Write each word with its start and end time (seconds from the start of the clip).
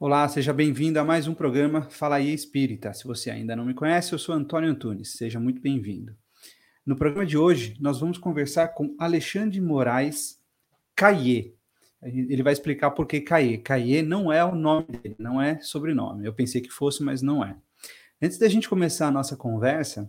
Olá, 0.00 0.28
seja 0.28 0.52
bem-vindo 0.52 1.00
a 1.00 1.04
mais 1.04 1.26
um 1.26 1.34
programa 1.34 1.90
Fala 1.90 2.14
aí 2.16 2.32
Espírita. 2.32 2.94
Se 2.94 3.04
você 3.04 3.32
ainda 3.32 3.56
não 3.56 3.64
me 3.64 3.74
conhece, 3.74 4.12
eu 4.12 4.18
sou 4.18 4.32
Antônio 4.32 4.70
Antunes, 4.70 5.14
seja 5.14 5.40
muito 5.40 5.60
bem-vindo. 5.60 6.16
No 6.86 6.94
programa 6.94 7.26
de 7.26 7.36
hoje, 7.36 7.76
nós 7.80 7.98
vamos 7.98 8.16
conversar 8.16 8.68
com 8.68 8.94
Alexandre 8.96 9.60
Moraes 9.60 10.40
Caie. 10.94 11.52
Ele 12.00 12.44
vai 12.44 12.52
explicar 12.52 12.92
por 12.92 13.08
que 13.08 13.20
Caie. 13.20 13.58
Caie 13.58 14.00
não 14.02 14.32
é 14.32 14.44
o 14.44 14.54
nome 14.54 14.86
dele, 14.86 15.16
não 15.18 15.42
é 15.42 15.58
sobrenome. 15.62 16.24
Eu 16.24 16.32
pensei 16.32 16.60
que 16.60 16.70
fosse, 16.70 17.02
mas 17.02 17.20
não 17.20 17.44
é. 17.44 17.56
Antes 18.22 18.38
da 18.38 18.48
gente 18.48 18.68
começar 18.68 19.08
a 19.08 19.12
nossa 19.12 19.36
conversa, 19.36 20.08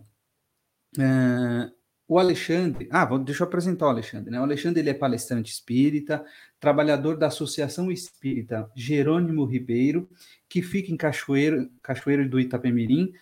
uh, 0.98 1.79
o 2.10 2.18
Alexandre, 2.18 2.88
ah, 2.90 3.04
deixa 3.18 3.44
eu 3.44 3.46
apresentar 3.46 3.86
o 3.86 3.90
Alexandre, 3.90 4.32
né? 4.32 4.40
O 4.40 4.42
Alexandre 4.42 4.80
ele 4.80 4.90
é 4.90 4.94
palestrante 4.94 5.52
espírita, 5.52 6.24
trabalhador 6.58 7.16
da 7.16 7.28
Associação 7.28 7.88
Espírita 7.88 8.68
Jerônimo 8.74 9.44
Ribeiro, 9.44 10.10
que 10.48 10.60
fica 10.60 10.90
em 10.90 10.96
Cachoeiro, 10.96 11.70
Cachoeiro 11.80 12.28
do 12.28 12.40
Itapemirim, 12.40 13.12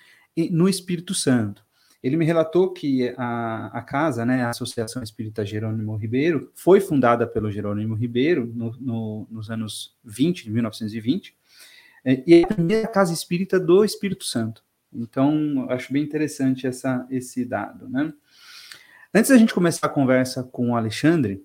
no 0.51 0.71
Espírito 0.71 1.13
Santo. 1.13 1.63
Ele 2.03 2.17
me 2.17 2.25
relatou 2.25 2.73
que 2.73 3.13
a, 3.19 3.67
a 3.75 3.83
casa, 3.83 4.25
né, 4.25 4.43
a 4.43 4.49
Associação 4.49 5.03
Espírita 5.03 5.45
Jerônimo 5.45 5.95
Ribeiro, 5.95 6.51
foi 6.55 6.81
fundada 6.81 7.27
pelo 7.27 7.51
Jerônimo 7.51 7.95
Ribeiro 7.95 8.51
no, 8.55 8.75
no, 8.81 9.29
nos 9.31 9.51
anos 9.51 9.99
20, 10.03 10.45
de 10.45 10.51
1920, 10.51 11.37
e 12.27 12.37
é 12.37 12.43
a 12.43 12.47
primeira 12.47 12.89
casa 12.89 13.13
espírita 13.13 13.61
do 13.61 13.85
Espírito 13.85 14.25
Santo. 14.25 14.65
Então, 14.91 15.67
acho 15.69 15.93
bem 15.93 16.03
interessante 16.03 16.67
essa, 16.67 17.07
esse 17.11 17.45
dado, 17.45 17.87
né? 17.87 18.15
Antes 19.13 19.31
da 19.31 19.39
gente 19.39 19.55
começar 19.55 19.87
a 19.87 19.91
conversa 19.91 20.45
com 20.45 20.71
o 20.71 20.77
Alexandre, 20.77 21.43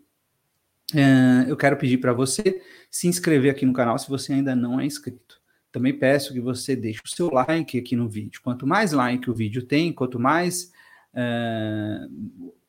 é, 0.94 1.50
eu 1.50 1.56
quero 1.56 1.78
pedir 1.78 1.98
para 1.98 2.12
você 2.12 2.62
se 2.92 3.08
inscrever 3.08 3.50
aqui 3.50 3.66
no 3.66 3.72
canal 3.72 3.98
se 3.98 4.10
você 4.10 4.34
ainda 4.34 4.54
não 4.54 4.82
é 4.82 4.86
inscrito. 4.86 5.42
Também 5.72 5.98
peço 5.98 6.34
que 6.34 6.42
você 6.42 6.76
deixe 6.76 7.00
o 7.04 7.08
seu 7.08 7.32
like 7.32 7.80
aqui 7.80 7.96
no 7.96 8.10
vídeo. 8.10 8.42
Quanto 8.44 8.68
mais 8.68 8.92
like 8.92 9.30
o 9.30 9.34
vídeo 9.34 9.64
tem, 9.66 9.94
quanto 9.94 10.20
mais, 10.20 10.74
é, 11.14 12.00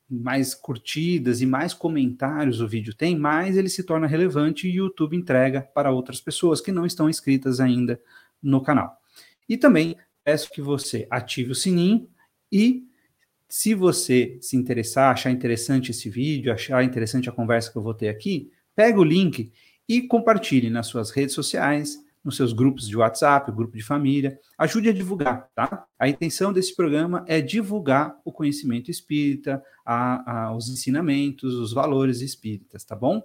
mais 0.08 0.54
curtidas 0.54 1.42
e 1.42 1.46
mais 1.46 1.74
comentários 1.74 2.60
o 2.60 2.68
vídeo 2.68 2.94
tem, 2.94 3.18
mais 3.18 3.56
ele 3.56 3.68
se 3.68 3.82
torna 3.82 4.06
relevante 4.06 4.68
e 4.68 4.80
o 4.80 4.84
YouTube 4.84 5.16
entrega 5.16 5.60
para 5.74 5.90
outras 5.90 6.20
pessoas 6.20 6.60
que 6.60 6.70
não 6.70 6.86
estão 6.86 7.10
inscritas 7.10 7.58
ainda 7.58 8.00
no 8.40 8.62
canal. 8.62 8.96
E 9.48 9.56
também 9.56 9.96
peço 10.22 10.52
que 10.52 10.62
você 10.62 11.06
ative 11.10 11.50
o 11.50 11.54
sininho 11.54 12.08
e 12.50 12.86
se 13.48 13.74
você 13.74 14.38
se 14.40 14.56
interessar, 14.56 15.12
achar 15.12 15.30
interessante 15.30 15.90
esse 15.90 16.08
vídeo, 16.08 16.52
achar 16.52 16.82
interessante 16.82 17.28
a 17.28 17.32
conversa 17.32 17.70
que 17.70 17.78
eu 17.78 17.82
vou 17.82 17.94
ter 17.94 18.08
aqui, 18.08 18.50
pega 18.74 18.98
o 18.98 19.04
link 19.04 19.52
e 19.88 20.02
compartilhe 20.02 20.70
nas 20.70 20.86
suas 20.86 21.10
redes 21.10 21.34
sociais, 21.34 21.98
nos 22.24 22.36
seus 22.36 22.54
grupos 22.54 22.88
de 22.88 22.96
WhatsApp, 22.96 23.52
grupo 23.52 23.76
de 23.76 23.82
família. 23.82 24.40
Ajude 24.56 24.88
a 24.88 24.92
divulgar, 24.92 25.50
tá? 25.54 25.84
A 25.98 26.08
intenção 26.08 26.52
desse 26.52 26.74
programa 26.74 27.22
é 27.28 27.40
divulgar 27.40 28.18
o 28.24 28.32
conhecimento 28.32 28.90
espírita, 28.90 29.62
a, 29.84 30.46
a, 30.46 30.56
os 30.56 30.70
ensinamentos, 30.70 31.54
os 31.54 31.72
valores 31.72 32.22
espíritas, 32.22 32.82
tá 32.82 32.96
bom? 32.96 33.22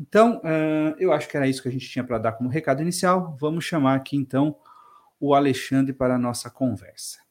Então, 0.00 0.38
uh, 0.38 0.96
eu 0.98 1.12
acho 1.12 1.28
que 1.28 1.36
era 1.36 1.46
isso 1.46 1.62
que 1.62 1.68
a 1.68 1.72
gente 1.72 1.88
tinha 1.88 2.04
para 2.04 2.18
dar 2.18 2.32
como 2.32 2.48
recado 2.48 2.80
inicial. 2.82 3.36
Vamos 3.38 3.64
chamar 3.64 3.94
aqui, 3.96 4.16
então, 4.16 4.56
o 5.20 5.34
Alexandre 5.34 5.92
para 5.92 6.14
a 6.14 6.18
nossa 6.18 6.50
conversa. 6.50 7.25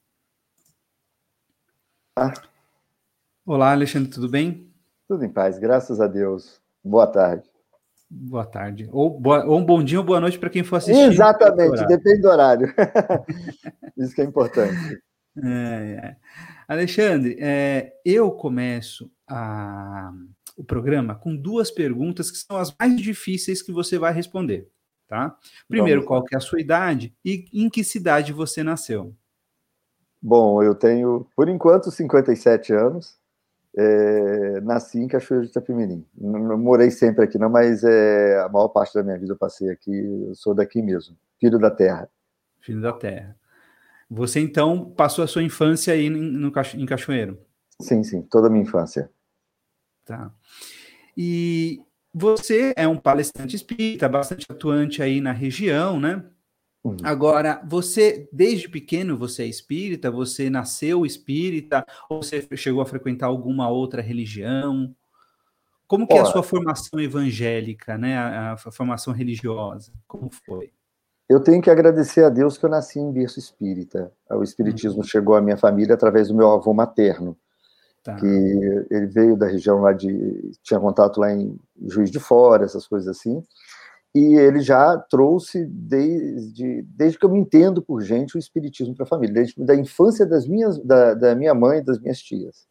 Olá, 3.44 3.72
Alexandre, 3.72 4.08
tudo 4.08 4.26
bem? 4.26 4.72
Tudo 5.06 5.22
em 5.22 5.28
paz, 5.28 5.58
graças 5.58 6.00
a 6.00 6.06
Deus. 6.06 6.62
Boa 6.82 7.06
tarde. 7.06 7.44
Boa 8.08 8.46
tarde. 8.46 8.88
Ou, 8.90 9.20
boa, 9.20 9.44
ou 9.44 9.58
um 9.58 9.64
bom 9.64 9.84
dia 9.84 9.98
ou 9.98 10.04
boa 10.04 10.18
noite 10.18 10.38
para 10.38 10.48
quem 10.48 10.64
for 10.64 10.76
assistir. 10.76 11.12
Exatamente, 11.12 11.86
depende 11.86 12.22
do 12.22 12.28
horário. 12.28 12.72
Isso 13.98 14.14
que 14.14 14.22
é 14.22 14.24
importante. 14.24 14.98
É, 15.44 15.48
é. 15.48 16.16
Alexandre, 16.66 17.36
é, 17.38 17.92
eu 18.02 18.30
começo 18.30 19.10
a, 19.28 20.10
o 20.56 20.64
programa 20.64 21.14
com 21.14 21.36
duas 21.36 21.70
perguntas 21.70 22.30
que 22.30 22.38
são 22.38 22.56
as 22.56 22.74
mais 22.80 22.98
difíceis 22.98 23.60
que 23.60 23.72
você 23.72 23.98
vai 23.98 24.14
responder. 24.14 24.70
Tá? 25.06 25.36
Primeiro, 25.68 26.00
Vamos. 26.00 26.08
qual 26.08 26.24
é 26.32 26.36
a 26.36 26.40
sua 26.40 26.62
idade 26.62 27.14
e 27.22 27.44
em 27.52 27.68
que 27.68 27.84
cidade 27.84 28.32
você 28.32 28.62
nasceu? 28.62 29.14
Bom, 30.26 30.60
eu 30.60 30.74
tenho, 30.74 31.24
por 31.36 31.48
enquanto, 31.48 31.88
57 31.88 32.72
anos. 32.72 33.16
É, 33.78 34.60
nasci 34.62 34.98
em 34.98 35.06
Cachoeiro 35.06 35.44
de 35.44 35.50
Itapemirim. 35.52 36.04
Não, 36.18 36.58
morei 36.58 36.90
sempre 36.90 37.22
aqui, 37.22 37.38
não, 37.38 37.48
mas 37.48 37.84
é, 37.84 38.40
a 38.40 38.48
maior 38.48 38.68
parte 38.68 38.92
da 38.94 39.04
minha 39.04 39.16
vida 39.16 39.34
eu 39.34 39.38
passei 39.38 39.70
aqui. 39.70 39.94
Eu 39.94 40.34
sou 40.34 40.52
daqui 40.52 40.82
mesmo, 40.82 41.16
filho 41.38 41.60
da 41.60 41.70
terra. 41.70 42.10
Filho 42.60 42.80
da 42.80 42.92
terra. 42.92 43.36
Você 44.10 44.40
então 44.40 44.90
passou 44.96 45.22
a 45.22 45.28
sua 45.28 45.44
infância 45.44 45.94
aí 45.94 46.10
no, 46.10 46.52
em 46.74 46.86
Cachoeiro? 46.86 47.38
Sim, 47.80 48.02
sim, 48.02 48.22
toda 48.22 48.48
a 48.48 48.50
minha 48.50 48.64
infância. 48.64 49.08
Tá. 50.04 50.32
E 51.16 51.80
você 52.12 52.72
é 52.76 52.88
um 52.88 52.96
palestrante 52.96 53.54
espírita, 53.54 54.08
bastante 54.08 54.44
atuante 54.50 55.00
aí 55.00 55.20
na 55.20 55.30
região, 55.30 56.00
né? 56.00 56.24
Uhum. 56.86 56.96
Agora, 57.02 57.60
você, 57.66 58.28
desde 58.32 58.68
pequeno, 58.68 59.16
você 59.16 59.42
é 59.42 59.46
espírita? 59.46 60.08
Você 60.08 60.48
nasceu 60.48 61.04
espírita? 61.04 61.84
Ou 62.08 62.22
você 62.22 62.46
chegou 62.56 62.80
a 62.80 62.86
frequentar 62.86 63.26
alguma 63.26 63.68
outra 63.68 64.00
religião? 64.00 64.94
Como 65.88 66.06
que 66.06 66.14
Olha, 66.14 66.20
é 66.20 66.22
a 66.22 66.26
sua 66.26 66.44
formação 66.44 67.00
evangélica, 67.00 67.98
né? 67.98 68.16
A, 68.16 68.52
a, 68.52 68.56
formação 68.56 69.12
religiosa? 69.12 69.92
Como 70.06 70.30
foi? 70.30 70.70
Eu 71.28 71.40
tenho 71.40 71.60
que 71.60 71.70
agradecer 71.70 72.22
a 72.22 72.28
Deus 72.28 72.56
que 72.56 72.64
eu 72.64 72.70
nasci 72.70 73.00
em 73.00 73.12
berço 73.12 73.40
espírita. 73.40 74.12
O 74.30 74.44
espiritismo 74.44 74.98
uhum. 74.98 75.04
chegou 75.04 75.34
à 75.34 75.40
minha 75.40 75.56
família 75.56 75.94
através 75.94 76.28
do 76.28 76.34
meu 76.34 76.52
avô 76.52 76.72
materno. 76.72 77.36
Tá. 78.04 78.14
Que 78.14 78.26
ele 78.90 79.06
veio 79.06 79.36
da 79.36 79.48
região 79.48 79.80
lá 79.80 79.92
de. 79.92 80.52
tinha 80.62 80.78
contato 80.78 81.18
lá 81.18 81.32
em 81.32 81.58
Juiz 81.84 82.12
de 82.12 82.20
Fora, 82.20 82.64
essas 82.64 82.86
coisas 82.86 83.08
assim 83.08 83.42
e 84.14 84.34
ele 84.34 84.60
já 84.60 84.96
trouxe 84.96 85.66
desde, 85.66 86.82
desde 86.82 87.18
que 87.18 87.24
eu 87.24 87.30
me 87.30 87.38
entendo 87.38 87.82
por 87.82 88.00
gente 88.02 88.36
o 88.36 88.38
espiritismo 88.38 88.94
para 88.94 89.04
a 89.04 89.08
família, 89.08 89.34
desde 89.34 89.62
da 89.62 89.74
infância 89.74 90.24
das 90.24 90.46
minhas, 90.46 90.78
da, 90.78 91.14
da 91.14 91.34
minha 91.34 91.54
mãe 91.54 91.78
e 91.78 91.84
das 91.84 92.00
minhas 92.00 92.18
tias. 92.18 92.66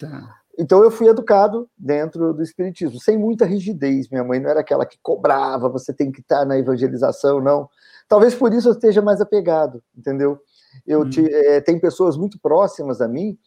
Tá. 0.00 0.38
Então 0.58 0.82
eu 0.82 0.90
fui 0.90 1.06
educado 1.06 1.70
dentro 1.78 2.34
do 2.34 2.42
espiritismo, 2.42 2.98
sem 3.00 3.16
muita 3.16 3.46
rigidez. 3.46 4.08
Minha 4.08 4.24
mãe 4.24 4.40
não 4.40 4.50
era 4.50 4.60
aquela 4.60 4.84
que 4.84 4.98
cobrava, 5.00 5.68
você 5.68 5.92
tem 5.92 6.10
que 6.10 6.20
estar 6.20 6.44
na 6.44 6.58
evangelização, 6.58 7.40
não. 7.40 7.68
Talvez 8.08 8.34
por 8.34 8.52
isso 8.52 8.68
eu 8.68 8.72
esteja 8.72 9.00
mais 9.00 9.20
apegado, 9.20 9.80
entendeu? 9.96 10.40
Eu 10.84 11.02
hum. 11.02 11.10
te, 11.10 11.24
é, 11.32 11.60
tem 11.60 11.78
pessoas 11.78 12.16
muito 12.16 12.40
próximas 12.40 13.00
a 13.00 13.06
mim 13.06 13.38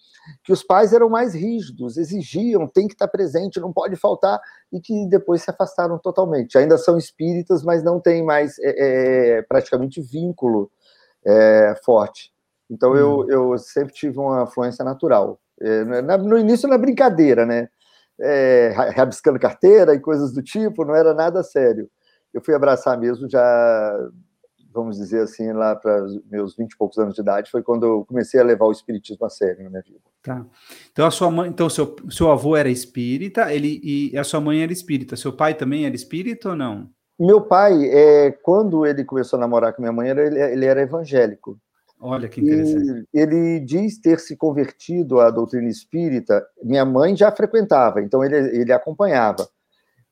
que 0.43 0.51
os 0.51 0.63
pais 0.63 0.93
eram 0.93 1.09
mais 1.09 1.33
rígidos, 1.33 1.97
exigiam, 1.97 2.67
tem 2.67 2.87
que 2.87 2.93
estar 2.93 3.07
presente, 3.07 3.59
não 3.59 3.73
pode 3.73 3.95
faltar, 3.95 4.39
e 4.71 4.79
que 4.79 5.07
depois 5.07 5.41
se 5.41 5.49
afastaram 5.49 5.97
totalmente. 5.97 6.57
Ainda 6.57 6.77
são 6.77 6.97
espíritas, 6.97 7.63
mas 7.63 7.83
não 7.83 7.99
tem 7.99 8.23
mais 8.23 8.57
é, 8.59 9.37
é, 9.37 9.41
praticamente 9.43 10.01
vínculo 10.01 10.71
é, 11.25 11.75
forte. 11.83 12.31
Então 12.69 12.95
eu, 12.95 13.19
hum. 13.19 13.29
eu 13.29 13.57
sempre 13.57 13.93
tive 13.93 14.17
uma 14.17 14.43
afluência 14.43 14.83
natural. 14.85 15.39
É, 15.59 15.83
no 15.83 16.37
início 16.37 16.67
na 16.67 16.77
brincadeira, 16.77 17.45
né? 17.45 17.69
É, 18.19 18.73
rabiscando 18.95 19.39
carteira 19.39 19.95
e 19.95 19.99
coisas 19.99 20.31
do 20.31 20.43
tipo, 20.43 20.85
não 20.85 20.95
era 20.95 21.13
nada 21.13 21.43
sério. 21.43 21.89
Eu 22.33 22.41
fui 22.41 22.53
abraçar 22.53 22.97
mesmo 22.97 23.27
já 23.29 24.09
vamos 24.73 24.97
dizer 24.97 25.21
assim, 25.21 25.51
lá 25.51 25.75
para 25.75 26.05
meus 26.29 26.55
20 26.55 26.71
e 26.71 26.77
poucos 26.77 26.97
anos 26.97 27.13
de 27.13 27.21
idade, 27.21 27.51
foi 27.51 27.61
quando 27.61 27.85
eu 27.85 28.05
comecei 28.05 28.39
a 28.39 28.43
levar 28.43 28.65
o 28.65 28.71
espiritismo 28.71 29.25
a 29.25 29.29
sério 29.29 29.63
na 29.63 29.69
minha 29.69 29.81
vida. 29.81 29.99
Tá. 30.23 30.45
Então 30.91 31.05
a 31.05 31.11
sua 31.11 31.31
mãe, 31.31 31.49
então 31.49 31.67
seu, 31.69 31.95
seu 32.09 32.31
avô 32.31 32.55
era 32.55 32.69
espírita, 32.69 33.51
ele 33.51 33.81
e 33.83 34.17
a 34.17 34.23
sua 34.23 34.39
mãe 34.39 34.61
era 34.61 34.71
espírita. 34.71 35.15
Seu 35.15 35.33
pai 35.33 35.55
também 35.55 35.85
era 35.85 35.95
espírita 35.95 36.49
ou 36.49 36.55
não? 36.55 36.89
Meu 37.19 37.41
pai, 37.41 37.73
é, 37.85 38.31
quando 38.31 38.85
ele 38.85 39.03
começou 39.03 39.37
a 39.37 39.39
namorar 39.39 39.73
com 39.73 39.81
minha 39.81 39.91
mãe, 39.91 40.09
ele, 40.09 40.39
ele 40.39 40.65
era 40.65 40.81
evangélico. 40.81 41.59
Olha 41.99 42.27
que 42.27 42.41
interessante. 42.41 43.07
E 43.13 43.19
ele 43.19 43.59
diz 43.59 43.99
ter 43.99 44.19
se 44.19 44.35
convertido 44.35 45.19
à 45.19 45.29
doutrina 45.29 45.69
espírita. 45.69 46.43
Minha 46.63 46.83
mãe 46.83 47.15
já 47.15 47.31
frequentava, 47.31 48.01
então 48.01 48.23
ele, 48.23 48.35
ele 48.59 48.73
acompanhava. 48.73 49.47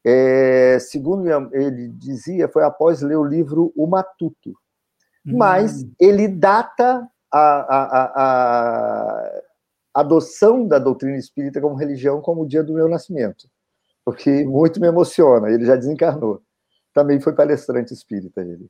É, 0.05 0.77
segundo 0.79 1.27
ele 1.51 1.89
dizia, 1.89 2.47
foi 2.47 2.63
após 2.63 3.01
ler 3.01 3.17
o 3.17 3.23
livro 3.23 3.73
O 3.75 3.87
Matuto. 3.87 4.51
Hum. 5.25 5.37
Mas 5.37 5.83
ele 5.99 6.27
data 6.27 7.07
a, 7.31 7.39
a, 7.39 7.83
a, 7.83 8.11
a, 8.15 9.41
adoção 9.93 10.67
da 10.67 10.79
doutrina 10.79 11.17
espírita 11.17 11.59
como 11.59 11.75
religião 11.75 12.21
como 12.21 12.43
o 12.43 12.47
dia 12.47 12.63
do 12.63 12.73
meu 12.73 12.87
nascimento, 12.87 13.49
porque 14.05 14.43
muito 14.45 14.79
me 14.79 14.87
emociona. 14.87 15.49
Ele 15.49 15.65
já 15.65 15.75
desencarnou. 15.75 16.41
Também 16.93 17.19
foi 17.19 17.33
palestrante 17.33 17.93
espírita 17.93 18.41
ele. 18.41 18.67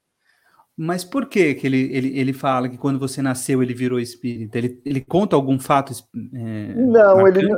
Mas 0.81 1.04
por 1.04 1.25
que, 1.25 1.56
que 1.56 1.68
ele, 1.68 1.94
ele, 1.94 2.18
ele 2.18 2.31
fala 2.31 2.69
que 2.69 2.77
quando 2.77 2.98
você 2.98 3.21
nasceu 3.21 3.62
ele 3.62 3.74
virou 3.74 4.00
espírita? 4.00 4.57
Ele, 4.57 4.81
ele 4.86 5.01
conta 5.01 5.36
algum 5.36 5.60
fato? 5.60 5.92
É, 6.33 6.74
não, 6.74 7.27
ele, 7.27 7.50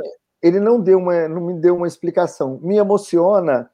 ele 0.42 0.58
não 0.58 0.80
deu 0.80 0.98
uma, 0.98 1.28
não 1.28 1.46
me 1.46 1.60
deu 1.60 1.76
uma 1.76 1.86
explicação. 1.86 2.58
Me 2.60 2.78
emociona 2.78 3.70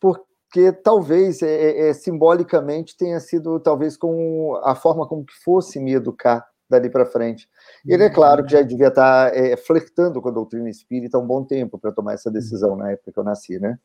por, 0.00 0.20
que 0.52 0.72
talvez 0.72 1.40
é, 1.40 1.46
é, 1.46 1.88
é, 1.88 1.92
simbolicamente 1.92 2.96
tenha 2.96 3.20
sido 3.20 3.60
talvez 3.60 3.96
com 3.96 4.60
a 4.64 4.74
forma 4.74 5.06
como 5.06 5.24
que 5.24 5.34
fosse 5.44 5.78
me 5.78 5.94
educar 5.94 6.44
dali 6.68 6.90
para 6.90 7.06
frente. 7.06 7.48
Ele 7.86 8.04
é 8.04 8.10
claro 8.10 8.44
que 8.44 8.52
já 8.52 8.62
devia 8.62 8.88
estar 8.88 9.34
é, 9.34 9.56
flertando 9.56 10.20
com 10.20 10.28
a 10.28 10.32
doutrina 10.32 10.68
espírita 10.68 11.16
há 11.16 11.20
um 11.20 11.26
bom 11.26 11.44
tempo 11.44 11.78
para 11.78 11.92
tomar 11.92 12.14
essa 12.14 12.30
decisão 12.30 12.76
na 12.76 12.90
época 12.90 13.12
que 13.12 13.18
eu 13.18 13.24
nasci, 13.24 13.58
né? 13.58 13.78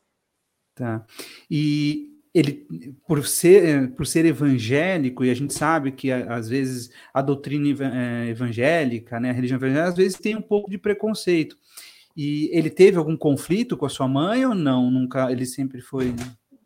Tá. 0.76 1.06
E 1.50 2.12
ele, 2.34 2.68
por 3.08 3.26
ser, 3.26 3.92
por 3.96 4.06
ser 4.06 4.26
evangélico, 4.26 5.24
e 5.24 5.32
a 5.32 5.34
gente 5.34 5.54
sabe 5.54 5.94
que 5.94 6.12
às 6.12 6.50
vezes 6.50 6.92
a 7.14 7.22
doutrina 7.22 7.70
é, 7.96 8.28
evangélica, 8.28 9.20
né, 9.22 9.30
a 9.30 9.34
religião 9.34 9.56
evangélica, 9.56 9.88
às 9.88 9.96
vezes 9.96 10.18
tem 10.18 10.36
um 10.36 10.42
pouco 10.42 10.70
de 10.70 10.78
preconceito. 10.78 11.58
E 12.16 12.50
ele 12.54 12.70
teve 12.70 12.98
algum 12.98 13.16
conflito 13.16 13.78
com 13.78 13.86
a 13.86 13.90
sua 13.90 14.08
mãe 14.08 14.46
ou 14.46 14.54
não? 14.54 14.92
Nunca, 14.92 15.32
ele 15.32 15.46
sempre 15.46 15.82
foi 15.82 16.14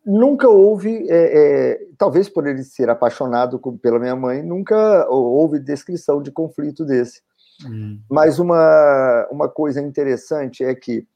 nunca 0.06 0.48
houve, 0.50 1.08
é, 1.10 1.72
é, 1.72 1.88
talvez 1.98 2.30
por 2.30 2.48
ele 2.48 2.64
ser 2.64 2.90
apaixonado 2.90 3.60
pela 3.82 4.00
minha 4.00 4.16
mãe, 4.16 4.42
nunca 4.42 5.08
houve 5.10 5.60
descrição 5.60 6.22
de 6.22 6.32
conflito 6.32 6.86
desse. 6.86 7.22
Hum. 7.66 8.00
Mas 8.10 8.40
uma, 8.40 9.28
uma 9.32 9.50
coisa 9.50 9.82
interessante 9.82 10.64
é 10.64 10.74
que, 10.74 11.08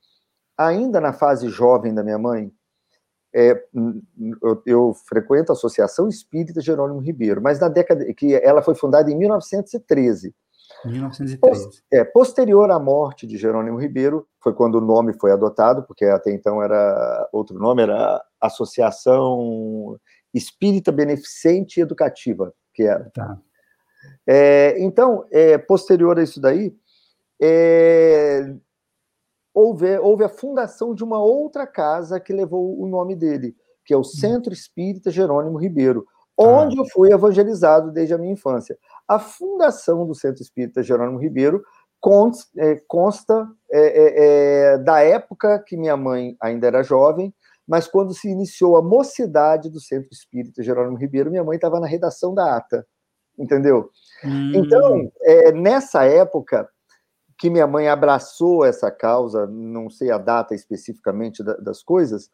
ainda 0.57 0.99
na 0.99 1.13
fase 1.13 1.47
jovem 1.49 1.93
da 1.93 2.03
minha 2.03 2.17
mãe, 2.17 2.51
é, 3.35 3.63
eu, 4.41 4.61
eu, 4.65 4.93
frequento 5.07 5.51
a 5.51 5.53
Associação 5.53 6.07
Espírita 6.07 6.61
Jerônimo 6.61 6.99
Ribeiro, 6.99 7.41
mas 7.41 7.59
na 7.59 7.67
década 7.67 8.05
que 8.13 8.35
ela 8.35 8.61
foi 8.61 8.75
fundada 8.75 9.09
em 9.11 9.17
1913. 9.17 10.35
1913. 10.85 11.81
É, 11.91 12.03
posterior 12.03 12.69
à 12.69 12.77
morte 12.77 13.25
de 13.25 13.37
Jerônimo 13.37 13.79
Ribeiro, 13.79 14.27
foi 14.39 14.53
quando 14.53 14.75
o 14.75 14.81
nome 14.81 15.13
foi 15.13 15.31
adotado, 15.31 15.83
porque 15.83 16.05
até 16.05 16.31
então 16.31 16.61
era 16.61 17.27
outro 17.31 17.57
nome, 17.57 17.81
era 17.81 18.21
Associação 18.47 19.99
Espírita 20.33 20.91
Beneficente 20.91 21.79
e 21.79 21.83
Educativa, 21.83 22.53
que 22.73 22.83
era. 22.83 23.09
Tá. 23.13 23.37
É, 24.27 24.75
então, 24.79 25.25
é, 25.31 25.57
posterior 25.57 26.17
a 26.17 26.23
isso 26.23 26.41
daí, 26.41 26.75
é, 27.41 28.53
houve, 29.53 29.97
houve 29.99 30.23
a 30.23 30.29
fundação 30.29 30.95
de 30.95 31.03
uma 31.03 31.21
outra 31.21 31.67
casa 31.67 32.19
que 32.19 32.33
levou 32.33 32.79
o 32.81 32.87
nome 32.87 33.15
dele, 33.15 33.55
que 33.85 33.93
é 33.93 33.97
o 33.97 34.01
hum. 34.01 34.05
Centro 34.05 34.53
Espírita 34.53 35.11
Jerônimo 35.11 35.57
Ribeiro, 35.57 36.05
onde 36.37 36.77
ah. 36.77 36.81
eu 36.81 36.85
fui 36.89 37.11
evangelizado 37.11 37.91
desde 37.91 38.13
a 38.13 38.17
minha 38.17 38.33
infância. 38.33 38.77
A 39.07 39.19
fundação 39.19 40.05
do 40.05 40.15
Centro 40.15 40.41
Espírita 40.41 40.81
Jerônimo 40.81 41.19
Ribeiro 41.19 41.63
é, 42.57 42.81
consta 42.87 43.47
é, 43.71 43.79
é, 43.79 44.73
é, 44.73 44.77
da 44.77 44.99
época 45.01 45.59
que 45.59 45.77
minha 45.77 45.95
mãe 45.95 46.35
ainda 46.41 46.67
era 46.67 46.83
jovem, 46.83 47.33
mas 47.67 47.87
quando 47.87 48.13
se 48.13 48.29
iniciou 48.29 48.75
a 48.75 48.81
mocidade 48.81 49.69
do 49.69 49.79
Centro 49.79 50.09
Espírita 50.11 50.63
Jerônimo 50.63 50.97
Ribeiro, 50.97 51.31
minha 51.31 51.43
mãe 51.43 51.55
estava 51.55 51.79
na 51.79 51.87
redação 51.87 52.33
da 52.33 52.57
ata, 52.57 52.85
entendeu? 53.37 53.89
Hum. 54.23 54.51
Então, 54.55 55.11
é, 55.21 55.51
nessa 55.51 56.03
época 56.05 56.67
que 57.37 57.49
minha 57.49 57.67
mãe 57.67 57.89
abraçou 57.89 58.63
essa 58.63 58.89
causa, 58.91 59.47
não 59.47 59.89
sei 59.89 60.11
a 60.11 60.17
data 60.17 60.53
especificamente 60.53 61.43
das 61.43 61.83
coisas, 61.83 62.29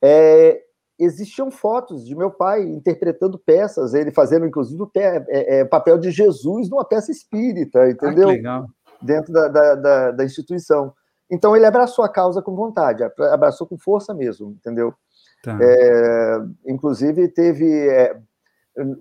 é, 0.00 0.62
existiam 0.98 1.50
fotos 1.50 2.04
de 2.04 2.14
meu 2.14 2.30
pai 2.30 2.62
interpretando 2.62 3.38
peças, 3.38 3.94
ele 3.94 4.10
fazendo, 4.10 4.46
inclusive, 4.46 4.80
o 4.82 4.90
é, 4.96 5.60
é, 5.60 5.64
papel 5.64 5.98
de 5.98 6.10
Jesus 6.10 6.68
numa 6.68 6.84
peça 6.84 7.10
espírita, 7.10 7.88
entendeu? 7.90 8.28
Ah, 8.28 8.32
legal. 8.32 8.66
Dentro 9.00 9.32
da, 9.32 9.48
da, 9.48 10.10
da, 10.12 10.24
instituição. 10.24 10.94
Então, 11.32 11.56
ele 11.56 11.66
abraçou 11.66 12.04
a 12.04 12.08
causa 12.08 12.42
com 12.42 12.54
vontade, 12.54 13.02
abraçou 13.32 13.66
com 13.66 13.78
força 13.78 14.12
mesmo, 14.12 14.50
entendeu? 14.50 14.94
Tá. 15.42 15.58
É, 15.60 16.38
inclusive, 16.66 17.26
teve. 17.28 17.88
É, 17.88 18.16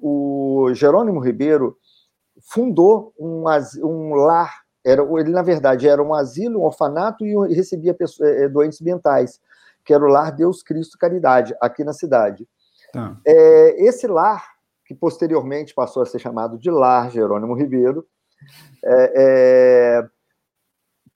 o 0.01 0.69
Jerônimo 0.73 1.19
Ribeiro 1.19 1.77
fundou 2.41 3.13
um, 3.19 3.43
um 3.83 4.15
lar, 4.15 4.61
era, 4.83 5.01
ele, 5.19 5.29
na 5.29 5.41
verdade, 5.41 5.87
era 5.87 6.01
um 6.01 6.13
asilo, 6.13 6.59
um 6.59 6.63
orfanato 6.63 7.25
e 7.25 7.53
recebia 7.53 7.93
pessoas, 7.93 8.29
é, 8.29 8.49
doentes 8.49 8.81
mentais 8.81 9.39
que 9.83 9.93
era 9.93 10.03
o 10.03 10.07
Lar 10.07 10.31
Deus 10.31 10.63
Cristo 10.63 10.97
Caridade, 10.97 11.55
aqui 11.59 11.83
na 11.83 11.93
cidade. 11.93 12.47
Tá. 12.93 13.17
É, 13.25 13.85
esse 13.85 14.07
lar, 14.07 14.45
que 14.85 14.93
posteriormente 14.93 15.73
passou 15.73 16.03
a 16.03 16.05
ser 16.05 16.19
chamado 16.19 16.57
de 16.57 16.69
Lar 16.69 17.09
Jerônimo 17.09 17.55
Ribeiro, 17.55 18.05
é, 18.83 19.13
é, 19.15 20.09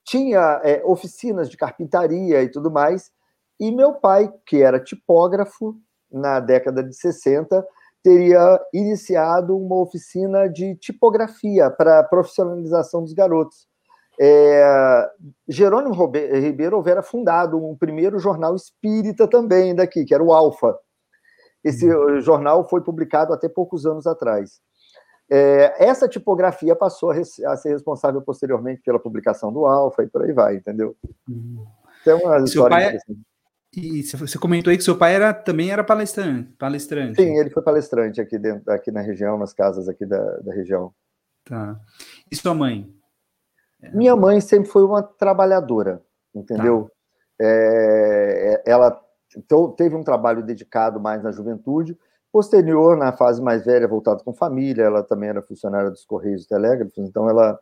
tinha 0.06 0.60
é, 0.62 0.82
oficinas 0.84 1.50
de 1.50 1.56
carpintaria 1.56 2.42
e 2.42 2.48
tudo 2.48 2.70
mais, 2.70 3.10
e 3.58 3.72
meu 3.72 3.94
pai, 3.94 4.32
que 4.46 4.62
era 4.62 4.78
tipógrafo 4.78 5.74
na 6.10 6.38
década 6.38 6.82
de 6.82 6.94
60, 6.94 7.66
teria 8.02 8.60
iniciado 8.72 9.56
uma 9.56 9.76
oficina 9.76 10.48
de 10.48 10.76
tipografia 10.76 11.70
para 11.70 12.04
profissionalização 12.04 13.02
dos 13.02 13.12
garotos. 13.12 13.66
É, 14.18 15.10
Jerônimo 15.48 15.94
Ribeiro 15.94 16.76
houvera 16.76 17.02
fundado 17.02 17.62
um 17.62 17.76
primeiro 17.76 18.18
jornal 18.18 18.54
espírita 18.54 19.26
também 19.28 19.74
daqui, 19.74 20.04
que 20.04 20.14
era 20.14 20.22
o 20.22 20.32
Alfa. 20.32 20.78
Esse 21.64 21.92
uhum. 21.92 22.20
jornal 22.20 22.68
foi 22.68 22.80
publicado 22.80 23.32
até 23.32 23.48
poucos 23.48 23.84
anos 23.84 24.06
atrás. 24.06 24.60
É, 25.30 25.84
essa 25.84 26.08
tipografia 26.08 26.76
passou 26.76 27.10
a, 27.10 27.16
a, 27.16 27.56
ser 27.56 27.70
responsável 27.70 28.22
posteriormente 28.22 28.82
pela 28.82 28.98
publicação 28.98 29.52
do 29.52 29.66
Alfa 29.66 30.04
e 30.04 30.06
por 30.06 30.22
aí 30.22 30.32
vai, 30.32 30.56
entendeu? 30.56 30.96
Uhum. 31.28 31.66
Então, 32.00 32.18
uma 32.20 32.38
história 32.38 32.76
é 32.76 32.98
E 33.74 34.02
você 34.02 34.38
comentou 34.38 34.70
aí 34.70 34.76
que 34.76 34.84
seu 34.84 34.96
pai 34.96 35.14
era, 35.14 35.34
também 35.34 35.70
era 35.70 35.82
palestrante, 35.82 36.52
palestrante. 36.52 37.20
Sim, 37.20 37.36
ele 37.36 37.50
foi 37.50 37.62
palestrante 37.62 38.20
aqui, 38.20 38.38
dentro, 38.38 38.70
aqui 38.72 38.92
na 38.92 39.00
região, 39.00 39.36
nas 39.36 39.52
casas 39.52 39.88
aqui 39.88 40.06
da, 40.06 40.22
da 40.38 40.54
região. 40.54 40.92
Tá. 41.44 41.78
E 42.30 42.36
sua 42.36 42.54
mãe? 42.54 42.88
Minha 43.92 44.16
mãe 44.16 44.40
sempre 44.40 44.68
foi 44.68 44.84
uma 44.84 45.02
trabalhadora, 45.02 46.02
entendeu? 46.34 46.84
Tá. 46.84 47.44
É, 47.44 48.62
é 48.66 48.70
ela 48.70 49.00
então, 49.36 49.70
teve 49.70 49.94
um 49.94 50.02
trabalho 50.02 50.42
dedicado 50.42 50.98
mais 50.98 51.22
na 51.22 51.30
juventude. 51.30 51.96
Posterior, 52.36 52.98
na 52.98 53.12
fase 53.12 53.40
mais 53.40 53.64
velha, 53.64 53.88
voltado 53.88 54.22
com 54.22 54.30
família, 54.30 54.82
ela 54.82 55.02
também 55.02 55.30
era 55.30 55.40
funcionária 55.40 55.90
dos 55.90 56.04
Correios 56.04 56.44
e 56.44 56.46
Telégrafos, 56.46 56.98
então 56.98 57.30
ela 57.30 57.58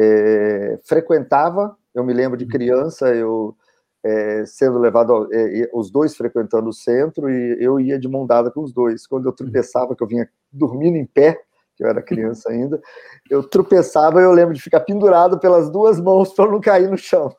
é, 0.00 0.80
frequentava. 0.82 1.76
Eu 1.94 2.02
me 2.02 2.14
lembro 2.14 2.38
de 2.38 2.44
uhum. 2.44 2.50
criança, 2.50 3.14
eu 3.14 3.54
é, 4.02 4.46
sendo 4.46 4.78
levado, 4.78 5.28
é, 5.30 5.68
os 5.74 5.90
dois 5.90 6.16
frequentando 6.16 6.70
o 6.70 6.72
centro, 6.72 7.28
e 7.28 7.62
eu 7.62 7.78
ia 7.78 7.98
de 7.98 8.08
mão 8.08 8.26
dada 8.26 8.50
com 8.50 8.62
os 8.62 8.72
dois. 8.72 9.06
Quando 9.06 9.28
eu 9.28 9.32
tropeçava, 9.32 9.94
que 9.94 10.02
eu 10.02 10.08
vinha 10.08 10.26
dormindo 10.50 10.96
em 10.96 11.04
pé, 11.04 11.38
que 11.76 11.84
eu 11.84 11.88
era 11.88 12.00
criança 12.00 12.48
ainda, 12.48 12.80
eu 13.28 13.42
tropeçava 13.42 14.22
e 14.22 14.24
eu 14.24 14.32
lembro 14.32 14.54
de 14.54 14.62
ficar 14.62 14.80
pendurado 14.80 15.38
pelas 15.38 15.68
duas 15.68 16.00
mãos 16.00 16.32
para 16.32 16.50
não 16.50 16.62
cair 16.62 16.88
no 16.88 16.96
chão. 16.96 17.30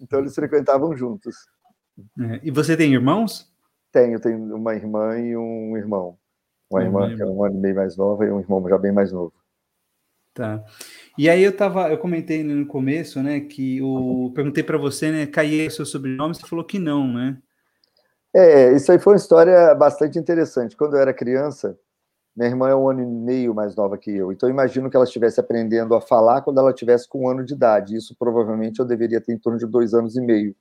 Então 0.00 0.20
eles 0.20 0.36
frequentavam 0.36 0.96
juntos. 0.96 1.34
É, 2.20 2.40
e 2.44 2.52
você 2.52 2.76
tem 2.76 2.94
irmãos? 2.94 3.51
Tenho, 3.92 4.18
tenho 4.18 4.56
uma 4.56 4.74
irmã 4.74 5.18
e 5.18 5.36
um 5.36 5.76
irmão. 5.76 6.16
Uma 6.70 6.82
irmã 6.82 7.14
que 7.14 7.22
é 7.22 7.26
um 7.26 7.44
ano 7.44 7.56
e 7.56 7.60
meio 7.60 7.76
mais 7.76 7.96
nova 7.96 8.24
e 8.24 8.32
um 8.32 8.40
irmão 8.40 8.66
já 8.66 8.78
bem 8.78 8.90
mais 8.90 9.12
novo. 9.12 9.34
Tá. 10.34 10.64
E 11.18 11.28
aí 11.28 11.42
eu 11.42 11.54
tava, 11.54 11.90
eu 11.90 11.98
comentei 11.98 12.42
no 12.42 12.64
começo, 12.66 13.22
né, 13.22 13.40
que 13.40 13.82
o 13.82 14.32
perguntei 14.34 14.62
para 14.62 14.78
você, 14.78 15.12
né, 15.12 15.26
Caie 15.26 15.70
seu 15.70 15.84
sobrenome, 15.84 16.34
você 16.34 16.46
falou 16.46 16.64
que 16.64 16.78
não, 16.78 17.06
né? 17.06 17.36
É, 18.34 18.72
isso 18.74 18.90
aí 18.90 18.98
foi 18.98 19.12
uma 19.12 19.18
história 19.18 19.74
bastante 19.74 20.18
interessante. 20.18 20.74
Quando 20.74 20.96
eu 20.96 21.00
era 21.02 21.12
criança, 21.12 21.78
minha 22.34 22.48
irmã 22.48 22.70
é 22.70 22.74
um 22.74 22.88
ano 22.88 23.02
e 23.02 23.06
meio 23.06 23.54
mais 23.54 23.76
nova 23.76 23.98
que 23.98 24.10
eu, 24.10 24.32
então 24.32 24.48
eu 24.48 24.52
imagino 24.54 24.88
que 24.88 24.96
ela 24.96 25.04
estivesse 25.04 25.38
aprendendo 25.38 25.94
a 25.94 26.00
falar 26.00 26.40
quando 26.40 26.58
ela 26.58 26.72
tivesse 26.72 27.06
com 27.06 27.24
um 27.24 27.28
ano 27.28 27.44
de 27.44 27.52
idade. 27.52 27.94
Isso 27.94 28.16
provavelmente 28.18 28.80
eu 28.80 28.86
deveria 28.86 29.20
ter 29.20 29.34
em 29.34 29.38
torno 29.38 29.58
de 29.58 29.66
dois 29.66 29.92
anos 29.92 30.16
e 30.16 30.20
meio. 30.22 30.56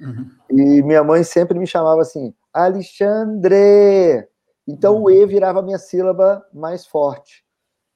Uhum. 0.00 0.30
E 0.50 0.82
minha 0.82 1.02
mãe 1.02 1.24
sempre 1.24 1.58
me 1.58 1.66
chamava 1.66 2.00
assim, 2.00 2.34
Alexandre. 2.52 4.26
Então 4.68 4.96
uhum. 4.96 5.04
o 5.04 5.10
E 5.10 5.26
virava 5.26 5.60
a 5.60 5.62
minha 5.62 5.78
sílaba 5.78 6.44
mais 6.52 6.86
forte. 6.86 7.44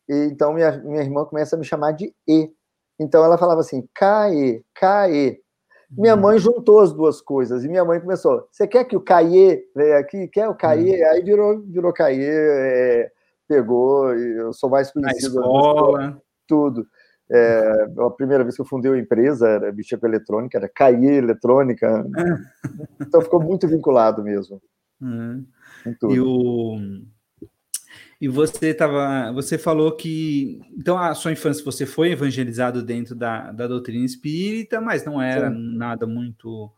E, 0.08 0.14
então 0.26 0.52
minha, 0.52 0.78
minha 0.78 1.02
irmã 1.02 1.24
começa 1.24 1.56
a 1.56 1.58
me 1.58 1.64
chamar 1.64 1.92
de 1.92 2.14
E. 2.26 2.50
Então 2.98 3.24
ela 3.24 3.38
falava 3.38 3.60
assim, 3.60 3.88
Caê, 3.94 4.62
Caê. 4.74 5.40
Minha 5.90 6.14
uhum. 6.14 6.20
mãe 6.20 6.38
juntou 6.38 6.80
as 6.80 6.92
duas 6.92 7.20
coisas 7.20 7.64
e 7.64 7.68
minha 7.68 7.84
mãe 7.84 8.00
começou. 8.00 8.46
Você 8.50 8.66
quer 8.66 8.84
que 8.84 8.96
o 8.96 9.00
Caê 9.00 9.64
venha 9.74 9.98
aqui? 9.98 10.28
Quer 10.28 10.48
o 10.48 10.54
Caê? 10.54 11.02
Uhum. 11.02 11.10
Aí 11.10 11.22
virou, 11.22 11.60
virou 11.62 11.92
Caê. 11.92 12.18
É, 12.22 13.10
pegou, 13.48 14.14
eu 14.14 14.52
sou 14.52 14.70
mais 14.70 14.92
conhecido. 14.92 15.34
Na 15.34 15.40
escola. 15.40 16.22
Tudo. 16.46 16.86
É, 17.32 17.86
a 17.98 18.10
primeira 18.10 18.42
vez 18.42 18.56
que 18.56 18.60
eu 18.60 18.66
fundei 18.66 18.90
uma 18.90 18.98
empresa 18.98 19.48
era 19.48 19.72
mexia 19.72 19.96
com 19.96 20.06
eletrônica, 20.06 20.58
era 20.58 20.68
cair 20.68 21.22
eletrônica. 21.22 22.04
então 23.00 23.20
ficou 23.20 23.40
muito 23.40 23.68
vinculado 23.68 24.22
mesmo. 24.22 24.60
Uhum. 25.00 25.46
E, 26.10 26.20
o... 26.20 26.76
e 28.20 28.28
você 28.28 28.74
tava, 28.74 29.32
você 29.32 29.56
falou 29.56 29.92
que 29.92 30.60
então 30.76 30.98
a 30.98 31.14
sua 31.14 31.32
infância 31.32 31.64
você 31.64 31.86
foi 31.86 32.10
evangelizado 32.10 32.82
dentro 32.82 33.14
da, 33.14 33.52
da 33.52 33.66
doutrina 33.68 34.04
espírita, 34.04 34.80
mas 34.80 35.04
não 35.04 35.22
era 35.22 35.50
Sim. 35.50 35.76
nada 35.76 36.06
muito 36.06 36.70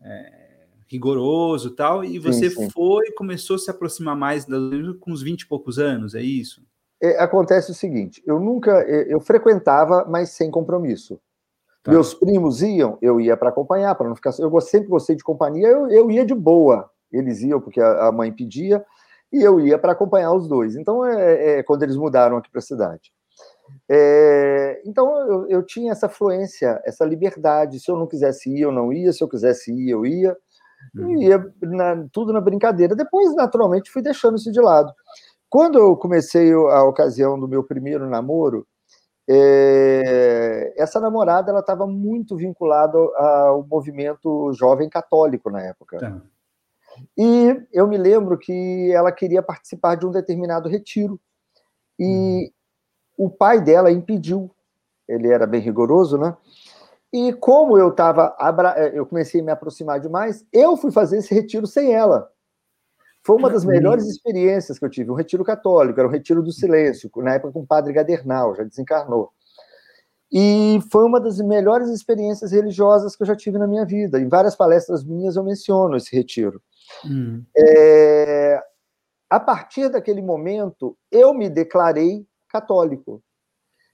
é, 0.00 0.48
rigoroso 0.88 1.70
tal, 1.72 2.02
e 2.02 2.18
você 2.18 2.48
sim, 2.48 2.62
sim. 2.64 2.70
foi 2.70 3.12
começou 3.12 3.56
a 3.56 3.58
se 3.58 3.70
aproximar 3.70 4.16
mais 4.16 4.46
com 5.00 5.12
uns 5.12 5.22
20 5.22 5.42
e 5.42 5.46
poucos 5.46 5.78
anos, 5.78 6.14
é 6.14 6.22
isso? 6.22 6.66
É, 7.00 7.22
acontece 7.22 7.70
o 7.70 7.74
seguinte, 7.74 8.22
eu 8.26 8.40
nunca, 8.40 8.82
eu 8.82 9.20
frequentava, 9.20 10.04
mas 10.08 10.30
sem 10.30 10.50
compromisso. 10.50 11.20
Tá. 11.82 11.92
Meus 11.92 12.12
primos 12.12 12.60
iam, 12.60 12.98
eu 13.00 13.20
ia 13.20 13.36
para 13.36 13.50
acompanhar, 13.50 13.94
para 13.94 14.08
não 14.08 14.16
ficar. 14.16 14.32
Eu 14.38 14.60
sempre 14.60 14.88
gostei 14.88 15.14
de 15.14 15.22
companhia, 15.22 15.68
eu, 15.68 15.88
eu 15.88 16.10
ia 16.10 16.24
de 16.24 16.34
boa. 16.34 16.90
Eles 17.10 17.40
iam 17.40 17.60
porque 17.60 17.80
a, 17.80 18.08
a 18.08 18.12
mãe 18.12 18.32
pedia, 18.32 18.84
e 19.32 19.42
eu 19.42 19.60
ia 19.60 19.78
para 19.78 19.92
acompanhar 19.92 20.32
os 20.32 20.48
dois. 20.48 20.76
Então, 20.76 21.04
é, 21.04 21.58
é, 21.58 21.62
quando 21.62 21.82
eles 21.82 21.96
mudaram 21.96 22.36
aqui 22.36 22.50
para 22.50 22.58
a 22.58 22.62
cidade. 22.62 23.12
É, 23.88 24.82
então, 24.84 25.18
eu, 25.28 25.48
eu, 25.48 25.62
tinha 25.62 25.92
essa 25.92 26.08
fluência, 26.08 26.80
essa 26.84 27.04
liberdade. 27.04 27.80
Se 27.80 27.90
eu 27.90 27.96
não 27.96 28.06
quisesse 28.06 28.50
ir, 28.50 28.60
eu 28.60 28.72
não 28.72 28.92
ia. 28.92 29.12
Se 29.12 29.22
eu 29.22 29.28
quisesse 29.28 29.72
ir, 29.72 29.90
eu 29.90 30.04
ia. 30.04 30.36
Uhum. 30.94 31.20
ia 31.20 31.52
na, 31.60 32.06
tudo 32.12 32.32
na 32.32 32.40
brincadeira. 32.40 32.96
Depois, 32.96 33.34
naturalmente, 33.34 33.90
fui 33.90 34.00
deixando 34.00 34.36
isso 34.36 34.50
de 34.50 34.60
lado. 34.60 34.92
Quando 35.50 35.78
eu 35.78 35.96
comecei 35.96 36.52
a 36.52 36.84
ocasião 36.84 37.38
do 37.38 37.48
meu 37.48 37.64
primeiro 37.64 38.08
namoro, 38.08 38.66
é, 39.30 40.72
essa 40.76 40.98
namorada 41.00 41.50
ela 41.50 41.60
estava 41.60 41.86
muito 41.86 42.36
vinculada 42.36 42.98
ao 43.16 43.62
movimento 43.66 44.52
jovem 44.54 44.88
católico 44.88 45.50
na 45.50 45.62
época. 45.62 45.98
Tá. 45.98 46.22
E 47.16 47.62
eu 47.72 47.86
me 47.86 47.96
lembro 47.96 48.38
que 48.38 48.90
ela 48.92 49.12
queria 49.12 49.42
participar 49.42 49.96
de 49.96 50.06
um 50.06 50.10
determinado 50.10 50.68
retiro. 50.68 51.20
E 51.98 52.52
uhum. 53.18 53.26
o 53.26 53.30
pai 53.30 53.60
dela 53.60 53.90
impediu. 53.90 54.50
Ele 55.06 55.28
era 55.28 55.46
bem 55.46 55.60
rigoroso, 55.60 56.18
né? 56.18 56.36
E 57.12 57.32
como 57.32 57.78
eu 57.78 57.88
estava, 57.88 58.36
eu 58.92 59.06
comecei 59.06 59.40
a 59.40 59.44
me 59.44 59.50
aproximar 59.50 59.98
demais, 59.98 60.44
eu 60.52 60.76
fui 60.76 60.90
fazer 60.90 61.18
esse 61.18 61.34
retiro 61.34 61.66
sem 61.66 61.94
ela. 61.94 62.30
Foi 63.28 63.36
uma 63.36 63.50
das 63.50 63.62
melhores 63.62 64.06
experiências 64.06 64.78
que 64.78 64.84
eu 64.86 64.88
tive, 64.88 65.10
um 65.10 65.14
retiro 65.14 65.44
católico, 65.44 66.00
era 66.00 66.08
um 66.08 66.10
retiro 66.10 66.42
do 66.42 66.50
silêncio, 66.50 67.10
na 67.18 67.34
época 67.34 67.52
com 67.52 67.60
o 67.60 67.66
padre 67.66 67.92
Gadernal, 67.92 68.54
já 68.54 68.64
desencarnou. 68.64 69.30
E 70.32 70.78
foi 70.90 71.04
uma 71.04 71.20
das 71.20 71.38
melhores 71.38 71.90
experiências 71.90 72.52
religiosas 72.52 73.14
que 73.14 73.22
eu 73.22 73.26
já 73.26 73.36
tive 73.36 73.58
na 73.58 73.66
minha 73.66 73.84
vida. 73.84 74.18
Em 74.18 74.30
várias 74.30 74.56
palestras 74.56 75.04
minhas 75.04 75.36
eu 75.36 75.44
menciono 75.44 75.94
esse 75.98 76.16
retiro. 76.16 76.62
Hum. 77.04 77.44
É, 77.54 78.62
a 79.28 79.38
partir 79.38 79.90
daquele 79.90 80.22
momento, 80.22 80.96
eu 81.12 81.34
me 81.34 81.50
declarei 81.50 82.26
católico. 82.48 83.22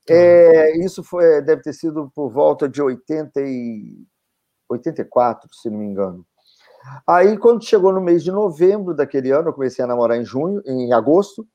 Tá. 0.06 0.14
É, 0.14 0.78
isso 0.78 1.02
foi, 1.02 1.42
deve 1.42 1.60
ter 1.60 1.72
sido 1.72 2.08
por 2.14 2.30
volta 2.30 2.68
de 2.68 2.80
80 2.80 3.40
e, 3.40 4.06
84, 4.68 5.52
se 5.52 5.68
não 5.68 5.78
me 5.80 5.86
engano. 5.86 6.24
Aí, 7.06 7.36
quando 7.38 7.64
chegou 7.64 7.92
no 7.92 8.00
mês 8.00 8.22
de 8.22 8.30
novembro 8.30 8.94
daquele 8.94 9.30
ano, 9.30 9.48
eu 9.48 9.52
comecei 9.52 9.84
a 9.84 9.88
namorar 9.88 10.18
em 10.18 10.24
junho, 10.24 10.62
em 10.66 10.92
agosto, 10.92 11.46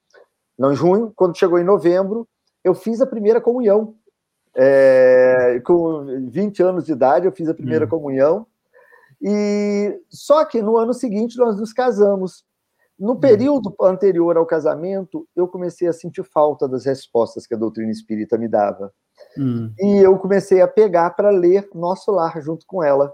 não 0.58 0.74
em 0.74 0.76
junho, 0.76 1.12
quando 1.16 1.38
chegou 1.38 1.60
em 1.60 1.64
novembro, 1.64 2.28
eu 2.64 2.74
fiz 2.74 3.02
a 3.02 3.06
primeira 3.06 3.40
comunhão. 3.40 3.96
É, 4.56 5.62
com 5.66 6.06
20 6.30 6.64
anos 6.64 6.86
de 6.86 6.92
idade, 6.92 7.26
eu 7.26 7.32
fiz 7.32 7.48
a 7.48 7.54
primeira 7.54 7.86
hum. 7.86 7.90
comunhão. 7.90 8.48
E 9.22 10.00
só 10.10 10.44
que 10.46 10.62
no 10.62 10.78
ano 10.78 10.94
seguinte 10.94 11.38
nós 11.38 11.58
nos 11.58 11.72
casamos. 11.72 12.44
No 12.98 13.14
hum. 13.14 13.20
período 13.20 13.74
anterior 13.82 14.36
ao 14.38 14.46
casamento, 14.46 15.28
eu 15.36 15.48
comecei 15.48 15.88
a 15.88 15.94
sentir 15.94 16.24
falta 16.24 16.68
das 16.68 16.86
respostas 16.86 17.48
que 17.48 17.54
a 17.54 17.58
doutrina 17.58 17.92
espírita 17.92 18.38
me 18.38 18.48
dava. 18.48 18.92
Hum. 19.38 19.72
E 19.80 19.98
eu 19.98 20.18
comecei 20.18 20.62
a 20.62 20.68
pegar 20.68 21.12
para 21.12 21.30
ler 21.30 21.70
Nosso 21.74 22.12
Lar 22.12 22.42
junto 22.42 22.66
com 22.66 22.84
ela. 22.84 23.14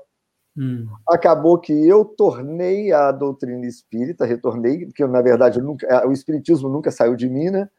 Hum. 0.58 0.88
Acabou 1.08 1.60
que 1.60 1.74
eu 1.74 2.06
tornei 2.06 2.92
a 2.92 3.12
doutrina 3.12 3.66
espírita, 3.66 4.26
retornei, 4.26 4.86
porque 4.86 5.06
na 5.06 5.22
verdade 5.22 5.62
nunca, 5.62 6.08
o 6.08 6.12
espiritismo 6.12 6.70
nunca 6.70 6.92
saiu 6.92 7.16
de 7.16 7.30
mim, 7.30 7.50
né? 7.50 7.70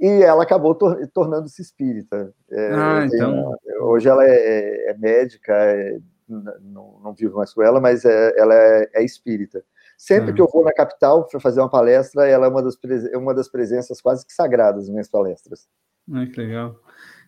E 0.00 0.08
ela 0.22 0.42
acabou 0.42 0.74
tor 0.74 0.98
tornando-se 1.14 1.62
espírita. 1.62 2.34
É, 2.50 2.72
ah, 2.72 3.06
então... 3.06 3.54
Hoje 3.82 4.08
ela 4.08 4.24
é, 4.26 4.90
é 4.90 4.98
médica, 4.98 5.52
é, 5.52 5.98
não, 6.28 7.00
não, 7.04 7.14
vivo 7.14 7.36
mais 7.36 7.52
com 7.54 7.62
ela, 7.62 7.80
mas 7.80 8.04
é, 8.04 8.32
ela 8.36 8.54
é, 8.54 8.90
é 8.94 9.04
espírita. 9.04 9.64
Sempre 9.96 10.32
hum. 10.32 10.34
que 10.34 10.40
eu 10.40 10.48
vou 10.52 10.64
na 10.64 10.72
capital 10.72 11.24
para 11.28 11.38
fazer 11.38 11.60
uma 11.60 11.70
palestra, 11.70 12.26
ela 12.26 12.46
é 12.46 12.48
uma 12.48 12.62
das, 12.62 12.76
uma 13.14 13.32
das 13.32 13.48
presenças 13.48 14.00
quase 14.00 14.26
que 14.26 14.32
sagradas 14.32 14.84
nas 14.84 14.90
minhas 14.90 15.08
palestras. 15.08 15.68
Ah, 16.12 16.26
que 16.26 16.40
legal. 16.40 16.76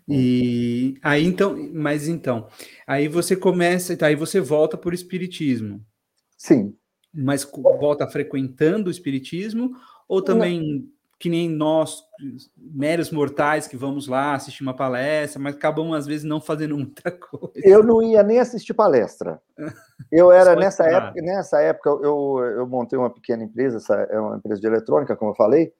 E 0.08 0.98
aí 1.02 1.24
então, 1.24 1.56
mas 1.72 2.08
então, 2.08 2.46
aí 2.86 3.08
você 3.08 3.34
começa, 3.34 3.96
tá, 3.96 4.06
aí 4.06 4.14
você 4.14 4.40
volta 4.40 4.76
por 4.76 4.92
espiritismo. 4.92 5.80
Sim. 6.36 6.76
Mas 7.12 7.44
volta 7.44 8.06
frequentando 8.06 8.88
o 8.88 8.90
espiritismo 8.90 9.72
ou 10.06 10.20
também 10.20 10.60
Não. 10.60 10.84
que 11.18 11.30
nem 11.30 11.48
nós, 11.48 12.02
meros 12.56 13.10
mortais 13.10 13.66
que 13.66 13.76
vamos 13.76 14.06
lá 14.06 14.34
assistir 14.34 14.62
uma 14.62 14.74
palestra, 14.76 15.40
mas 15.40 15.54
acabamos 15.54 15.96
às 15.96 16.06
vezes 16.06 16.24
não 16.24 16.40
fazendo 16.40 16.76
muita 16.76 17.10
coisa. 17.10 17.52
Eu 17.56 17.82
não 17.82 18.02
ia 18.02 18.22
nem 18.22 18.38
assistir 18.38 18.74
palestra. 18.74 19.40
Eu 20.12 20.30
era 20.30 20.54
nessa 20.54 20.84
época, 20.84 21.22
nessa 21.22 21.60
época 21.62 21.88
eu, 21.88 22.38
eu 22.58 22.66
montei 22.66 22.98
uma 22.98 23.08
pequena 23.08 23.42
empresa, 23.42 23.78
essa 23.78 23.94
é 23.94 24.20
uma 24.20 24.36
empresa 24.36 24.60
de 24.60 24.66
eletrônica, 24.66 25.16
como 25.16 25.30
eu 25.30 25.36
falei, 25.36 25.72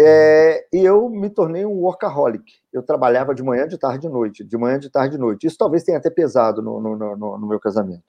é, 0.00 0.64
e 0.72 0.84
eu 0.84 1.08
me 1.08 1.28
tornei 1.28 1.66
um 1.66 1.80
workaholic. 1.80 2.44
Eu 2.72 2.84
trabalhava 2.84 3.34
de 3.34 3.42
manhã, 3.42 3.66
de 3.66 3.76
tarde, 3.76 4.06
de 4.06 4.08
noite, 4.08 4.44
de 4.44 4.56
manhã, 4.56 4.78
de 4.78 4.88
tarde, 4.88 5.16
de 5.16 5.18
noite. 5.18 5.46
Isso 5.46 5.58
talvez 5.58 5.82
tenha 5.82 5.98
até 5.98 6.08
pesado 6.08 6.62
no, 6.62 6.80
no, 6.80 6.96
no, 6.96 7.38
no 7.38 7.46
meu 7.48 7.58
casamento. 7.58 8.04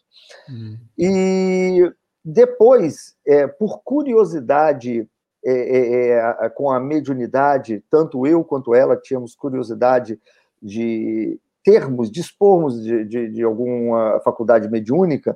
Uhum. 0.47 0.77
E 0.95 1.91
depois, 2.23 3.15
é, 3.25 3.47
por 3.47 3.81
curiosidade 3.83 5.09
é, 5.43 5.51
é, 5.51 6.45
é 6.45 6.49
com 6.49 6.69
a 6.69 6.79
mediunidade, 6.79 7.83
tanto 7.89 8.27
eu 8.27 8.43
quanto 8.43 8.75
ela 8.75 8.95
tínhamos 8.95 9.33
curiosidade 9.33 10.19
de 10.61 11.39
termos, 11.63 12.11
dispormos 12.11 12.83
de, 12.83 13.03
de, 13.05 13.31
de 13.31 13.43
alguma 13.43 14.19
faculdade 14.23 14.69
mediúnica, 14.69 15.35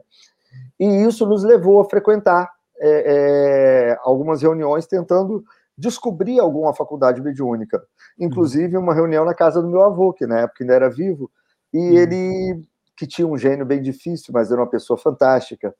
e 0.80 0.86
isso 0.86 1.26
nos 1.26 1.44
levou 1.44 1.82
a 1.82 1.90
frequentar 1.90 2.52
é, 2.80 3.98
algumas 4.02 4.42
reuniões 4.42 4.86
tentando 4.86 5.44
descobri 5.77 6.39
alguma 6.39 6.74
faculdade 6.74 7.22
mediúnica. 7.22 7.82
Inclusive, 8.20 8.77
uma 8.77 8.94
reunião 8.94 9.25
na 9.25 9.34
casa 9.34 9.62
do 9.62 9.70
meu 9.70 9.84
avô, 9.84 10.13
que 10.13 10.25
na 10.25 10.42
época 10.42 10.63
ainda 10.63 10.74
era 10.74 10.89
vivo, 10.89 11.32
e 11.74 11.77
uhum. 11.77 11.98
ele, 11.98 12.62
que 12.98 13.08
tinha 13.08 13.27
um 13.27 13.38
gênio 13.38 13.65
bem 13.65 13.82
difícil, 13.82 14.32
mas 14.34 14.51
era 14.51 14.62
uma 14.62 14.70
pessoa 14.70 14.98
fantástica, 14.98 15.74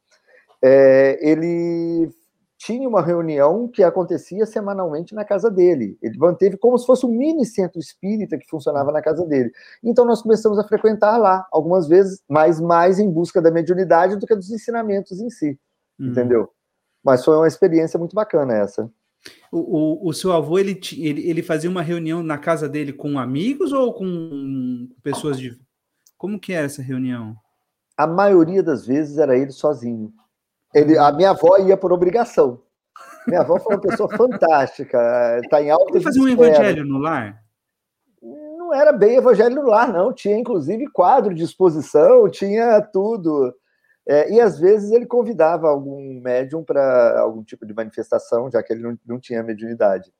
é, 0.62 1.19
ele 1.21 2.09
tinha 2.57 2.88
uma 2.88 3.01
reunião 3.01 3.67
que 3.67 3.83
acontecia 3.83 4.45
semanalmente 4.45 5.13
na 5.13 5.25
casa 5.25 5.51
dele. 5.51 5.97
Ele 6.01 6.17
manteve 6.17 6.55
como 6.57 6.77
se 6.77 6.85
fosse 6.85 7.05
um 7.05 7.09
mini 7.09 7.45
centro 7.45 7.77
espírita 7.77 8.38
que 8.38 8.47
funcionava 8.50 8.89
na 8.89 9.01
casa 9.01 9.25
dele. 9.25 9.51
Então 9.83 10.05
nós 10.05 10.21
começamos 10.21 10.57
a 10.57 10.63
frequentar 10.63 11.17
lá, 11.17 11.45
algumas 11.51 11.89
vezes, 11.89 12.23
mas 12.29 12.62
mais 12.62 13.00
em 13.00 13.12
busca 13.12 13.41
da 13.41 13.51
mediunidade 13.51 14.15
do 14.15 14.25
que 14.25 14.33
dos 14.33 14.50
ensinamentos 14.50 15.19
em 15.19 15.29
si, 15.29 15.59
uhum. 16.00 16.07
entendeu? 16.07 16.50
Mas 17.03 17.25
foi 17.25 17.35
uma 17.35 17.47
experiência 17.47 18.00
muito 18.00 18.15
bacana 18.15 18.53
essa. 18.53 18.89
O, 19.51 19.60
o, 19.60 20.10
o, 20.10 20.13
seu 20.13 20.32
avô 20.34 20.58
ele, 20.58 20.80
ele, 20.98 21.30
ele 21.30 21.44
fazia 21.44 21.70
uma 21.70 21.82
reunião 21.82 22.24
na 22.24 22.38
casa 22.38 22.68
dele 22.68 22.92
com 22.92 23.20
amigos 23.20 23.72
ou 23.72 23.94
com 23.94 24.89
pessoas 25.01 25.38
de. 25.38 25.58
Como 26.18 26.39
que 26.39 26.53
era 26.53 26.65
essa 26.65 26.82
reunião? 26.82 27.36
A 27.96 28.08
maioria 28.08 28.63
das 28.63 28.86
vezes 28.86 29.18
era 29.18 29.38
ele 29.38 29.51
sozinho. 29.51 30.12
Ele, 30.74 30.98
a 30.98 31.12
minha 31.12 31.30
avó 31.30 31.58
ia 31.58 31.77
por 31.77 31.94
obrigação. 31.94 32.62
Minha 33.27 33.42
avó 33.42 33.60
foi 33.60 33.75
uma 33.75 33.82
pessoa 33.82 34.10
fantástica, 34.18 35.39
está 35.44 35.62
em 35.62 35.70
alta. 35.70 35.96
Ele 35.96 36.03
fazia 36.03 36.22
um 36.22 36.27
evangelho 36.27 36.86
no 36.86 36.98
lar? 36.98 37.42
Não 38.22 38.74
era 38.74 38.92
bem 38.92 39.18
evangelho 39.18 39.56
no 39.56 39.68
lar, 39.68 39.94
não. 39.94 40.12
Tinha 40.12 40.38
inclusive 40.38 40.88
quadro 40.88 41.34
de 41.34 41.44
exposição, 41.44 42.30
tinha 42.30 42.82
tudo. 42.82 43.53
É, 44.07 44.31
e 44.33 44.41
às 44.41 44.60
vezes 44.60 44.91
ele 44.91 45.05
convidava 45.05 45.69
algum 45.69 46.19
médium 46.22 46.63
para 46.63 47.19
algum 47.19 47.43
tipo 47.43 47.65
de 47.65 47.74
manifestação, 47.74 48.51
já 48.51 48.62
que 48.62 48.74
ele 48.74 48.83
não, 48.83 48.98
não 49.05 49.19
tinha 49.19 49.41
mediunidade. 49.41 50.12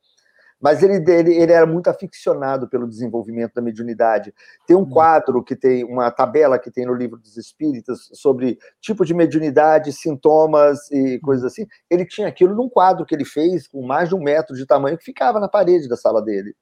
Mas 0.63 0.82
ele, 0.82 1.04
ele, 1.12 1.36
ele, 1.36 1.52
era 1.52 1.66
muito 1.66 1.90
aficionado 1.90 2.70
pelo 2.70 2.88
desenvolvimento 2.88 3.54
da 3.54 3.62
mediunidade. 3.62 4.34
Tem 4.66 4.78
um 4.78 4.84
hum. 4.84 4.90
quadro 4.90 5.44
que 5.44 5.58
tem, 5.58 5.84
uma 5.84 6.10
tabela 6.10 6.58
que 6.58 6.72
tem 6.72 6.86
no 6.86 6.94
livro 6.94 7.18
dos 7.18 7.36
Espíritas 7.36 8.10
sobre 8.13 8.58
tipo 8.80 9.04
de 9.04 9.13
mediunidade, 9.13 9.92
sintomas 9.92 10.90
e 10.90 11.20
coisas 11.20 11.44
assim. 11.44 11.68
Ele 11.90 12.06
tinha 12.06 12.30
aquilo 12.30 12.56
num 12.56 12.70
quadro 12.70 13.06
que 13.06 13.13
ele 13.13 13.25
fez 13.25 13.68
com 13.68 13.86
mais 13.86 14.08
de 14.08 14.16
um 14.16 14.24
metro 14.24 14.56
de 14.56 14.66
tamanho 14.66 14.98
que 14.98 15.04
ficava 15.04 15.38
na 15.38 15.50
parede 15.50 15.90
da 15.90 15.98
sala 15.98 16.22
dele. 16.22 16.56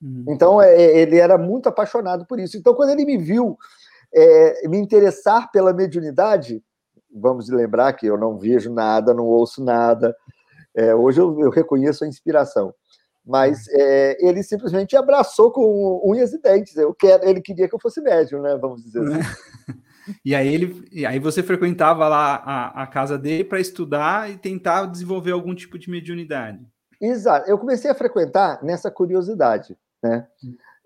Hum. 0.00 0.26
Então 0.28 0.62
é, 0.62 0.80
ele 0.80 1.18
era 1.18 1.36
muito 1.36 1.68
apaixonado 1.68 2.24
por 2.26 2.38
isso. 2.38 2.56
Então 2.56 2.72
quando 2.72 2.90
ele 2.90 3.04
me 3.04 3.18
viu 3.18 3.58
é, 4.14 4.68
me 4.68 4.78
interessar 4.78 5.50
pela 5.50 5.72
mediunidade, 5.72 6.62
vamos 7.12 7.48
lembrar 7.48 7.92
que 7.92 8.06
eu 8.06 8.16
não 8.16 8.38
vejo 8.38 8.72
nada, 8.72 9.14
não 9.14 9.24
ouço 9.24 9.62
nada. 9.62 10.14
É, 10.74 10.94
hoje 10.94 11.20
eu, 11.20 11.40
eu, 11.40 11.50
reconheço 11.50 12.04
a 12.04 12.08
inspiração, 12.08 12.72
mas 13.24 13.66
é, 13.68 14.16
ele 14.26 14.42
simplesmente 14.42 14.96
abraçou 14.96 15.50
com 15.50 16.00
unhas 16.04 16.32
e 16.32 16.40
dentes. 16.40 16.76
Eu 16.76 16.94
quero, 16.94 17.24
ele 17.28 17.40
queria 17.40 17.68
que 17.68 17.74
eu 17.74 17.80
fosse 17.80 18.00
médium, 18.00 18.40
né? 18.42 18.56
Vamos 18.56 18.82
dizer 18.82 19.00
assim. 19.00 19.20
E 20.24 20.34
aí 20.34 20.52
ele, 20.52 20.88
e 20.90 21.06
aí 21.06 21.18
você 21.18 21.42
frequentava 21.42 22.08
lá 22.08 22.34
a, 22.36 22.82
a 22.82 22.86
casa 22.86 23.18
dele 23.18 23.44
para 23.44 23.60
estudar 23.60 24.30
e 24.30 24.36
tentar 24.36 24.86
desenvolver 24.86 25.30
algum 25.32 25.54
tipo 25.54 25.78
de 25.78 25.88
mediunidade. 25.88 26.66
Exato. 27.00 27.48
Eu 27.48 27.58
comecei 27.58 27.90
a 27.90 27.94
frequentar 27.94 28.62
nessa 28.62 28.90
curiosidade, 28.90 29.76
né? 30.02 30.26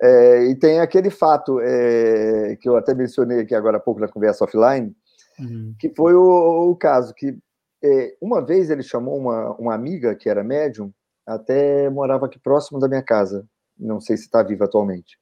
É, 0.00 0.44
e 0.46 0.56
tem 0.56 0.80
aquele 0.80 1.10
fato 1.10 1.60
é, 1.60 2.56
que 2.60 2.68
eu 2.68 2.76
até 2.76 2.94
mencionei 2.94 3.40
aqui 3.40 3.54
agora 3.54 3.76
há 3.76 3.80
pouco 3.80 4.00
na 4.00 4.08
conversa 4.08 4.44
offline, 4.44 4.94
uhum. 5.38 5.74
que 5.78 5.88
foi 5.94 6.14
o, 6.14 6.70
o 6.70 6.76
caso 6.76 7.14
que 7.14 7.36
é, 7.82 8.16
uma 8.20 8.44
vez 8.44 8.70
ele 8.70 8.82
chamou 8.82 9.16
uma, 9.16 9.54
uma 9.56 9.74
amiga 9.74 10.14
que 10.14 10.28
era 10.28 10.42
médium, 10.42 10.92
até 11.26 11.88
morava 11.90 12.26
aqui 12.26 12.38
próximo 12.38 12.78
da 12.78 12.88
minha 12.88 13.02
casa, 13.02 13.46
não 13.78 14.00
sei 14.00 14.16
se 14.16 14.24
está 14.24 14.42
viva 14.42 14.64
atualmente. 14.64 15.18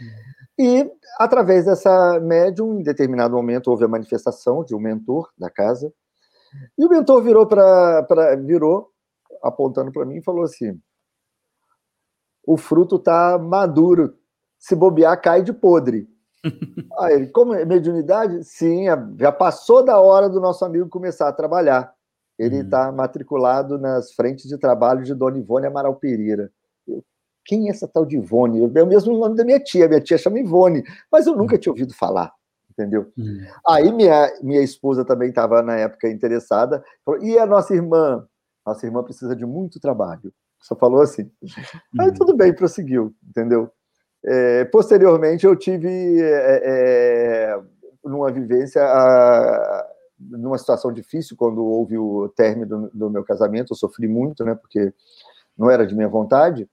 Uhum. 0.00 0.36
E, 0.58 0.90
através 1.18 1.66
dessa 1.66 2.18
médium, 2.20 2.80
em 2.80 2.82
determinado 2.82 3.36
momento, 3.36 3.68
houve 3.68 3.84
a 3.84 3.88
manifestação 3.88 4.64
de 4.64 4.74
um 4.74 4.80
mentor 4.80 5.30
da 5.36 5.50
casa. 5.50 5.92
E 6.78 6.84
o 6.84 6.88
mentor 6.88 7.22
virou 7.22 7.46
para 7.46 8.36
virou 8.36 8.90
apontando 9.42 9.92
para 9.92 10.06
mim 10.06 10.16
e 10.16 10.24
falou 10.24 10.44
assim: 10.44 10.80
o 12.46 12.56
fruto 12.56 12.96
está 12.96 13.36
maduro, 13.36 14.14
se 14.58 14.76
bobear, 14.76 15.20
cai 15.20 15.42
de 15.42 15.52
podre. 15.52 16.08
Aí 17.00 17.14
ele, 17.14 17.26
como 17.26 17.52
é 17.54 17.64
mediunidade? 17.64 18.44
Sim, 18.44 18.84
já 19.18 19.32
passou 19.32 19.84
da 19.84 19.98
hora 19.98 20.28
do 20.28 20.40
nosso 20.40 20.64
amigo 20.64 20.88
começar 20.88 21.28
a 21.28 21.32
trabalhar. 21.32 21.92
Ele 22.38 22.58
está 22.58 22.90
hum. 22.90 22.94
matriculado 22.94 23.78
nas 23.78 24.12
frentes 24.12 24.46
de 24.46 24.56
trabalho 24.58 25.02
de 25.02 25.14
Dona 25.14 25.38
Ivone 25.38 25.66
Amaral 25.66 25.96
Pereira. 25.96 26.52
Eu, 26.86 27.02
quem 27.44 27.66
é 27.66 27.70
essa 27.70 27.88
tal 27.88 28.04
de 28.04 28.16
Ivone? 28.16 28.62
É 28.62 28.82
o 28.82 28.86
mesmo 28.86 29.16
nome 29.18 29.34
da 29.34 29.44
minha 29.44 29.58
tia, 29.58 29.88
minha 29.88 30.00
tia 30.00 30.18
chama 30.18 30.38
Ivone, 30.38 30.84
mas 31.10 31.26
eu 31.26 31.34
nunca 31.34 31.56
hum. 31.56 31.58
tinha 31.58 31.72
ouvido 31.72 31.94
falar, 31.94 32.32
entendeu? 32.70 33.10
Hum. 33.18 33.44
Aí 33.66 33.90
minha, 33.90 34.32
minha 34.42 34.62
esposa 34.62 35.04
também 35.04 35.30
estava 35.30 35.62
na 35.62 35.76
época 35.76 36.08
interessada, 36.08 36.84
falou, 37.04 37.22
e 37.22 37.38
a 37.38 37.46
nossa 37.46 37.74
irmã? 37.74 38.24
Nossa 38.64 38.84
irmã 38.86 39.02
precisa 39.02 39.34
de 39.34 39.46
muito 39.46 39.80
trabalho. 39.80 40.32
Só 40.66 40.74
falou 40.74 41.00
assim. 41.00 41.30
Hum. 41.42 42.00
Aí 42.00 42.12
tudo 42.12 42.36
bem, 42.36 42.54
prosseguiu, 42.54 43.14
entendeu? 43.28 43.70
É, 44.24 44.64
posteriormente 44.66 45.46
eu 45.46 45.54
tive 45.54 46.20
é, 46.20 46.60
é, 46.64 47.60
numa 48.04 48.32
vivência 48.32 48.82
a, 48.82 49.86
numa 50.18 50.58
situação 50.58 50.92
difícil 50.92 51.36
quando 51.36 51.64
houve 51.64 51.96
o 51.96 52.28
término 52.30 52.66
do, 52.66 52.90
do 52.92 53.10
meu 53.10 53.22
casamento, 53.22 53.72
eu 53.72 53.76
sofri 53.76 54.08
muito, 54.08 54.44
né? 54.44 54.54
Porque 54.54 54.92
não 55.56 55.70
era 55.70 55.86
de 55.86 55.94
minha 55.94 56.08
vontade 56.08 56.68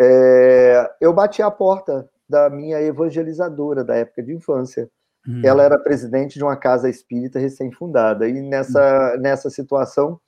é, 0.00 0.90
eu 0.98 1.12
bati 1.12 1.42
a 1.42 1.50
porta 1.50 2.08
da 2.26 2.48
minha 2.48 2.80
evangelizadora 2.80 3.84
da 3.84 3.96
época 3.96 4.22
de 4.22 4.32
infância. 4.32 4.88
Hum. 5.28 5.42
Ela 5.44 5.62
era 5.62 5.78
presidente 5.78 6.38
de 6.38 6.42
uma 6.42 6.56
casa 6.56 6.88
espírita 6.88 7.38
recém-fundada. 7.38 8.26
E 8.26 8.40
nessa, 8.40 9.14
hum. 9.14 9.20
nessa 9.20 9.50
situação, 9.50 10.18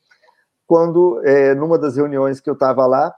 quando, 0.73 1.21
é, 1.23 1.55
numa 1.55 1.77
das 1.77 1.99
reuniões 1.99 2.41
que 2.41 2.49
eu 2.49 2.55
estava 2.55 2.87
lá, 2.87 3.15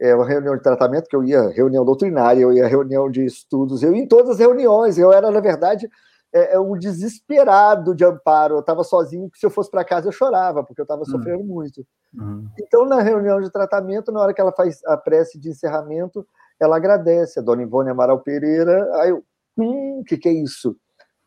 é 0.00 0.14
uma 0.14 0.24
reunião 0.24 0.56
de 0.56 0.62
tratamento, 0.62 1.08
que 1.08 1.16
eu 1.16 1.24
ia, 1.24 1.48
reunião 1.48 1.84
doutrinária, 1.84 2.40
eu 2.40 2.52
ia 2.52 2.68
reunião 2.68 3.10
de 3.10 3.24
estudos, 3.24 3.82
eu 3.82 3.92
ia 3.92 4.00
em 4.00 4.06
todas 4.06 4.30
as 4.30 4.38
reuniões, 4.38 4.96
eu 4.98 5.12
era, 5.12 5.28
na 5.28 5.40
verdade, 5.40 5.90
é, 6.32 6.54
é 6.54 6.60
um 6.60 6.78
desesperado 6.78 7.92
de 7.92 8.04
amparo. 8.04 8.54
Eu 8.54 8.60
estava 8.60 8.84
sozinho, 8.84 9.28
que 9.28 9.36
se 9.36 9.44
eu 9.44 9.50
fosse 9.50 9.68
para 9.68 9.84
casa 9.84 10.06
eu 10.06 10.12
chorava, 10.12 10.62
porque 10.62 10.80
eu 10.80 10.84
estava 10.84 11.02
hum. 11.02 11.06
sofrendo 11.06 11.42
muito. 11.42 11.84
Uhum. 12.16 12.46
Então, 12.56 12.86
na 12.86 13.02
reunião 13.02 13.40
de 13.40 13.50
tratamento, 13.50 14.12
na 14.12 14.20
hora 14.20 14.32
que 14.32 14.40
ela 14.40 14.52
faz 14.52 14.78
a 14.84 14.96
prece 14.96 15.40
de 15.40 15.48
encerramento, 15.48 16.24
ela 16.60 16.76
agradece 16.76 17.40
a 17.40 17.42
dona 17.42 17.64
Ivone 17.64 17.90
Amaral 17.90 18.20
Pereira. 18.20 18.88
Aí 19.00 19.10
eu, 19.10 19.24
hum, 19.58 19.98
o 20.02 20.04
que, 20.04 20.16
que 20.16 20.28
é 20.28 20.32
isso? 20.32 20.76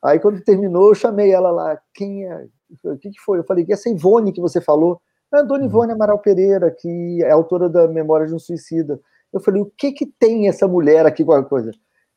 Aí, 0.01 0.21
quando 0.21 0.41
terminou, 0.41 0.87
eu 0.87 0.95
chamei 0.95 1.33
ela 1.33 1.51
lá. 1.51 1.77
Quem 1.93 2.25
é? 2.25 2.47
O 2.81 2.97
que, 2.97 3.09
que 3.09 3.19
foi? 3.19 3.39
Eu 3.39 3.43
falei, 3.43 3.65
essa 3.69 3.89
Ivone 3.89 4.31
que 4.31 4.39
você 4.39 4.61
falou? 4.61 5.01
A 5.39 5.43
dona 5.43 5.61
uhum. 5.61 5.65
Ivone 5.65 5.91
Amaral 5.91 6.19
Pereira, 6.19 6.71
que 6.71 7.23
é 7.23 7.31
autora 7.31 7.69
da 7.69 7.87
Memória 7.87 8.27
de 8.27 8.33
um 8.33 8.39
Suicida. 8.39 8.99
Eu 9.31 9.39
falei, 9.39 9.61
o 9.61 9.71
que, 9.77 9.91
que 9.91 10.05
tem 10.05 10.47
essa 10.47 10.67
mulher 10.67 11.05
aqui 11.05 11.23
com 11.23 11.33
a 11.33 11.43
coisa? 11.43 11.71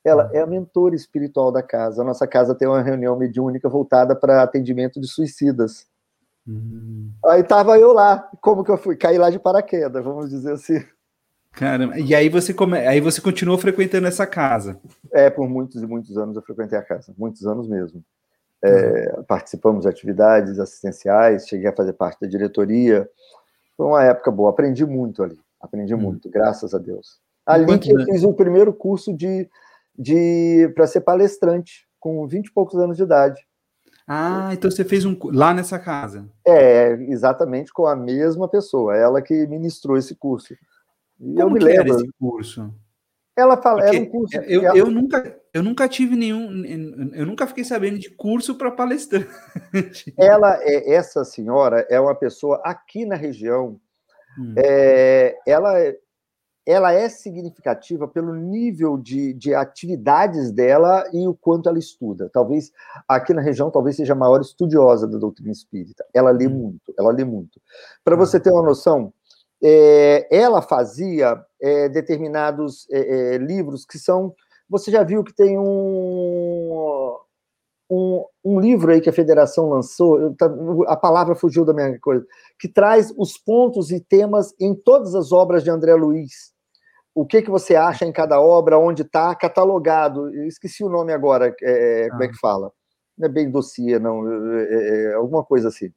Ela 0.05 0.31
é 0.33 0.41
a 0.41 0.47
mentora 0.47 0.95
espiritual 0.95 1.51
da 1.51 1.63
casa. 1.63 2.03
A 2.03 2.05
nossa 2.05 2.27
casa 2.27 2.55
tem 2.55 2.69
uma 2.69 2.83
reunião 2.83 3.17
mediúnica 3.17 3.69
voltada 3.69 4.15
para 4.15 4.43
atendimento 4.43 5.01
de 5.01 5.09
suicidas. 5.09 5.87
Hum. 6.47 7.11
Aí 7.27 7.43
tava 7.43 7.79
eu 7.79 7.93
lá. 7.93 8.29
Como 8.41 8.65
que 8.65 8.71
eu 8.71 8.79
fui? 8.79 8.97
Caí 8.97 9.19
lá 9.19 9.31
de 9.31 9.39
paraquedas, 9.39 10.03
vamos 10.03 10.31
dizer 10.31 10.53
assim. 10.53 10.83
Caramba, 11.53 11.99
e 11.99 12.15
aí 12.15 12.29
você, 12.29 12.55
come... 12.55 12.79
aí 12.79 13.01
você 13.01 13.21
continuou 13.21 13.59
frequentando 13.59 14.07
essa 14.07 14.27
casa? 14.27 14.81
É, 15.13 15.29
por 15.29 15.49
muitos 15.49 15.83
e 15.83 15.87
muitos 15.87 16.17
anos 16.17 16.37
eu 16.37 16.43
frequentei 16.43 16.79
a 16.79 16.83
casa, 16.83 17.13
muitos 17.19 17.47
anos 17.47 17.69
mesmo. 17.69 18.03
É, 18.63 19.15
uhum. 19.17 19.25
Participamos 19.25 19.83
de 19.83 19.89
atividades 19.89 20.59
assistenciais, 20.59 21.47
cheguei 21.47 21.69
a 21.69 21.77
fazer 21.77 21.93
parte 21.93 22.21
da 22.21 22.27
diretoria. 22.27 23.09
Foi 23.77 23.87
uma 23.87 24.05
época 24.05 24.31
boa, 24.31 24.51
aprendi 24.51 24.85
muito 24.85 25.23
ali, 25.23 25.39
aprendi 25.61 25.95
uhum. 25.95 26.01
muito, 26.01 26.29
graças 26.29 26.75
a 26.75 26.79
Deus. 26.79 27.21
Ali 27.47 27.79
que 27.79 27.91
eu 27.91 28.05
fiz 28.05 28.25
o 28.25 28.35
primeiro 28.35 28.73
curso 28.73 29.15
de 29.15 29.49
de 29.99 30.71
para 30.77 30.87
ser 30.87 31.01
palestrante 31.01 31.89
com 31.99 32.25
20 32.27 32.47
e 32.47 32.53
poucos 32.53 32.79
anos 32.79 32.97
de 32.97 33.03
idade. 33.03 33.45
Ah, 34.07 34.51
então 34.53 34.71
você 34.71 34.85
fez 34.85 35.05
um 35.05 35.19
lá 35.25 35.53
nessa 35.53 35.79
casa? 35.79 36.27
É, 36.47 36.93
exatamente 36.93 37.73
com 37.73 37.87
a 37.87 37.97
mesma 37.97 38.49
pessoa, 38.49 38.97
ela 38.97 39.21
que 39.21 39.47
ministrou 39.49 39.99
esse 39.99 40.15
curso. 40.15 40.55
E 40.55 40.57
Como 41.19 41.41
eu 41.41 41.51
me 41.51 41.59
lembro 41.59 41.97
esse 41.97 42.09
curso? 42.19 42.73
Ela 43.39 43.57
fala, 43.57 43.83
Porque 43.83 43.97
era 43.97 44.05
um 44.05 44.11
curso. 44.11 44.37
Eu, 44.37 44.67
ela... 44.67 44.77
eu, 44.77 44.91
nunca, 44.91 45.41
eu 45.55 45.63
nunca 45.63 45.89
tive 45.89 46.17
nenhum, 46.17 46.65
eu 47.15 47.25
nunca 47.25 47.47
fiquei 47.47 47.63
sabendo 47.63 47.97
de 47.97 48.11
curso 48.11 48.57
para 48.57 48.73
palestrante. 48.73 49.29
Ela 50.19 50.59
é 50.63 50.93
essa 50.93 51.25
senhora 51.25 51.87
é 51.89 52.01
uma 52.01 52.17
pessoa 52.17 52.61
aqui 52.65 53.07
na 53.07 53.15
região. 53.15 53.81
Hum. 54.37 54.55
É, 54.57 55.37
ela 55.47 55.73
ela 56.67 56.93
é 56.93 57.09
significativa 57.09 58.07
pelo 58.07 58.35
nível 58.35 58.99
de, 58.99 59.33
de 59.33 59.55
atividades 59.55 60.53
dela 60.53 61.03
e 61.15 61.27
o 61.27 61.33
quanto 61.33 61.67
ela 61.67 61.79
estuda. 61.79 62.29
Talvez 62.31 62.71
aqui 63.09 63.33
na 63.33 63.41
região, 63.41 63.71
talvez 63.71 63.97
seja 63.97 64.13
a 64.13 64.17
maior 64.17 64.41
estudiosa 64.43 65.09
da 65.09 65.17
doutrina 65.17 65.51
espírita. 65.51 66.05
Ela 66.13 66.31
lê 66.31 66.47
hum. 66.47 66.51
muito, 66.51 66.93
ela 66.99 67.11
lê 67.11 67.25
muito. 67.25 67.59
Para 68.05 68.17
hum. 68.17 68.19
você 68.19 68.39
ter 68.39 68.51
uma 68.51 68.63
noção, 68.63 69.13
é, 69.63 70.29
ela 70.31 70.63
fazia 70.63 71.41
é, 71.61 71.89
determinados 71.89 72.87
é, 72.91 73.35
é, 73.35 73.39
livros 73.39 73.85
que 73.85 73.99
são. 73.99 74.35
Você 74.69 74.91
já 74.91 75.03
viu 75.03 75.25
que 75.25 75.35
tem 75.35 75.59
um, 75.59 77.17
um, 77.91 78.25
um, 78.45 78.61
livro 78.61 78.93
aí 78.93 79.01
que 79.01 79.09
a 79.09 79.13
federação 79.13 79.69
lançou, 79.69 80.35
tá, 80.35 80.51
a 80.87 80.97
palavra 80.97 81.35
fugiu 81.35 81.65
da 81.65 81.73
minha 81.73 81.99
coisa, 82.01 82.27
que 82.59 82.69
traz 82.69 83.13
os 83.17 83.39
pontos 83.39 83.91
e 83.91 84.01
temas 84.01 84.55
em 84.61 84.75
todas 84.75 85.15
as 85.15 85.33
obras 85.33 85.65
de 85.65 85.71
André 85.71 85.95
Luiz 85.95 86.53
o 87.19 87.27
que, 87.27 87.43
que 87.43 87.51
você 87.51 87.75
acha 87.75 88.05
em 88.05 88.13
cada 88.13 88.41
obra, 88.41 88.79
onde 88.79 89.03
está 89.03 89.35
catalogado. 89.35 90.33
Eu 90.33 90.47
esqueci 90.47 90.85
o 90.85 90.89
nome 90.89 91.13
agora, 91.13 91.53
é, 91.61 92.05
ah. 92.07 92.11
como 92.11 92.23
é 92.23 92.29
que 92.29 92.39
fala? 92.39 92.71
Não 93.19 93.27
é 93.27 93.29
bem 93.29 93.51
dossiê, 93.51 93.99
não, 93.99 94.25
é, 94.31 94.63
é, 94.63 95.05
é 95.07 95.15
alguma 95.15 95.43
coisa 95.43 95.67
assim. 95.67 95.93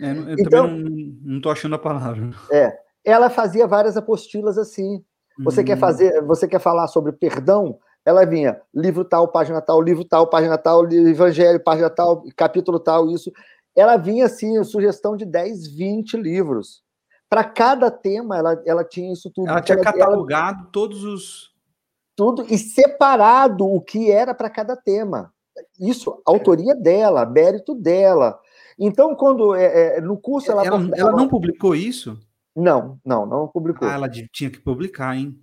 É, 0.00 0.12
eu 0.12 0.34
então, 0.38 0.68
também 0.68 1.18
não 1.24 1.38
estou 1.38 1.50
achando 1.50 1.74
a 1.74 1.78
palavra. 1.78 2.30
É, 2.52 2.72
ela 3.04 3.30
fazia 3.30 3.66
várias 3.66 3.96
apostilas 3.96 4.58
assim. 4.58 5.04
Você 5.40 5.62
hum. 5.62 5.64
quer 5.64 5.78
fazer, 5.78 6.22
você 6.22 6.46
quer 6.46 6.60
falar 6.60 6.86
sobre 6.88 7.12
perdão? 7.12 7.78
Ela 8.04 8.24
vinha 8.24 8.60
livro 8.74 9.04
tal, 9.04 9.28
página 9.28 9.60
tal, 9.60 9.80
livro 9.80 10.04
tal, 10.04 10.26
página 10.26 10.56
tal, 10.56 10.90
evangelho, 10.90 11.62
página 11.62 11.90
tal, 11.90 12.24
capítulo 12.36 12.80
tal, 12.80 13.10
isso. 13.10 13.30
Ela 13.76 13.96
vinha 13.96 14.26
assim, 14.26 14.62
sugestão 14.64 15.16
de 15.16 15.24
10, 15.24 15.68
20 15.68 16.16
livros 16.16 16.82
para 17.30 17.44
cada 17.44 17.92
tema 17.92 18.36
ela, 18.36 18.60
ela 18.66 18.84
tinha 18.84 19.12
isso 19.12 19.30
tudo. 19.30 19.48
Ela 19.48 19.62
tinha 19.62 19.80
catalogado 19.80 20.62
ela, 20.62 20.68
todos 20.72 21.04
os. 21.04 21.50
Tudo 22.16 22.44
e 22.50 22.58
separado 22.58 23.64
o 23.64 23.80
que 23.80 24.10
era 24.10 24.34
para 24.34 24.50
cada 24.50 24.76
tema. 24.76 25.32
Isso, 25.78 26.20
autoria 26.26 26.74
dela, 26.74 27.24
mérito 27.24 27.74
dela. 27.74 28.38
Então, 28.78 29.14
quando 29.14 29.54
é, 29.54 29.98
é, 29.98 30.00
no 30.00 30.18
curso 30.18 30.50
ela. 30.50 30.66
Ela, 30.66 30.90
ela 30.96 31.12
não 31.12 31.28
publicou 31.28 31.74
isso? 31.74 32.18
Não, 32.54 32.98
não, 33.04 33.26
não 33.26 33.48
publicou. 33.48 33.88
Ah, 33.88 33.94
ela 33.94 34.08
tinha 34.08 34.50
que 34.50 34.60
publicar, 34.60 35.16
hein? 35.16 35.38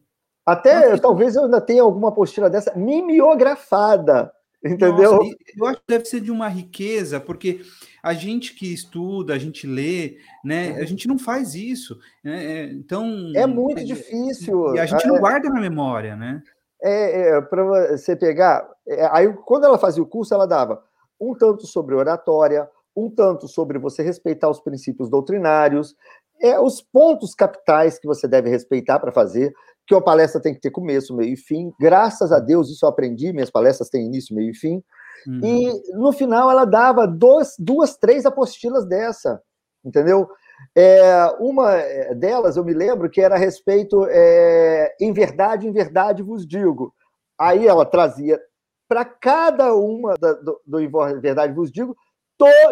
Até 0.45 0.91
Nossa, 0.91 1.01
talvez 1.01 1.35
eu 1.35 1.43
ainda 1.43 1.59
tenha 1.59 1.81
alguma 1.81 2.09
apostila 2.09 2.49
dessa 2.49 2.73
mimeografada, 2.73 4.31
entendeu? 4.63 5.17
Nossa, 5.17 5.35
eu 5.57 5.65
acho 5.65 5.79
que 5.79 5.85
deve 5.87 6.05
ser 6.05 6.21
de 6.21 6.31
uma 6.31 6.47
riqueza, 6.47 7.19
porque 7.19 7.61
a 8.01 8.13
gente 8.13 8.55
que 8.55 8.73
estuda, 8.73 9.33
a 9.33 9.37
gente 9.37 9.67
lê, 9.67 10.17
né? 10.43 10.77
A 10.77 10.85
gente 10.85 11.05
não 11.05 11.19
faz 11.19 11.53
isso. 11.53 11.99
Né? 12.23 12.45
É, 12.45 12.63
então. 12.71 13.05
É 13.35 13.45
muito 13.45 13.83
difícil. 13.83 14.73
E 14.75 14.79
a 14.79 14.85
gente 14.85 15.05
não 15.05 15.17
é, 15.17 15.19
guarda 15.19 15.49
na 15.49 15.59
memória, 15.59 16.15
né? 16.15 16.41
É, 16.81 17.31
é 17.31 17.41
para 17.41 17.63
você 17.91 18.15
pegar. 18.15 18.65
É, 18.87 19.05
aí, 19.11 19.27
quando 19.45 19.65
ela 19.65 19.77
fazia 19.77 20.01
o 20.01 20.07
curso, 20.07 20.33
ela 20.33 20.47
dava 20.47 20.81
um 21.19 21.33
tanto 21.33 21.67
sobre 21.67 21.93
oratória, 21.93 22.69
um 22.95 23.09
tanto 23.09 23.47
sobre 23.47 23.77
você 23.77 24.01
respeitar 24.01 24.49
os 24.49 24.61
princípios 24.61 25.09
doutrinários, 25.09 25.95
é, 26.41 26.59
os 26.59 26.81
pontos 26.81 27.33
capitais 27.33 27.99
que 27.99 28.07
você 28.07 28.27
deve 28.27 28.49
respeitar 28.49 28.99
para 28.99 29.11
fazer, 29.11 29.53
que 29.85 29.95
uma 29.95 30.03
palestra 30.03 30.41
tem 30.41 30.53
que 30.53 30.59
ter 30.59 30.71
começo, 30.71 31.15
meio 31.15 31.33
e 31.33 31.37
fim. 31.37 31.71
Graças 31.79 32.31
a 32.31 32.39
Deus, 32.39 32.69
isso 32.69 32.85
eu 32.85 32.89
aprendi, 32.89 33.31
minhas 33.31 33.49
palestras 33.49 33.89
têm 33.89 34.05
início, 34.05 34.35
meio 34.35 34.51
e 34.51 34.55
fim. 34.55 34.83
Uhum. 35.25 35.39
E 35.43 35.93
no 35.93 36.11
final 36.11 36.51
ela 36.51 36.65
dava 36.65 37.07
dois, 37.07 37.55
duas, 37.57 37.95
três 37.95 38.25
apostilas 38.25 38.85
dessa, 38.85 39.41
entendeu? 39.83 40.27
É, 40.75 41.25
uma 41.39 41.75
é, 41.75 42.13
delas 42.15 42.57
eu 42.57 42.63
me 42.63 42.73
lembro 42.73 43.09
que 43.09 43.21
era 43.21 43.35
a 43.35 43.37
respeito, 43.37 44.05
é, 44.09 44.95
em 44.99 45.13
verdade, 45.13 45.67
em 45.67 45.71
verdade 45.71 46.23
vos 46.23 46.45
digo. 46.45 46.93
Aí 47.39 47.67
ela 47.67 47.85
trazia 47.85 48.39
para 48.87 49.05
cada 49.05 49.73
uma 49.75 50.15
da, 50.19 50.33
do, 50.33 50.59
do 50.65 50.79
Em 50.79 51.19
Verdade 51.19 51.53
vos 51.53 51.71
digo, 51.71 51.95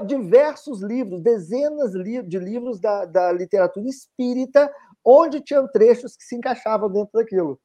diversos 0.06 0.82
livros, 0.82 1.22
dezenas 1.22 1.92
de 1.92 2.40
livros 2.40 2.80
da, 2.80 3.06
da 3.06 3.32
literatura 3.32 3.88
espírita, 3.88 4.72
onde 5.04 5.42
tinham 5.42 5.68
trechos 5.68 6.16
que 6.16 6.24
se 6.24 6.36
encaixavam 6.36 6.92
dentro 6.92 7.12
daquilo. 7.14 7.60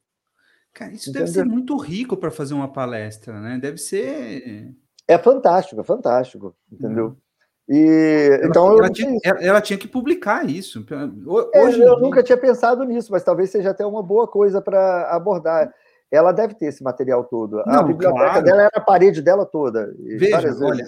Cara, 0.73 0.91
isso 0.91 1.09
Entendeu? 1.09 1.27
deve 1.27 1.37
ser 1.37 1.45
muito 1.45 1.75
rico 1.77 2.15
para 2.15 2.31
fazer 2.31 2.53
uma 2.53 2.71
palestra, 2.71 3.39
né? 3.39 3.59
Deve 3.59 3.77
ser. 3.77 4.73
É 5.07 5.17
fantástico, 5.17 5.81
é 5.81 5.83
fantástico, 5.83 6.55
entendeu? 6.71 7.07
Uhum. 7.07 7.17
E, 7.69 8.29
ela, 8.33 8.47
então 8.47 8.77
ela, 8.77 8.89
tinha, 8.89 9.19
ela, 9.39 9.61
tinha, 9.61 9.77
que 9.77 9.87
publicar 9.87 10.45
isso. 10.49 10.85
É, 11.53 11.59
Hoje 11.63 11.81
é, 11.81 11.87
eu 11.87 11.99
nunca 11.99 12.23
tinha 12.23 12.37
pensado 12.37 12.83
nisso, 12.83 13.11
mas 13.11 13.23
talvez 13.23 13.49
seja 13.49 13.71
até 13.71 13.85
uma 13.85 14.01
boa 14.01 14.27
coisa 14.27 14.61
para 14.61 15.09
abordar. 15.11 15.73
Ela 16.11 16.33
deve 16.33 16.53
ter 16.55 16.65
esse 16.65 16.83
material 16.83 17.23
todo. 17.23 17.63
Não, 17.65 17.79
a 17.79 17.83
biblioteca 17.83 18.25
claro. 18.25 18.43
dela 18.43 18.61
era 18.63 18.71
a 18.75 18.81
parede 18.81 19.21
dela 19.21 19.45
toda. 19.45 19.95
Veja, 19.97 20.53
olha, 20.61 20.85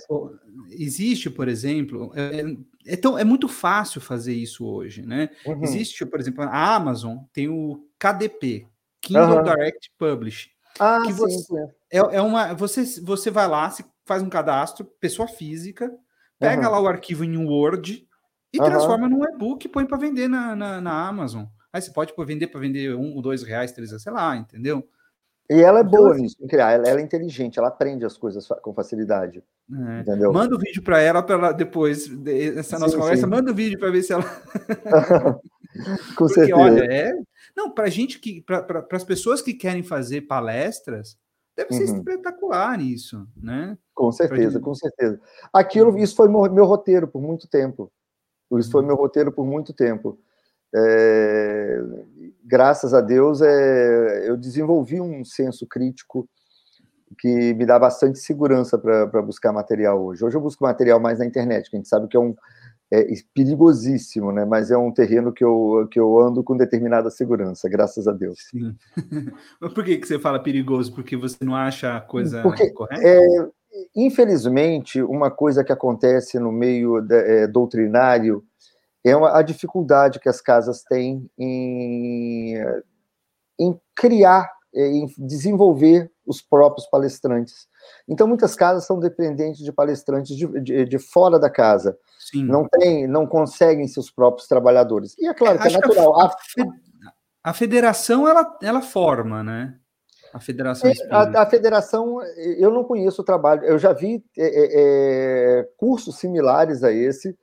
existe, 0.69 1.29
por 1.29 1.47
exemplo, 1.47 2.11
é, 2.13 2.93
é, 2.93 2.97
tão, 2.97 3.17
é 3.17 3.23
muito 3.23 3.47
fácil 3.47 4.01
fazer 4.01 4.33
isso 4.33 4.65
hoje, 4.65 5.01
né? 5.05 5.29
Uhum. 5.45 5.63
Existe, 5.63 6.05
por 6.05 6.19
exemplo, 6.19 6.43
a 6.43 6.75
Amazon 6.75 7.19
tem 7.31 7.47
o 7.47 7.87
KDP, 7.97 8.67
Kindle 9.01 9.37
uhum. 9.37 9.43
Direct 9.43 9.91
Publish. 9.97 10.51
Ah, 10.79 11.03
que 11.05 11.13
você, 11.13 11.37
sim, 11.37 11.55
é, 11.91 11.97
é 11.99 12.21
uma, 12.21 12.53
você, 12.53 12.83
você 13.01 13.29
vai 13.29 13.47
lá, 13.47 13.71
faz 14.05 14.21
um 14.21 14.29
cadastro, 14.29 14.85
pessoa 14.99 15.27
física, 15.27 15.91
pega 16.39 16.67
uhum. 16.67 16.71
lá 16.71 16.81
o 16.81 16.87
arquivo 16.87 17.23
em 17.23 17.37
Word 17.37 18.07
e 18.51 18.57
transforma 18.57 19.07
num 19.07 19.23
e-book 19.23 19.65
e 19.65 19.69
põe 19.69 19.85
para 19.85 19.97
vender 19.97 20.27
na, 20.27 20.55
na, 20.55 20.81
na, 20.81 21.07
Amazon. 21.07 21.45
Aí 21.71 21.81
você 21.81 21.91
pode 21.91 22.13
vender 22.25 22.47
para 22.47 22.59
vender 22.59 22.95
um, 22.95 23.21
dois 23.21 23.41
reais, 23.41 23.71
três 23.71 23.89
reais, 23.89 24.03
sei 24.03 24.11
lá, 24.11 24.35
entendeu? 24.35 24.87
E 25.49 25.61
ela 25.61 25.79
é 25.79 25.81
então, 25.81 25.99
boa 25.99 26.15
nisso, 26.15 26.37
em 26.41 26.47
criar. 26.47 26.71
Ela, 26.71 26.87
ela, 26.87 26.99
é 26.99 27.03
inteligente, 27.03 27.59
ela 27.59 27.67
aprende 27.67 28.05
as 28.05 28.17
coisas 28.17 28.47
com 28.61 28.73
facilidade. 28.73 29.43
É. 29.71 30.01
Entendeu? 30.01 30.31
Manda 30.31 30.55
o 30.55 30.57
um 30.57 30.61
vídeo 30.61 30.81
para 30.81 30.99
ela, 31.01 31.21
para 31.21 31.35
ela 31.35 31.51
depois 31.51 32.07
dessa 32.07 32.79
nossa 32.79 32.93
sim, 32.93 32.99
conversa, 32.99 33.23
sim. 33.23 33.29
manda 33.29 33.49
o 33.49 33.53
um 33.53 33.55
vídeo 33.55 33.77
para 33.77 33.91
ver 33.91 34.03
se 34.03 34.13
ela. 34.13 34.23
com 36.15 36.25
Porque, 36.25 36.33
certeza. 36.33 36.57
Olha, 36.57 36.85
é, 36.85 37.13
não, 37.55 37.69
para 37.69 37.89
gente 37.89 38.19
que, 38.19 38.41
para 38.41 38.85
as 38.91 39.03
pessoas 39.03 39.41
que 39.41 39.53
querem 39.53 39.83
fazer 39.83 40.21
palestras, 40.21 41.17
deve 41.55 41.73
ser 41.73 41.89
uhum. 41.89 41.97
espetacular 41.97 42.79
isso, 42.81 43.27
né? 43.35 43.77
Com 43.93 44.11
certeza, 44.11 44.59
com 44.59 44.73
certeza. 44.73 45.19
Aquilo, 45.51 45.91
uhum. 45.91 45.97
isso 45.97 46.15
foi 46.15 46.27
meu, 46.27 46.51
meu, 46.51 46.65
roteiro 46.65 47.07
por 47.07 47.21
muito 47.21 47.47
tempo. 47.47 47.91
Isso 48.53 48.71
foi 48.71 48.81
uhum. 48.81 48.87
meu 48.87 48.95
roteiro 48.95 49.31
por 49.31 49.45
muito 49.45 49.73
tempo. 49.73 50.19
É, 50.75 51.79
graças 52.43 52.93
a 52.93 53.01
Deus, 53.01 53.41
é, 53.41 54.29
eu 54.29 54.37
desenvolvi 54.37 54.99
um 54.99 55.23
senso 55.23 55.65
crítico 55.65 56.27
que 57.17 57.53
me 57.53 57.65
dá 57.65 57.77
bastante 57.77 58.19
segurança 58.19 58.77
para 58.77 59.21
buscar 59.21 59.53
material 59.53 60.03
hoje. 60.03 60.25
Hoje 60.25 60.35
eu 60.35 60.41
busco 60.41 60.63
material 60.63 60.99
mais 60.99 61.19
na 61.19 61.25
internet, 61.25 61.69
que 61.69 61.75
a 61.75 61.79
gente 61.79 61.87
sabe 61.87 62.07
que 62.07 62.17
é 62.17 62.19
um, 62.19 62.35
é 62.91 63.05
perigosíssimo, 63.33 64.31
né? 64.31 64.45
Mas 64.45 64.71
é 64.71 64.77
um 64.77 64.91
terreno 64.91 65.31
que 65.31 65.43
eu, 65.43 65.87
que 65.91 65.99
eu 65.99 66.19
ando 66.19 66.43
com 66.43 66.57
determinada 66.57 67.09
segurança, 67.09 67.69
graças 67.69 68.07
a 68.07 68.11
Deus. 68.11 68.39
Sim. 68.49 68.75
Mas 69.59 69.73
por 69.73 69.83
que, 69.83 69.97
que 69.97 70.07
você 70.07 70.19
fala 70.19 70.41
perigoso? 70.41 70.93
Porque 70.93 71.15
você 71.15 71.43
não 71.43 71.55
acha 71.55 71.97
a 71.97 72.01
coisa 72.01 72.41
Porque, 72.41 72.69
correta? 72.71 73.01
É, 73.03 73.25
infelizmente, 73.95 75.01
uma 75.01 75.31
coisa 75.31 75.63
que 75.63 75.71
acontece 75.71 76.39
no 76.39 76.51
meio 76.51 77.01
de, 77.01 77.15
é, 77.15 77.47
doutrinário 77.47 78.43
é 79.03 79.15
uma, 79.15 79.37
a 79.37 79.41
dificuldade 79.41 80.19
que 80.19 80.29
as 80.29 80.39
casas 80.39 80.83
têm 80.83 81.29
em, 81.37 82.55
em 83.59 83.79
criar, 83.93 84.49
é, 84.73 84.87
em 84.87 85.07
desenvolver 85.17 86.09
os 86.25 86.41
próprios 86.41 86.87
palestrantes. 86.87 87.67
Então, 88.07 88.25
muitas 88.27 88.55
casas 88.55 88.85
são 88.85 88.97
dependentes 88.97 89.61
de 89.63 89.71
palestrantes 89.73 90.37
de, 90.37 90.47
de, 90.61 90.85
de 90.85 90.99
fora 90.99 91.37
da 91.37 91.49
casa. 91.49 91.97
Sim. 92.17 92.45
Não 92.45 92.67
tem, 92.67 93.05
não 93.05 93.27
conseguem 93.27 93.87
seus 93.87 94.09
próprios 94.09 94.47
trabalhadores. 94.47 95.15
E 95.19 95.27
é 95.27 95.33
claro 95.33 95.59
que 95.59 95.65
é 95.65 95.67
Acho 95.67 95.77
é 95.77 95.81
natural. 95.81 96.21
A, 96.21 96.35
a, 97.43 97.53
federação, 97.53 98.27
ela, 98.27 98.57
ela 98.61 98.81
forma, 98.81 99.43
né? 99.43 99.77
A 100.33 100.39
federação 100.39 100.91
a, 101.11 101.43
a, 101.43 101.45
federação, 101.45 102.19
eu 102.57 102.71
não 102.71 102.83
conheço 102.83 103.21
o 103.21 103.25
trabalho. 103.25 103.63
Eu 103.65 103.77
já 103.77 103.93
vi 103.93 104.23
é, 104.35 104.45
é, 104.45 105.59
é 105.59 105.63
cursos 105.77 106.17
similares 106.17 106.83
a 106.83 106.91
esse 106.91 107.37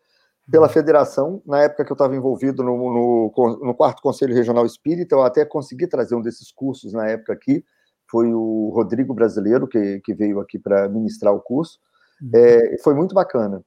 pela 0.51 0.69
federação, 0.69 1.43
na 1.47 1.63
época 1.63 1.85
que 1.85 1.93
eu 1.93 1.95
estava 1.95 2.15
envolvido 2.15 2.63
no, 2.63 2.77
no, 2.77 3.33
no, 3.63 3.75
quarto 3.75 4.03
Conselho 4.03 4.35
Regional 4.35 4.67
Espírita, 4.67 5.15
eu 5.15 5.23
até 5.23 5.45
consegui 5.45 5.87
trazer 5.87 6.15
um 6.15 6.23
desses 6.23 6.51
cursos 6.51 6.93
na 6.93 7.09
época 7.09 7.33
aqui, 7.33 7.65
foi 8.11 8.33
o 8.33 8.71
Rodrigo 8.75 9.15
Brasileiro, 9.15 9.69
que, 9.69 10.01
que 10.01 10.13
veio 10.13 10.41
aqui 10.41 10.59
para 10.59 10.89
ministrar 10.89 11.33
o 11.33 11.41
curso. 11.41 11.79
Uhum. 12.21 12.31
É, 12.35 12.77
foi 12.83 12.95
muito 12.95 13.15
bacana. 13.15 13.63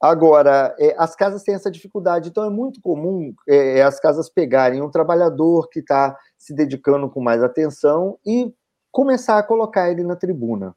Agora, 0.00 0.74
é, 0.78 0.94
as 0.98 1.14
casas 1.14 1.42
têm 1.42 1.54
essa 1.54 1.70
dificuldade, 1.70 2.28
então 2.28 2.44
é 2.44 2.50
muito 2.50 2.80
comum 2.80 3.32
é, 3.48 3.82
as 3.82 4.00
casas 4.00 4.28
pegarem 4.28 4.82
um 4.82 4.90
trabalhador 4.90 5.68
que 5.68 5.80
está 5.80 6.16
se 6.36 6.54
dedicando 6.54 7.08
com 7.08 7.20
mais 7.20 7.42
atenção 7.42 8.18
e 8.26 8.52
começar 8.90 9.38
a 9.38 9.42
colocar 9.42 9.90
ele 9.90 10.02
na 10.02 10.16
tribuna, 10.16 10.74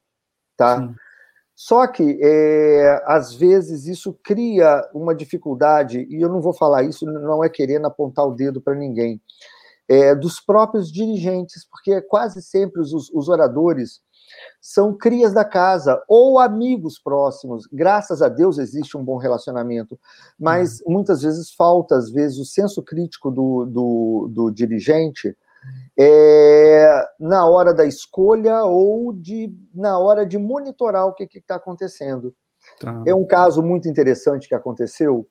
tá? 0.55 0.77
Sim. 0.77 0.95
Só 1.55 1.87
que, 1.87 2.19
é, 2.21 3.01
às 3.05 3.33
vezes, 3.33 3.87
isso 3.87 4.17
cria 4.21 4.87
uma 4.93 5.15
dificuldade, 5.15 6.05
e 6.09 6.21
eu 6.21 6.27
não 6.27 6.41
vou 6.41 6.53
falar 6.53 6.83
isso, 6.83 7.05
não 7.05 7.43
é 7.43 7.49
querendo 7.49 7.87
apontar 7.87 8.27
o 8.27 8.35
dedo 8.35 8.59
para 8.59 8.75
ninguém, 8.75 9.21
é, 9.87 10.13
dos 10.13 10.39
próprios 10.39 10.91
dirigentes, 10.91 11.65
porque 11.69 12.01
quase 12.01 12.41
sempre 12.41 12.81
os, 12.81 12.91
os 12.91 13.29
oradores 13.29 14.01
são 14.59 14.97
crias 14.97 15.33
da 15.33 15.45
casa 15.45 16.01
ou 16.07 16.39
amigos 16.39 16.99
próximos. 16.99 17.67
Graças 17.71 18.21
a 18.21 18.27
Deus 18.27 18.57
existe 18.57 18.97
um 18.97 19.03
bom 19.03 19.17
relacionamento, 19.17 19.97
mas 20.37 20.81
uhum. 20.81 20.93
muitas 20.93 21.21
vezes 21.21 21.53
falta, 21.53 21.95
às 21.95 22.09
vezes, 22.09 22.37
o 22.37 22.45
senso 22.45 22.81
crítico 22.83 23.31
do, 23.31 23.65
do, 23.65 24.27
do 24.29 24.51
dirigente 24.51 25.37
é, 25.97 27.05
na 27.19 27.47
hora 27.47 27.73
da 27.73 27.85
escolha 27.85 28.63
ou 28.63 29.13
de, 29.13 29.53
na 29.73 29.97
hora 29.99 30.25
de 30.25 30.37
monitorar 30.37 31.07
o 31.07 31.13
que 31.13 31.27
está 31.37 31.55
acontecendo. 31.55 32.35
Tá. 32.79 33.03
É 33.05 33.13
um 33.13 33.25
caso 33.25 33.61
muito 33.61 33.87
interessante 33.87 34.47
que 34.47 34.55
aconteceu 34.55 35.27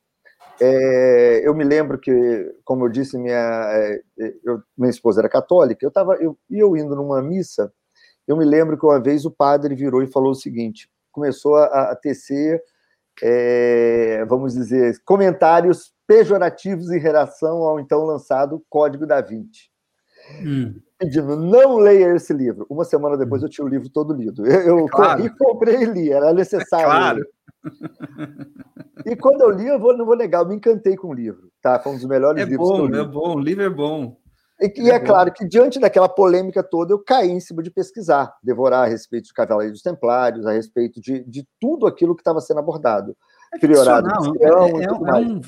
é, 0.61 1.47
eu 1.47 1.55
me 1.55 1.64
lembro 1.64 1.99
que, 1.99 2.55
como 2.64 2.85
eu 2.85 2.88
disse, 2.88 3.18
minha, 3.18 3.35
é, 3.37 4.01
eu, 4.44 4.62
minha 4.77 4.90
esposa 4.90 5.20
era 5.20 5.29
católica, 5.29 5.85
eu 5.85 5.88
estava 5.88 6.14
eu, 6.16 6.38
eu 6.51 6.77
indo 6.77 6.94
numa 6.94 7.20
missa, 7.20 7.73
eu 8.27 8.37
me 8.37 8.44
lembro 8.44 8.79
que 8.79 8.87
uma 8.87 9.01
vez 9.01 9.25
o 9.25 9.31
padre 9.31 9.75
virou 9.75 10.03
e 10.03 10.11
falou 10.11 10.31
o 10.31 10.37
seguinte, 10.37 10.88
começou 11.11 11.57
a, 11.57 11.90
a 11.90 11.97
tecer, 11.97 12.62
é, 13.23 14.25
vamos 14.27 14.55
dizer, 14.55 14.97
comentários 15.05 15.92
pejorativos 16.07 16.90
em 16.90 16.99
relação 16.99 17.59
ao 17.64 17.81
então 17.81 18.05
lançado 18.05 18.62
Código 18.68 19.07
da 19.07 19.20
Vinci. 19.20 19.70
Hum. 20.41 20.75
Pedindo, 20.99 21.37
não 21.37 21.77
leia 21.79 22.15
esse 22.15 22.33
livro. 22.33 22.67
Uma 22.71 22.85
semana 22.85 23.17
depois 23.17 23.43
eu 23.43 23.49
tinha 23.49 23.65
o 23.65 23.69
livro 23.69 23.89
todo 23.89 24.15
lido. 24.15 24.47
Eu, 24.47 24.79
eu 24.79 24.87
claro. 24.87 25.19
corri, 25.19 25.37
comprei 25.37 25.77
e 25.83 25.85
li, 25.85 26.11
era 26.11 26.33
necessário. 26.33 26.87
claro. 26.87 27.27
E 29.07 29.17
quando 29.17 29.43
eu 29.43 29.51
li, 29.51 29.67
eu 29.67 29.79
vou, 29.79 29.97
não 29.97 30.07
vou 30.07 30.17
negar, 30.17 30.43
eu 30.43 30.49
me 30.49 30.55
encantei 30.55 30.97
com 30.97 31.09
o 31.09 31.15
livro. 31.15 31.51
Tá? 31.61 31.79
Foi 31.79 31.93
um 31.93 31.97
dos 31.97 32.07
melhores 32.07 32.43
é 32.43 32.45
livros 32.45 32.69
bom, 32.69 32.77
que 32.77 32.81
eu 32.83 32.87
li. 32.87 32.99
É 32.99 33.05
bom, 33.05 33.37
o 33.37 33.41
livro 33.41 33.63
é 33.65 33.71
bom. 33.71 34.17
E, 34.61 34.73
e 34.83 34.91
é, 34.91 34.95
é 34.95 35.01
claro 35.01 35.33
que, 35.33 35.47
diante 35.47 35.81
daquela 35.81 36.09
polêmica 36.09 36.63
toda, 36.63 36.93
eu 36.93 36.99
caí 36.99 37.31
em 37.31 37.41
cima 37.41 37.63
de 37.63 37.71
pesquisar, 37.71 38.33
devorar 38.43 38.85
a 38.85 38.87
respeito 38.87 39.27
de 39.27 39.33
Cavaleiros 39.33 39.75
dos 39.75 39.83
Templários, 39.83 40.47
a 40.47 40.53
respeito 40.53 41.01
de, 41.01 41.25
de 41.25 41.47
tudo 41.61 41.87
aquilo 41.87 42.15
que 42.15 42.21
estava 42.21 42.41
sendo 42.41 42.61
abordado. 42.61 43.17
É 43.55 43.59
ficcional, 43.59 44.25
é, 44.40 44.45
é, 44.45 44.49
é, 44.49 44.93
um, 44.93 45.40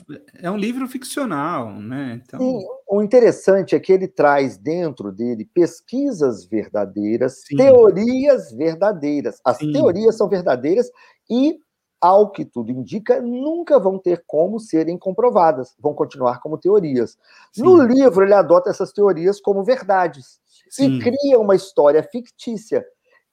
é, 0.42 0.50
um, 0.50 0.56
livro 0.56 0.86
ficcional, 0.88 1.72
né? 1.72 2.20
Então... 2.24 2.38
Sim, 2.38 2.64
o 2.88 3.02
interessante 3.02 3.74
é 3.74 3.80
que 3.80 3.92
ele 3.92 4.06
traz 4.06 4.56
dentro 4.56 5.10
dele 5.10 5.44
pesquisas 5.52 6.44
verdadeiras, 6.46 7.42
Sim. 7.46 7.56
teorias 7.56 8.52
verdadeiras. 8.52 9.40
As 9.44 9.58
Sim. 9.58 9.72
teorias 9.72 10.16
são 10.16 10.28
verdadeiras 10.28 10.90
e 11.28 11.58
ao 12.00 12.30
que 12.30 12.44
tudo 12.44 12.70
indica, 12.70 13.20
nunca 13.20 13.78
vão 13.78 13.98
ter 13.98 14.22
como 14.26 14.60
serem 14.60 14.98
comprovadas, 14.98 15.74
vão 15.80 15.94
continuar 15.94 16.40
como 16.40 16.58
teorias. 16.58 17.18
Sim. 17.52 17.62
No 17.64 17.82
livro, 17.82 18.22
ele 18.22 18.34
adota 18.34 18.70
essas 18.70 18.92
teorias 18.92 19.40
como 19.40 19.64
verdades 19.64 20.38
e 20.78 20.98
cria 20.98 21.38
uma 21.38 21.56
história 21.56 22.02
fictícia. 22.02 22.84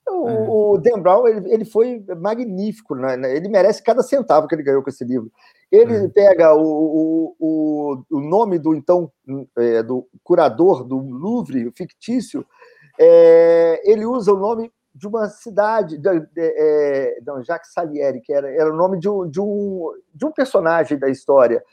O, 0.07 0.29
é. 0.29 0.49
o 0.49 0.77
Dan 0.77 0.99
Brown 1.01 1.27
ele, 1.27 1.53
ele 1.53 1.65
foi 1.65 2.03
magnífico, 2.19 2.93
né? 2.93 3.13
ele 3.35 3.47
merece 3.47 3.81
cada 3.81 4.03
centavo 4.03 4.47
que 4.47 4.55
ele 4.55 4.63
ganhou 4.63 4.83
com 4.83 4.89
esse 4.89 5.03
livro. 5.03 5.31
Ele 5.71 5.95
é. 5.95 6.07
pega 6.09 6.53
o, 6.53 7.33
o, 7.39 8.03
o, 8.11 8.19
nome 8.19 8.59
do 8.59 8.75
então 8.75 9.11
é, 9.57 9.81
do 9.81 10.07
curador 10.23 10.83
do 10.83 10.97
Louvre 10.97 11.71
fictício, 11.75 12.45
é, 12.99 13.81
ele 13.83 14.05
usa 14.05 14.33
o 14.33 14.37
nome 14.37 14.71
de 14.93 15.07
uma 15.07 15.27
cidade, 15.27 15.97
de, 15.97 16.19
de, 16.19 16.27
é, 16.35 17.19
não, 17.25 17.43
Jacques 17.43 17.73
Salieri, 17.73 18.21
que 18.21 18.31
era, 18.31 18.49
era 18.51 18.71
o 18.71 18.75
nome 18.75 18.99
de 18.99 19.09
um, 19.09 19.27
de 19.27 19.41
um, 19.41 19.91
de 20.13 20.25
um 20.25 20.31
personagem 20.31 20.99
da 20.99 21.09
história. 21.09 21.63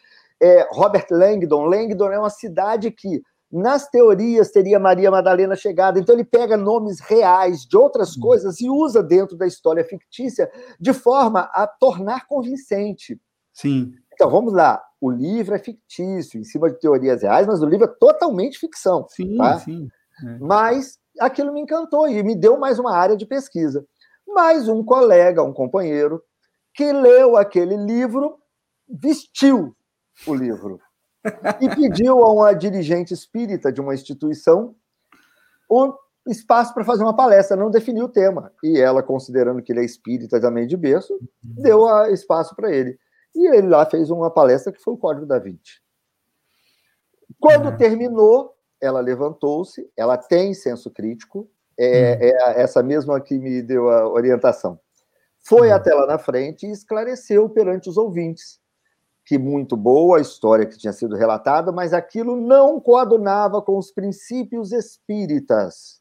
É, 0.41 0.67
Robert 0.71 1.07
Langdon. 1.11 1.67
Langdon 1.67 2.11
é 2.11 2.19
uma 2.19 2.31
cidade 2.31 2.91
que, 2.91 3.23
nas 3.51 3.89
teorias, 3.89 4.51
teria 4.51 4.79
Maria 4.79 5.11
Madalena 5.11 5.57
chegado. 5.57 5.99
Então, 5.99 6.15
ele 6.15 6.25
pega 6.25 6.57
nomes 6.57 7.01
reais 7.01 7.63
de 7.67 7.77
outras 7.77 8.17
hum. 8.17 8.21
coisas 8.21 8.61
e 8.61 8.71
usa 8.71 9.03
dentro 9.03 9.37
da 9.37 9.47
história 9.47 9.85
fictícia 9.85 10.51
de 10.79 10.93
forma 10.93 11.51
a 11.53 11.67
tornar 11.67 12.27
convincente. 12.27 13.21
Sim. 13.53 13.93
Então, 14.13 14.31
vamos 14.31 14.53
lá. 14.53 14.81
O 15.01 15.11
livro 15.11 15.55
é 15.55 15.59
fictício, 15.59 16.39
em 16.39 16.45
cima 16.45 16.71
de 16.71 16.79
teorias 16.79 17.23
reais, 17.23 17.47
mas 17.47 17.63
o 17.63 17.67
livro 17.67 17.87
é 17.87 17.95
totalmente 17.99 18.59
ficção. 18.59 19.07
Sim, 19.09 19.37
tá? 19.37 19.59
sim. 19.59 19.89
É. 20.25 20.39
Mas 20.39 20.99
aquilo 21.19 21.53
me 21.53 21.61
encantou 21.61 22.07
e 22.07 22.23
me 22.23 22.37
deu 22.37 22.59
mais 22.59 22.79
uma 22.79 22.95
área 22.95 23.17
de 23.17 23.27
pesquisa. 23.27 23.85
Mais 24.29 24.69
um 24.69 24.85
colega, 24.85 25.43
um 25.43 25.53
companheiro, 25.53 26.23
que 26.73 26.93
leu 26.93 27.37
aquele 27.37 27.77
livro, 27.77 28.39
vestiu 28.89 29.75
o 30.27 30.35
livro 30.35 30.79
e 31.61 31.69
pediu 31.75 32.23
a 32.23 32.33
uma 32.33 32.53
dirigente 32.53 33.13
espírita 33.13 33.73
de 33.73 33.81
uma 33.81 33.95
instituição 33.95 34.75
um 35.71 35.93
espaço 36.27 36.75
para 36.75 36.85
fazer 36.85 37.03
uma 37.03 37.15
palestra, 37.15 37.57
não 37.57 37.71
definiu 37.71 38.07
o 38.07 38.09
tema. 38.09 38.53
E 38.63 38.79
ela, 38.79 39.03
considerando 39.03 39.63
que 39.63 39.73
ele 39.73 39.81
é 39.81 39.85
espírita 39.85 40.41
também 40.41 40.67
de 40.67 40.77
berço, 40.77 41.19
deu 41.43 41.87
espaço 42.07 42.57
para 42.57 42.73
ele. 42.73 42.99
E 43.35 43.47
ele 43.47 43.69
lá 43.69 43.87
fez 43.87 44.11
uma 44.11 44.31
palestra 44.31 44.73
que 44.73 44.83
foi 44.83 44.95
o 44.95 44.99
Código 44.99 45.27
da 45.27 45.39
Vinci. 45.39 45.81
Quando 47.39 47.67
uhum. 47.67 47.77
terminou, 47.77 48.55
ela 48.81 49.01
levantou-se, 49.01 49.89
ela 49.97 50.17
tem 50.19 50.53
senso 50.53 50.91
crítico, 50.91 51.49
é, 51.79 51.87
uhum. 51.87 52.23
é, 52.23 52.63
essa 52.63 52.83
mesma 52.83 53.21
que 53.21 53.39
me 53.39 53.63
deu 53.63 53.89
a 53.89 54.09
orientação. 54.09 54.81
Foi 55.39 55.69
uhum. 55.69 55.75
até 55.75 55.95
lá 55.95 56.07
na 56.07 56.19
frente 56.19 56.67
e 56.67 56.73
esclareceu 56.73 57.49
perante 57.49 57.89
os 57.89 57.97
ouvintes 57.97 58.60
que 59.31 59.39
muito 59.39 59.77
boa 59.77 60.19
a 60.19 60.21
história 60.21 60.67
que 60.67 60.77
tinha 60.77 60.93
sido 60.93 61.15
relatada, 61.15 61.71
mas 61.71 61.93
aquilo 61.93 62.35
não 62.35 62.81
coadunava 62.81 63.63
com 63.63 63.79
os 63.79 63.93
princípios 63.93 64.73
espíritas. 64.73 66.01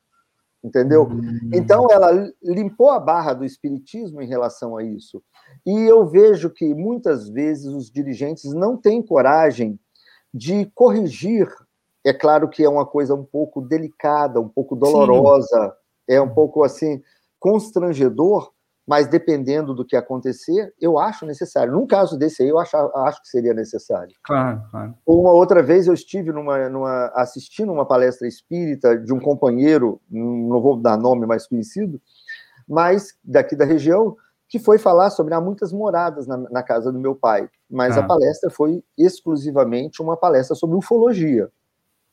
Entendeu? 0.64 1.04
Uhum. 1.04 1.52
Então 1.54 1.86
ela 1.92 2.12
limpou 2.42 2.90
a 2.90 3.00
barra 3.00 3.36
do 3.36 3.46
espiritismo 3.46 4.20
em 4.20 4.28
relação 4.28 4.76
a 4.76 4.84
isso. 4.84 5.22
E 5.64 5.72
eu 5.72 6.08
vejo 6.08 6.50
que 6.50 6.74
muitas 6.74 7.30
vezes 7.30 7.68
os 7.68 7.92
dirigentes 7.92 8.52
não 8.52 8.76
têm 8.76 9.00
coragem 9.00 9.80
de 10.34 10.66
corrigir 10.74 11.48
é 12.04 12.12
claro 12.12 12.50
que 12.50 12.64
é 12.64 12.70
uma 12.70 12.86
coisa 12.86 13.14
um 13.14 13.24
pouco 13.24 13.62
delicada, 13.62 14.42
um 14.42 14.50
pouco 14.50 14.76
dolorosa, 14.76 15.68
Sim. 16.10 16.16
é 16.16 16.20
um 16.20 16.34
pouco 16.34 16.64
assim 16.64 17.04
constrangedor, 17.40 18.52
mas 18.90 19.06
dependendo 19.06 19.76
do 19.76 19.86
que 19.86 19.96
acontecer, 19.96 20.74
eu 20.82 20.98
acho 20.98 21.24
necessário. 21.24 21.74
Num 21.74 21.86
caso 21.86 22.18
desse 22.18 22.42
aí, 22.42 22.50
eu 22.50 22.58
acho, 22.58 22.76
acho 22.76 23.22
que 23.22 23.28
seria 23.28 23.54
necessário. 23.54 24.16
Claro, 24.24 24.64
claro. 24.72 24.96
Uma 25.06 25.32
outra 25.32 25.62
vez 25.62 25.86
eu 25.86 25.94
estive 25.94 26.32
numa, 26.32 26.68
numa, 26.70 27.12
assistindo 27.14 27.72
uma 27.72 27.86
palestra 27.86 28.28
espírita 28.28 28.98
de 28.98 29.14
um 29.14 29.20
companheiro, 29.20 30.02
não 30.10 30.60
vou 30.60 30.76
dar 30.76 30.98
nome 30.98 31.28
mais 31.28 31.46
conhecido, 31.46 32.02
mas 32.68 33.14
daqui 33.24 33.56
da 33.56 33.64
região, 33.64 34.18
que 34.48 34.58
foi 34.58 34.80
falar 34.80 35.12
sobre 35.12 35.36
há 35.36 35.40
muitas 35.40 35.72
moradas 35.72 36.26
na, 36.26 36.38
na 36.50 36.64
casa 36.64 36.92
do 36.92 36.98
meu 36.98 37.14
pai. 37.14 37.48
Mas 37.70 37.96
ah. 37.96 38.00
a 38.00 38.08
palestra 38.08 38.50
foi 38.50 38.84
exclusivamente 38.98 40.02
uma 40.02 40.18
palestra 40.18 40.56
sobre 40.56 40.76
ufologia. 40.76 41.48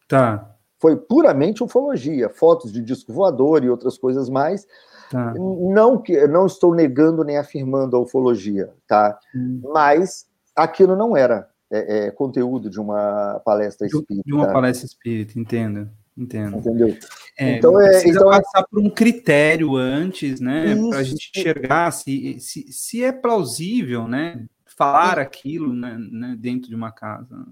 Tá. 0.06 0.54
Foi 0.86 0.94
puramente 0.94 1.64
ufologia, 1.64 2.28
fotos 2.28 2.72
de 2.72 2.80
disco 2.80 3.12
voador 3.12 3.64
e 3.64 3.68
outras 3.68 3.98
coisas 3.98 4.28
mais. 4.28 4.64
Tá. 5.10 5.34
Não 5.34 6.00
que 6.00 6.28
não 6.28 6.46
estou 6.46 6.72
negando 6.72 7.24
nem 7.24 7.38
afirmando 7.38 7.96
a 7.96 8.00
ufologia, 8.00 8.72
tá? 8.86 9.18
Hum. 9.34 9.60
Mas 9.74 10.26
aquilo 10.54 10.94
não 10.94 11.16
era 11.16 11.48
é, 11.68 12.06
é, 12.06 12.10
conteúdo 12.12 12.70
de 12.70 12.78
uma 12.78 13.42
palestra 13.44 13.88
espírita. 13.88 14.22
De 14.24 14.32
uma 14.32 14.46
palestra 14.52 14.86
espírita, 14.86 15.36
entendo. 15.36 15.90
Entendo. 16.16 16.56
Entendeu? 16.58 16.96
É, 17.36 17.56
então 17.56 17.80
é 17.80 18.06
então 18.06 18.32
é 18.32 18.40
passar 18.40 18.64
por 18.68 18.78
um 18.78 18.88
critério 18.88 19.74
antes, 19.74 20.38
né, 20.38 20.72
para 20.88 21.00
a 21.00 21.02
gente 21.02 21.32
enxergar 21.36 21.90
se, 21.90 22.38
se, 22.38 22.72
se 22.72 23.02
é 23.02 23.10
plausível, 23.10 24.06
né, 24.06 24.46
falar 24.64 25.18
aquilo 25.18 25.72
né, 25.72 25.98
né, 26.12 26.36
dentro 26.38 26.68
de 26.68 26.76
uma 26.76 26.92
casa. 26.92 27.44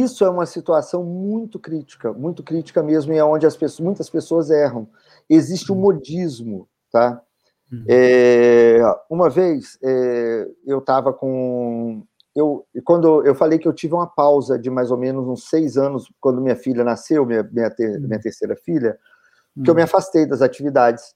Isso 0.00 0.24
é 0.24 0.30
uma 0.30 0.46
situação 0.46 1.04
muito 1.04 1.58
crítica, 1.58 2.12
muito 2.12 2.42
crítica 2.42 2.82
mesmo, 2.82 3.12
e 3.12 3.18
é 3.18 3.24
onde 3.24 3.46
as 3.46 3.56
pessoas, 3.56 3.80
muitas 3.80 4.08
pessoas 4.08 4.50
erram. 4.50 4.88
Existe 5.28 5.70
um 5.70 5.74
uhum. 5.74 5.82
modismo, 5.82 6.68
tá? 6.90 7.20
Uhum. 7.70 7.84
É, 7.88 8.80
uma 9.10 9.28
vez 9.28 9.78
é, 9.82 10.48
eu 10.66 10.78
estava 10.78 11.12
com. 11.12 12.02
Eu, 12.34 12.64
quando 12.84 13.22
eu 13.26 13.34
falei 13.34 13.58
que 13.58 13.68
eu 13.68 13.72
tive 13.74 13.92
uma 13.92 14.06
pausa 14.06 14.58
de 14.58 14.70
mais 14.70 14.90
ou 14.90 14.96
menos 14.96 15.26
uns 15.28 15.48
seis 15.48 15.76
anos, 15.76 16.10
quando 16.18 16.40
minha 16.40 16.56
filha 16.56 16.82
nasceu, 16.82 17.26
minha, 17.26 17.42
minha, 17.42 17.70
ter, 17.70 17.98
uhum. 17.98 18.06
minha 18.06 18.20
terceira 18.20 18.56
filha, 18.56 18.98
que 19.62 19.68
eu 19.68 19.74
me 19.74 19.82
afastei 19.82 20.24
das 20.24 20.40
atividades. 20.40 21.14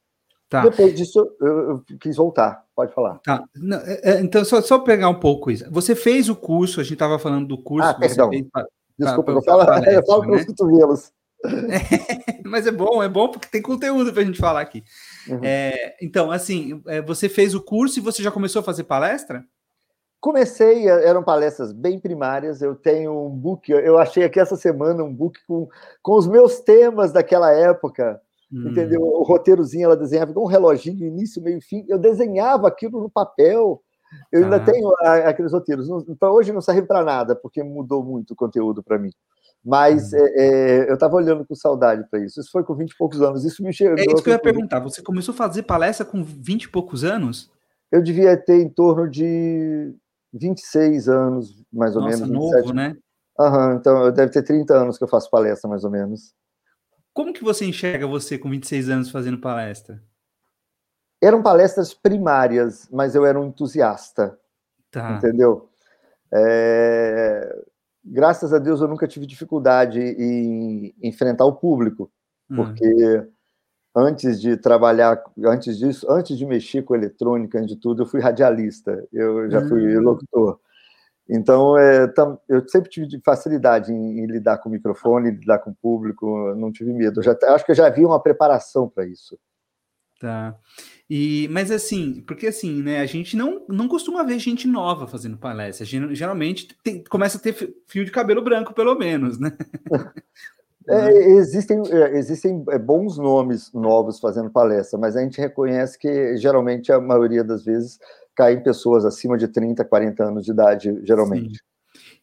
Tá. 0.49 0.63
Depois 0.63 0.95
disso, 0.95 1.29
eu, 1.41 1.71
eu, 1.71 1.85
quis 2.01 2.17
voltar. 2.17 2.65
Pode 2.75 2.93
falar. 2.95 3.19
Tá. 3.25 3.43
Não, 3.55 3.79
é, 3.79 4.01
é, 4.03 4.21
então, 4.21 4.45
só, 4.45 4.61
só 4.61 4.79
pegar 4.79 5.09
um 5.09 5.19
pouco 5.19 5.51
isso. 5.51 5.69
Você 5.71 5.95
fez 5.95 6.29
o 6.29 6.37
curso, 6.37 6.81
a 6.81 6.85
gente 6.85 6.93
estava 6.93 7.19
falando 7.19 7.49
do 7.49 7.59
curso. 7.59 7.89
Ah, 7.89 7.95
perdão. 7.95 8.31
Pra, 8.53 8.67
Desculpa, 8.99 9.33
pra, 9.33 9.35
eu, 9.35 9.43
falo, 9.43 9.67
palestra, 9.67 9.93
eu 9.95 10.07
falo 10.07 10.25
né? 10.27 10.45
cotovelos. 10.45 11.13
É, 11.45 12.43
mas 12.47 12.67
é 12.67 12.71
bom, 12.71 13.03
é 13.03 13.09
bom 13.09 13.29
porque 13.29 13.49
tem 13.49 13.61
conteúdo 13.61 14.13
para 14.13 14.23
a 14.23 14.25
gente 14.25 14.39
falar 14.39 14.61
aqui. 14.61 14.85
Uhum. 15.29 15.41
É, 15.43 15.97
então, 16.01 16.31
assim, 16.31 16.81
você 17.05 17.29
fez 17.29 17.55
o 17.55 17.61
curso 17.61 17.99
e 17.99 18.03
você 18.03 18.23
já 18.23 18.31
começou 18.31 18.61
a 18.61 18.65
fazer 18.65 18.85
palestra? 18.85 19.45
Comecei, 20.21 20.89
eram 20.89 21.23
palestras 21.23 21.73
bem 21.73 21.99
primárias. 21.99 22.63
Eu 22.63 22.75
tenho 22.75 23.27
um 23.27 23.31
book, 23.31 23.71
eu 23.71 23.99
achei 23.99 24.25
aqui 24.25 24.41
essa 24.41 24.57
semana 24.57 25.05
um 25.05 25.13
book 25.13 25.39
com, 25.47 25.69
com 26.03 26.13
os 26.15 26.27
meus 26.27 26.61
temas 26.61 27.13
daquela 27.13 27.53
época. 27.53 28.21
Hum. 28.53 28.69
Entendeu? 28.71 29.03
O 29.03 29.23
roteirozinho 29.23 29.85
ela 29.85 29.97
desenhava 29.97 30.33
com 30.33 30.43
um 30.43 30.47
reloginho, 30.47 31.07
início, 31.07 31.43
meio 31.43 31.61
fim. 31.61 31.85
Eu 31.89 31.99
desenhava 31.99 32.69
aquilo 32.69 33.01
no 33.01 33.11
papel. 33.11 33.83
Eu 34.31 34.45
ainda 34.45 34.57
ah. 34.57 34.65
tenho 34.65 34.93
aqueles 35.25 35.53
roteiros. 35.53 35.89
Então, 36.09 36.33
hoje 36.33 36.53
não 36.53 36.61
serve 36.61 36.83
para 36.83 37.05
nada, 37.05 37.35
porque 37.35 37.63
mudou 37.63 38.05
muito 38.05 38.33
o 38.33 38.37
conteúdo 38.37 38.83
para 38.83 38.99
mim. 38.99 39.11
Mas 39.65 40.13
hum. 40.13 40.17
é, 40.19 40.21
é, 40.37 40.91
eu 40.91 40.95
estava 40.95 41.17
olhando 41.17 41.45
com 41.45 41.55
saudade 41.55 42.09
para 42.09 42.21
isso. 42.21 42.41
Isso 42.41 42.51
foi 42.53 42.63
com 42.63 42.75
20 42.75 42.91
e 42.91 42.97
poucos 42.97 43.21
anos. 43.21 43.45
Isso 43.45 43.63
me 43.63 43.73
chegou. 43.73 43.99
É 43.99 44.05
isso 44.05 44.23
que 44.23 44.31
eu 44.31 44.35
ia 44.35 44.39
perguntar. 44.39 44.79
Você 44.81 45.03
começou 45.03 45.33
a 45.33 45.37
fazer 45.37 45.65
palestra 45.65 46.07
com 46.07 46.23
20 46.23 46.65
e 46.65 46.69
poucos 46.69 47.03
anos? 47.03 47.51
Eu 47.91 48.03
devia 48.03 48.37
ter 48.37 48.61
em 48.61 48.69
torno 48.69 49.09
de 49.09 49.93
26 50.33 51.09
anos, 51.09 51.65
mais 51.73 51.97
ou 51.97 52.03
Nossa, 52.03 52.19
menos. 52.19 52.31
Novo, 52.31 52.53
27. 52.53 52.75
né? 52.75 52.97
Aham, 53.39 53.75
então 53.75 54.05
eu 54.05 54.13
deve 54.13 54.33
ter 54.33 54.43
30 54.43 54.75
anos 54.75 54.99
que 54.99 55.05
eu 55.05 55.09
faço 55.09 55.31
palestra, 55.31 55.69
mais 55.69 55.85
ou 55.85 55.91
menos. 55.91 56.33
Como 57.17 57.33
que 57.33 57.43
você 57.43 57.65
enxerga 57.65 58.07
você 58.07 58.37
com 58.37 58.51
26 58.51 58.91
anos 58.91 59.11
fazendo 59.11 59.39
palestra? 59.39 60.03
Eram 61.19 61.43
palestras 61.43 61.95
primárias, 61.95 62.87
mas 62.93 63.15
eu 63.15 63.25
era 63.25 63.41
um 63.41 63.47
entusiasta. 63.47 64.39
Tá. 64.91 65.13
Entendeu? 65.13 65.67
É... 66.31 67.65
Graças 68.05 68.53
a 68.53 68.59
Deus 68.59 68.83
eu 68.83 68.89
nunca 68.89 69.09
tive 69.09 69.25
dificuldade 69.25 69.99
em 69.99 70.95
enfrentar 71.03 71.47
o 71.47 71.57
público, 71.57 72.13
hum. 72.51 72.57
porque 72.57 73.27
antes 73.97 74.39
de 74.39 74.59
trabalhar, 74.59 75.19
antes 75.43 75.79
disso, 75.79 76.07
antes 76.11 76.37
de 76.37 76.45
mexer 76.45 76.83
com 76.83 76.95
eletrônica, 76.95 77.59
antes 77.59 77.75
de 77.75 77.81
tudo, 77.81 78.03
eu 78.03 78.07
fui 78.07 78.21
radialista, 78.21 79.09
eu 79.11 79.51
já 79.51 79.67
fui 79.67 79.97
hum. 79.97 80.03
locutor. 80.03 80.61
Então, 81.29 81.77
é, 81.77 82.07
tam, 82.07 82.39
eu 82.49 82.67
sempre 82.69 82.89
tive 82.89 83.21
facilidade 83.25 83.93
em, 83.93 84.21
em, 84.21 84.27
lidar 84.27 84.59
com 84.59 84.69
o 84.69 84.73
microfone, 84.73 85.33
lidar 85.33 85.59
com 85.59 85.71
o 85.71 85.75
público, 85.75 86.55
não 86.55 86.71
tive 86.71 86.93
medo. 86.93 87.19
Eu 87.19 87.25
já, 87.25 87.37
acho 87.49 87.65
que 87.65 87.73
eu 87.73 87.77
já 87.77 87.87
havia 87.89 88.07
uma 88.07 88.23
preparação 88.23 88.89
para 88.89 89.07
isso. 89.07 89.37
Tá. 90.21 90.57
E, 91.11 91.47
mas 91.51 91.71
assim, 91.71 92.23
porque 92.27 92.47
assim, 92.47 92.83
né, 92.83 93.01
a 93.01 93.07
gente 93.07 93.37
não, 93.37 93.65
não 93.69 93.87
costuma 93.87 94.23
ver 94.23 94.39
gente 94.39 94.67
nova 94.67 95.07
fazendo 95.07 95.37
palestra. 95.37 95.85
Geralmente 95.85 96.69
tem, 96.83 97.03
começa 97.05 97.39
a 97.39 97.41
ter 97.41 97.55
fio 97.87 98.05
de 98.05 98.11
cabelo 98.11 98.43
branco, 98.43 98.73
pelo 98.73 98.95
menos, 98.95 99.39
né? 99.39 99.53
É, 100.89 101.11
existem 101.11 101.83
é, 101.91 102.17
existem 102.17 102.65
é, 102.71 102.79
bons 102.79 103.19
nomes 103.19 103.73
novos 103.73 104.21
fazendo 104.21 104.51
palestra, 104.51 104.97
mas 104.97 105.17
a 105.17 105.21
gente 105.21 105.41
reconhece 105.41 105.99
que 105.99 106.37
geralmente 106.37 106.93
a 106.93 107.01
maioria 107.01 107.43
das 107.43 107.65
vezes 107.65 107.99
caem 108.37 108.63
pessoas 108.63 109.05
acima 109.05 109.37
de 109.39 109.49
30, 109.49 109.85
40 109.85 110.25
anos 110.25 110.45
de 110.45 110.53
idade, 110.53 111.01
geralmente. 111.05 111.61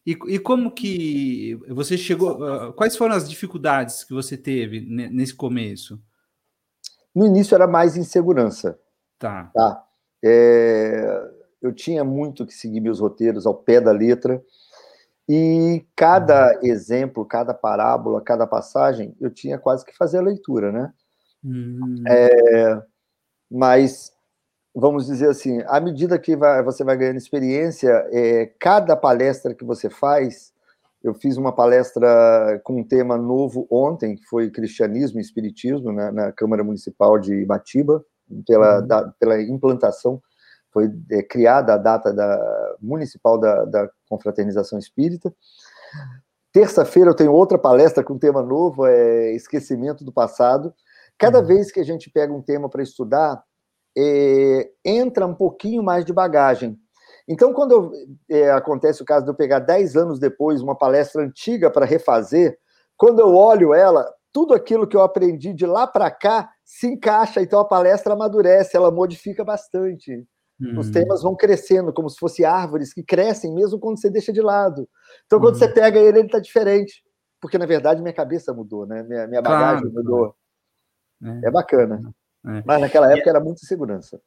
E, 0.06 0.12
e, 0.28 0.38
como 0.38 0.70
que 0.70 1.58
você 1.68 1.96
chegou? 1.96 2.36
Uh, 2.38 2.72
quais 2.74 2.96
foram 2.96 3.14
as 3.14 3.28
dificuldades 3.28 4.04
que 4.04 4.12
você 4.12 4.36
teve 4.36 4.80
nesse 4.80 5.34
começo? 5.34 6.00
No 7.14 7.26
início 7.26 7.54
era 7.54 7.66
mais 7.66 7.96
insegurança. 7.96 8.78
Tá. 9.18 9.50
tá? 9.54 9.84
É, 10.22 11.30
eu 11.62 11.72
tinha 11.72 12.04
muito 12.04 12.46
que 12.46 12.52
seguir 12.52 12.80
meus 12.80 13.00
roteiros 13.00 13.46
ao 13.46 13.54
pé 13.54 13.80
da 13.80 13.92
letra. 13.92 14.42
E 15.26 15.86
cada 15.96 16.58
uhum. 16.58 16.66
exemplo, 16.66 17.24
cada 17.24 17.54
parábola, 17.54 18.20
cada 18.20 18.46
passagem, 18.46 19.16
eu 19.18 19.30
tinha 19.30 19.58
quase 19.58 19.84
que 19.84 19.96
fazer 19.96 20.18
a 20.18 20.22
leitura, 20.22 20.70
né? 20.70 20.92
Uhum. 21.42 22.02
É, 22.06 22.82
mas 23.50 24.12
vamos 24.74 25.06
dizer 25.06 25.28
assim, 25.28 25.62
à 25.66 25.78
medida 25.80 26.18
que 26.18 26.34
vai, 26.34 26.62
você 26.62 26.82
vai 26.82 26.96
ganhando 26.96 27.16
experiência, 27.16 27.90
é, 28.10 28.46
cada 28.58 28.96
palestra 28.96 29.54
que 29.54 29.64
você 29.64 29.88
faz, 29.88 30.52
eu 31.02 31.14
fiz 31.14 31.36
uma 31.36 31.54
palestra 31.54 32.60
com 32.64 32.80
um 32.80 32.84
tema 32.84 33.16
novo 33.16 33.66
ontem, 33.70 34.16
que 34.16 34.24
foi 34.24 34.50
cristianismo 34.50 35.18
e 35.18 35.22
espiritismo, 35.22 35.92
na, 35.92 36.10
na 36.10 36.32
Câmara 36.32 36.64
Municipal 36.64 37.18
de 37.18 37.34
Ibatiba, 37.34 38.04
pela, 38.46 38.80
uhum. 38.80 38.86
da, 38.86 39.08
pela 39.20 39.40
implantação, 39.40 40.20
foi 40.72 40.90
é, 41.10 41.22
criada 41.22 41.74
a 41.74 41.78
data 41.78 42.12
da, 42.12 42.76
municipal 42.80 43.38
da, 43.38 43.64
da 43.64 43.88
confraternização 44.08 44.78
espírita. 44.78 45.32
Terça-feira 46.52 47.10
eu 47.10 47.14
tenho 47.14 47.32
outra 47.32 47.58
palestra 47.58 48.02
com 48.02 48.14
um 48.14 48.18
tema 48.18 48.42
novo, 48.42 48.86
é 48.86 49.32
esquecimento 49.34 50.04
do 50.04 50.12
passado. 50.12 50.74
Cada 51.16 51.40
uhum. 51.40 51.46
vez 51.46 51.70
que 51.70 51.78
a 51.78 51.84
gente 51.84 52.10
pega 52.10 52.32
um 52.32 52.42
tema 52.42 52.68
para 52.68 52.82
estudar, 52.82 53.42
é, 53.96 54.70
entra 54.84 55.26
um 55.26 55.34
pouquinho 55.34 55.82
mais 55.82 56.04
de 56.04 56.12
bagagem. 56.12 56.78
Então, 57.26 57.52
quando 57.52 57.72
eu, 57.72 57.92
é, 58.28 58.50
acontece 58.50 59.02
o 59.02 59.04
caso 59.04 59.24
de 59.24 59.30
eu 59.30 59.34
pegar 59.34 59.58
10 59.60 59.96
anos 59.96 60.18
depois 60.18 60.60
uma 60.60 60.76
palestra 60.76 61.22
antiga 61.22 61.70
para 61.70 61.86
refazer, 61.86 62.58
quando 62.96 63.20
eu 63.20 63.34
olho 63.34 63.72
ela, 63.72 64.06
tudo 64.32 64.52
aquilo 64.52 64.86
que 64.86 64.96
eu 64.96 65.02
aprendi 65.02 65.52
de 65.52 65.64
lá 65.64 65.86
para 65.86 66.10
cá 66.10 66.50
se 66.64 66.86
encaixa, 66.86 67.40
então 67.40 67.60
a 67.60 67.64
palestra 67.64 68.12
amadurece, 68.14 68.76
ela 68.76 68.90
modifica 68.90 69.44
bastante. 69.44 70.26
Uhum. 70.60 70.78
Os 70.78 70.90
temas 70.90 71.22
vão 71.22 71.34
crescendo, 71.34 71.92
como 71.92 72.08
se 72.08 72.18
fossem 72.18 72.44
árvores 72.44 72.92
que 72.92 73.02
crescem 73.02 73.54
mesmo 73.54 73.78
quando 73.78 74.00
você 74.00 74.10
deixa 74.10 74.32
de 74.32 74.40
lado. 74.40 74.88
Então, 75.26 75.40
quando 75.40 75.54
uhum. 75.54 75.60
você 75.60 75.68
pega 75.68 75.98
ele, 75.98 76.18
ele 76.18 76.26
está 76.26 76.38
diferente. 76.38 77.02
Porque, 77.40 77.58
na 77.58 77.66
verdade, 77.66 78.00
minha 78.00 78.14
cabeça 78.14 78.54
mudou, 78.54 78.86
né? 78.86 79.02
Minha, 79.02 79.26
minha 79.26 79.42
bagagem 79.42 79.90
claro, 79.90 79.94
mudou. 79.94 80.34
É. 81.22 81.48
é 81.48 81.50
bacana. 81.50 82.00
É. 82.46 82.62
Mas 82.64 82.80
naquela 82.80 83.10
época 83.10 83.28
e... 83.28 83.30
era 83.30 83.40
muita 83.40 83.60
segurança. 83.64 84.20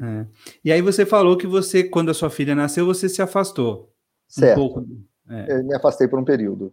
É. 0.00 0.26
E 0.64 0.72
aí 0.72 0.80
você 0.80 1.04
falou 1.04 1.36
que 1.36 1.46
você, 1.46 1.84
quando 1.84 2.10
a 2.10 2.14
sua 2.14 2.30
filha 2.30 2.54
nasceu, 2.54 2.86
você 2.86 3.08
se 3.08 3.20
afastou. 3.20 3.92
Certo. 4.26 4.52
Um 4.52 4.68
pouco. 4.68 4.86
É. 5.28 5.58
Eu 5.58 5.64
me 5.64 5.74
afastei 5.74 6.08
por 6.08 6.18
um 6.18 6.24
período. 6.24 6.72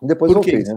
Depois 0.00 0.32
por 0.32 0.42
voltei, 0.42 0.62
né? 0.62 0.76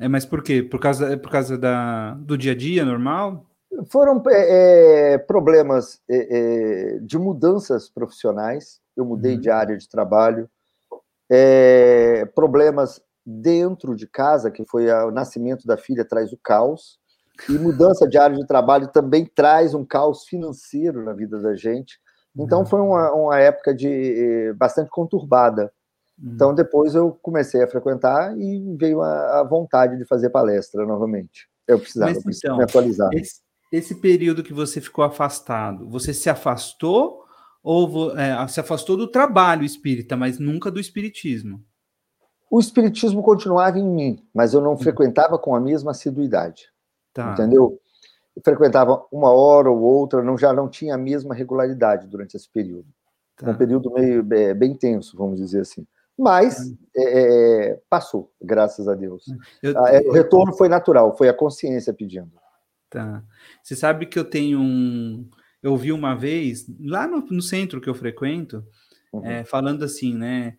É, 0.00 0.08
mas 0.08 0.24
por 0.24 0.42
quê? 0.42 0.62
Por 0.62 0.80
causa, 0.80 1.16
por 1.18 1.30
causa 1.30 1.58
da, 1.58 2.14
do 2.14 2.38
dia 2.38 2.52
a 2.52 2.56
dia 2.56 2.84
normal? 2.84 3.46
Foram 3.90 4.22
é, 4.28 5.14
é 5.14 5.18
problemas 5.18 6.00
é, 6.08 6.96
é, 6.96 6.98
de 7.00 7.18
mudanças 7.18 7.88
profissionais. 7.90 8.80
Eu 8.96 9.04
mudei 9.04 9.34
uhum. 9.34 9.40
de 9.40 9.50
área 9.50 9.76
de 9.76 9.88
trabalho. 9.88 10.48
É, 11.30 12.24
problemas 12.34 13.02
dentro 13.24 13.94
de 13.94 14.06
casa, 14.06 14.50
que 14.50 14.64
foi 14.64 14.90
o 14.90 15.10
nascimento 15.10 15.66
da 15.66 15.76
filha, 15.76 16.04
traz 16.04 16.32
o 16.32 16.38
caos. 16.38 16.98
E 17.48 17.52
mudança 17.52 18.06
de 18.08 18.18
área 18.18 18.36
de 18.36 18.46
trabalho 18.46 18.88
também 18.88 19.24
traz 19.24 19.74
um 19.74 19.84
caos 19.84 20.24
financeiro 20.24 21.04
na 21.04 21.12
vida 21.12 21.40
da 21.40 21.54
gente. 21.54 21.98
Então, 22.36 22.60
uhum. 22.60 22.66
foi 22.66 22.80
uma, 22.80 23.12
uma 23.12 23.38
época 23.38 23.74
de 23.74 23.88
eh, 23.88 24.52
bastante 24.54 24.90
conturbada. 24.90 25.72
Então, 26.22 26.50
uhum. 26.50 26.54
depois 26.54 26.94
eu 26.94 27.18
comecei 27.22 27.62
a 27.62 27.68
frequentar 27.68 28.36
e 28.38 28.76
veio 28.78 29.02
a, 29.02 29.40
a 29.40 29.44
vontade 29.44 29.96
de 29.96 30.04
fazer 30.04 30.30
palestra 30.30 30.86
novamente. 30.86 31.48
Eu 31.66 31.78
precisava, 31.78 32.12
Mas, 32.24 32.38
então, 32.38 32.56
me 32.56 32.64
atualizar. 32.64 33.10
Esse, 33.12 33.40
esse, 33.72 33.94
período 33.96 34.42
que 34.42 34.52
você 34.52 34.80
ficou 34.80 35.04
afastado, 35.04 35.88
você 35.88 36.14
se 36.14 36.30
afastou 36.30 37.22
ou 37.62 38.16
é, 38.16 38.46
se 38.48 38.60
afastou 38.60 38.96
do 38.96 39.08
trabalho 39.08 39.64
espírita, 39.64 40.16
mas 40.16 40.38
nunca 40.38 40.70
do 40.70 40.80
espiritismo? 40.80 41.62
O 42.50 42.60
espiritismo 42.60 43.22
continuava 43.22 43.78
em 43.78 43.88
mim, 43.88 44.28
mas 44.34 44.52
eu 44.52 44.60
não 44.60 44.72
uhum. 44.72 44.78
frequentava 44.78 45.38
com 45.38 45.54
a 45.54 45.60
mesma 45.60 45.92
assiduidade. 45.92 46.71
Tá. 47.12 47.32
Entendeu? 47.32 47.78
Eu 48.34 48.42
frequentava 48.42 49.04
uma 49.12 49.30
hora 49.30 49.70
ou 49.70 49.78
outra, 49.78 50.22
não, 50.22 50.38
já 50.38 50.52
não 50.52 50.68
tinha 50.68 50.94
a 50.94 50.98
mesma 50.98 51.34
regularidade 51.34 52.06
durante 52.06 52.36
esse 52.36 52.48
período. 52.48 52.86
Tá. 53.36 53.50
Um 53.50 53.54
período 53.54 53.92
meio 53.92 54.26
é, 54.32 54.54
bem 54.54 54.74
tenso, 54.74 55.16
vamos 55.16 55.38
dizer 55.38 55.60
assim. 55.60 55.86
Mas 56.18 56.72
é, 56.96 57.70
é, 57.70 57.80
passou, 57.88 58.30
graças 58.40 58.86
a 58.86 58.94
Deus. 58.94 59.24
Eu, 59.62 59.78
ah, 59.82 59.90
é, 59.90 60.00
o 60.00 60.12
retorno 60.12 60.52
foi 60.52 60.68
natural, 60.68 61.16
foi 61.16 61.28
a 61.28 61.34
consciência 61.34 61.92
pedindo. 61.92 62.30
Tá. 62.88 63.22
Você 63.62 63.74
sabe 63.74 64.06
que 64.06 64.18
eu 64.18 64.24
tenho 64.24 64.60
um. 64.60 65.28
Eu 65.62 65.76
vi 65.76 65.92
uma 65.92 66.14
vez, 66.14 66.66
lá 66.80 67.06
no, 67.06 67.20
no 67.20 67.40
centro 67.40 67.80
que 67.80 67.88
eu 67.88 67.94
frequento, 67.94 68.64
uhum. 69.12 69.24
É, 69.24 69.44
falando 69.44 69.84
assim, 69.84 70.14
né? 70.14 70.56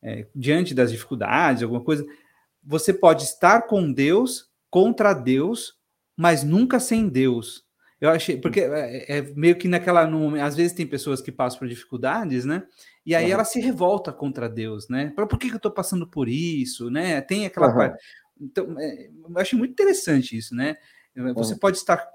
É, 0.00 0.26
diante 0.34 0.74
das 0.74 0.90
dificuldades, 0.90 1.62
alguma 1.62 1.82
coisa, 1.82 2.04
você 2.62 2.92
pode 2.92 3.24
estar 3.24 3.62
com 3.62 3.92
Deus 3.92 4.50
contra 4.70 5.12
Deus 5.12 5.76
mas 6.16 6.42
nunca 6.42 6.78
sem 6.80 7.08
Deus. 7.08 7.64
Eu 8.00 8.10
achei, 8.10 8.36
porque 8.36 8.60
é, 8.60 9.18
é 9.18 9.22
meio 9.36 9.56
que 9.56 9.68
naquela. 9.68 10.06
No, 10.06 10.34
às 10.42 10.56
vezes 10.56 10.72
tem 10.72 10.86
pessoas 10.86 11.20
que 11.20 11.30
passam 11.30 11.60
por 11.60 11.68
dificuldades, 11.68 12.44
né? 12.44 12.64
E 13.06 13.14
aí 13.14 13.26
uhum. 13.26 13.32
ela 13.32 13.44
se 13.44 13.60
revolta 13.60 14.12
contra 14.12 14.48
Deus, 14.48 14.88
né? 14.88 15.12
Por, 15.14 15.38
que, 15.38 15.48
que 15.48 15.54
eu 15.54 15.58
estou 15.58 15.70
passando 15.70 16.06
por 16.06 16.28
isso, 16.28 16.90
né? 16.90 17.20
Tem 17.20 17.46
aquela 17.46 17.68
uhum. 17.68 17.76
parte. 17.76 18.04
Então, 18.40 18.74
é, 18.78 19.08
eu 19.08 19.38
achei 19.38 19.56
muito 19.56 19.70
interessante 19.70 20.36
isso, 20.36 20.54
né? 20.54 20.76
Você 21.34 21.52
uhum. 21.52 21.58
pode 21.58 21.76
estar 21.76 22.10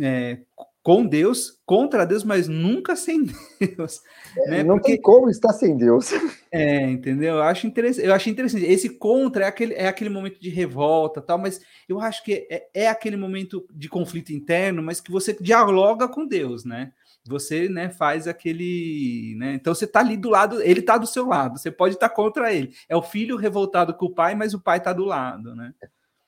é, 0.00 0.40
com 0.86 1.04
Deus, 1.04 1.58
contra 1.66 2.06
Deus, 2.06 2.22
mas 2.22 2.46
nunca 2.46 2.94
sem 2.94 3.24
Deus. 3.58 4.00
É, 4.36 4.50
né? 4.50 4.62
Não 4.62 4.76
Porque, 4.76 4.92
tem 4.92 5.02
como 5.02 5.28
estar 5.28 5.52
sem 5.52 5.76
Deus. 5.76 6.12
É, 6.52 6.88
entendeu? 6.88 7.34
Eu 7.34 7.42
acho 7.42 7.66
interessante. 7.66 8.06
Eu 8.06 8.14
achei 8.14 8.32
interessante. 8.32 8.64
Esse 8.64 8.90
contra 8.90 9.46
é 9.46 9.48
aquele, 9.48 9.74
é 9.74 9.88
aquele 9.88 10.08
momento 10.08 10.40
de 10.40 10.48
revolta, 10.48 11.20
tal, 11.20 11.38
mas 11.38 11.60
eu 11.88 12.00
acho 12.00 12.22
que 12.22 12.46
é, 12.48 12.68
é 12.72 12.88
aquele 12.88 13.16
momento 13.16 13.66
de 13.74 13.88
conflito 13.88 14.32
interno, 14.32 14.80
mas 14.80 15.00
que 15.00 15.10
você 15.10 15.36
dialoga 15.40 16.06
com 16.06 16.24
Deus, 16.24 16.64
né? 16.64 16.92
Você, 17.26 17.68
né, 17.68 17.90
faz 17.90 18.28
aquele, 18.28 19.34
né? 19.38 19.54
Então 19.54 19.74
você 19.74 19.88
tá 19.88 19.98
ali 19.98 20.16
do 20.16 20.30
lado, 20.30 20.62
ele 20.62 20.80
tá 20.80 20.96
do 20.96 21.06
seu 21.08 21.26
lado. 21.26 21.58
Você 21.58 21.72
pode 21.72 21.94
estar 21.94 22.10
contra 22.10 22.52
ele. 22.52 22.72
É 22.88 22.94
o 22.94 23.02
filho 23.02 23.36
revoltado 23.36 23.92
com 23.92 24.06
o 24.06 24.14
pai, 24.14 24.36
mas 24.36 24.54
o 24.54 24.60
pai 24.60 24.80
tá 24.80 24.92
do 24.92 25.04
lado, 25.04 25.52
né? 25.56 25.74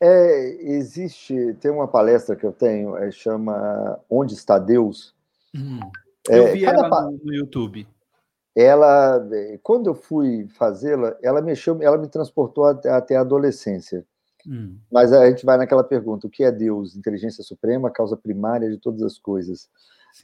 É, 0.00 0.48
existe, 0.72 1.54
tem 1.60 1.70
uma 1.70 1.88
palestra 1.88 2.36
que 2.36 2.46
eu 2.46 2.52
tenho, 2.52 2.96
é, 2.96 3.10
chama 3.10 3.98
Onde 4.08 4.34
está 4.34 4.58
Deus? 4.58 5.14
Hum, 5.54 5.80
eu 6.28 6.46
é, 6.46 6.52
vi 6.52 6.64
ela 6.64 6.88
pa... 6.88 7.10
no 7.10 7.34
YouTube. 7.34 7.86
Ela, 8.54 9.28
é, 9.32 9.58
quando 9.62 9.88
eu 9.88 9.94
fui 9.94 10.46
fazê-la, 10.50 11.16
ela 11.22 11.42
mexeu, 11.42 11.80
ela 11.82 11.98
me 11.98 12.08
transportou 12.08 12.64
até, 12.64 12.90
até 12.90 13.16
a 13.16 13.22
adolescência. 13.22 14.06
Hum. 14.46 14.76
Mas 14.90 15.12
a 15.12 15.28
gente 15.28 15.44
vai 15.44 15.56
naquela 15.58 15.84
pergunta: 15.84 16.26
o 16.26 16.30
que 16.30 16.44
é 16.44 16.52
Deus? 16.52 16.96
Inteligência 16.96 17.42
suprema, 17.42 17.90
causa 17.90 18.16
primária 18.16 18.70
de 18.70 18.78
todas 18.78 19.02
as 19.02 19.18
coisas. 19.18 19.68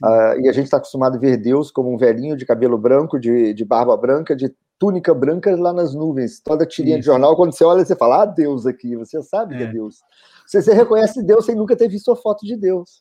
Uh, 0.03 0.39
e 0.41 0.49
a 0.49 0.51
gente 0.51 0.65
está 0.65 0.77
acostumado 0.77 1.15
a 1.15 1.19
ver 1.19 1.37
Deus 1.37 1.71
como 1.71 1.93
um 1.93 1.97
velhinho 1.97 2.35
de 2.35 2.45
cabelo 2.45 2.77
branco, 2.77 3.19
de, 3.19 3.53
de 3.53 3.63
barba 3.63 3.95
branca, 3.95 4.35
de 4.35 4.53
túnica 4.77 5.13
branca 5.13 5.55
lá 5.55 5.71
nas 5.71 5.93
nuvens, 5.93 6.39
toda 6.39 6.65
tirinha 6.65 6.95
Isso. 6.95 7.01
de 7.01 7.05
jornal. 7.05 7.35
Quando 7.35 7.53
você 7.53 7.63
olha, 7.63 7.85
você 7.85 7.95
fala, 7.95 8.23
ah, 8.23 8.25
Deus 8.25 8.65
aqui, 8.65 8.95
você 8.95 9.21
sabe 9.23 9.55
é. 9.55 9.57
que 9.57 9.63
é 9.63 9.67
Deus. 9.67 10.01
Você, 10.45 10.61
você 10.61 10.73
reconhece 10.73 11.23
Deus 11.23 11.45
sem 11.45 11.55
nunca 11.55 11.75
ter 11.75 11.87
visto 11.87 12.11
a 12.11 12.15
foto 12.15 12.45
de 12.45 12.55
Deus. 12.57 12.99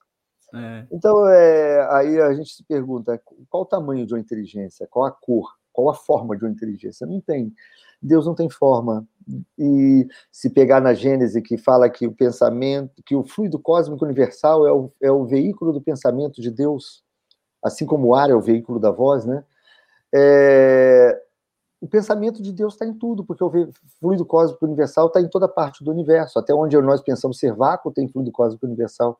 É. 0.55 0.87
Então, 0.93 1.29
é, 1.29 1.87
aí 1.91 2.21
a 2.21 2.33
gente 2.33 2.55
se 2.55 2.65
pergunta, 2.65 3.21
qual 3.51 3.65
o 3.65 3.67
tamanho 3.67 4.07
de 4.07 4.15
uma 4.15 4.21
inteligência? 4.21 4.87
Qual 4.89 5.05
a 5.05 5.11
cor? 5.11 5.53
Qual 5.73 5.89
a 5.89 5.95
forma 5.95 6.37
de 6.37 6.45
uma 6.45 6.53
inteligência? 6.53 7.07
Não 7.07 7.21
tem. 7.21 7.53
Deus 8.05 8.27
não 8.27 8.35
tem 8.35 8.51
forma. 8.51 9.07
E 9.59 10.07
se 10.31 10.51
pegar 10.51 10.81
na 10.81 10.93
Gênese, 10.93 11.40
que 11.40 11.57
fala 11.57 11.88
que 11.88 12.07
o 12.07 12.12
pensamento, 12.12 13.03
que 13.05 13.17
o 13.17 13.25
fluido 13.25 13.59
cósmico 13.59 14.05
universal 14.05 14.67
é 14.67 14.73
o, 14.73 14.93
é 15.03 15.11
o 15.11 15.25
veículo 15.25 15.73
do 15.73 15.81
pensamento 15.81 16.40
de 16.43 16.51
Deus, 16.51 17.03
assim 17.62 17.87
como 17.87 18.09
o 18.09 18.14
ar 18.14 18.29
é 18.29 18.35
o 18.35 18.40
veículo 18.40 18.79
da 18.79 18.90
voz, 18.90 19.25
né? 19.25 19.43
É, 20.14 21.19
o 21.81 21.88
pensamento 21.88 22.43
de 22.43 22.53
Deus 22.53 22.75
está 22.75 22.87
em 22.87 22.95
tudo, 22.95 23.25
porque 23.25 23.43
o 23.43 23.51
fluido 24.01 24.25
cósmico 24.25 24.64
universal 24.64 25.09
está 25.09 25.21
em 25.21 25.29
toda 25.29 25.49
parte 25.49 25.83
do 25.83 25.90
universo. 25.90 26.38
Até 26.38 26.55
onde 26.55 26.81
nós 26.81 27.03
pensamos 27.03 27.38
ser 27.38 27.53
vácuo, 27.55 27.93
tem 27.93 28.09
fluido 28.09 28.33
cósmico 28.33 28.64
universal. 28.64 29.19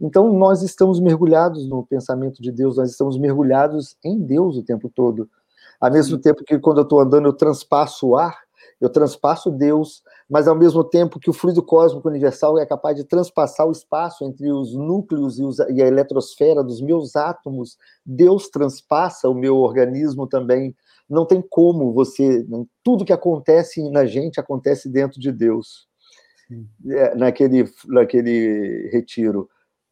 Então, 0.00 0.32
nós 0.32 0.62
estamos 0.62 1.00
mergulhados 1.00 1.68
no 1.68 1.84
pensamento 1.84 2.40
de 2.40 2.50
Deus, 2.52 2.76
nós 2.76 2.90
estamos 2.90 3.18
mergulhados 3.18 3.96
em 4.04 4.18
Deus 4.18 4.56
o 4.56 4.62
tempo 4.62 4.88
todo. 4.88 5.28
Ao 5.80 5.90
mesmo 5.90 6.18
tempo 6.18 6.44
que, 6.44 6.58
quando 6.58 6.78
eu 6.78 6.84
estou 6.84 7.00
andando, 7.00 7.26
eu 7.26 7.32
transpasso 7.32 8.08
o 8.08 8.16
ar, 8.16 8.36
eu 8.80 8.90
transpasso 8.90 9.50
Deus, 9.50 10.02
mas 10.28 10.46
ao 10.46 10.54
mesmo 10.54 10.84
tempo 10.84 11.18
que 11.18 11.30
o 11.30 11.32
fluido 11.32 11.62
cósmico 11.62 12.08
universal 12.08 12.58
é 12.58 12.66
capaz 12.66 12.96
de 12.96 13.04
transpassar 13.04 13.66
o 13.66 13.72
espaço 13.72 14.24
entre 14.24 14.50
os 14.52 14.74
núcleos 14.74 15.38
e, 15.38 15.44
os, 15.44 15.58
e 15.58 15.82
a 15.82 15.86
eletrosfera 15.86 16.62
dos 16.62 16.80
meus 16.80 17.16
átomos, 17.16 17.76
Deus 18.04 18.48
transpassa 18.48 19.28
o 19.28 19.34
meu 19.34 19.56
organismo 19.56 20.26
também 20.26 20.74
não 21.08 21.24
tem 21.24 21.40
como 21.40 21.92
você. 21.92 22.44
Tudo 22.82 23.04
que 23.04 23.12
acontece 23.12 23.88
na 23.90 24.04
gente 24.04 24.40
acontece 24.40 24.88
dentro 24.88 25.20
de 25.20 25.30
Deus. 25.30 25.86
É, 26.88 27.14
naquele, 27.14 27.64
naquele 27.86 28.88
retiro. 28.92 29.48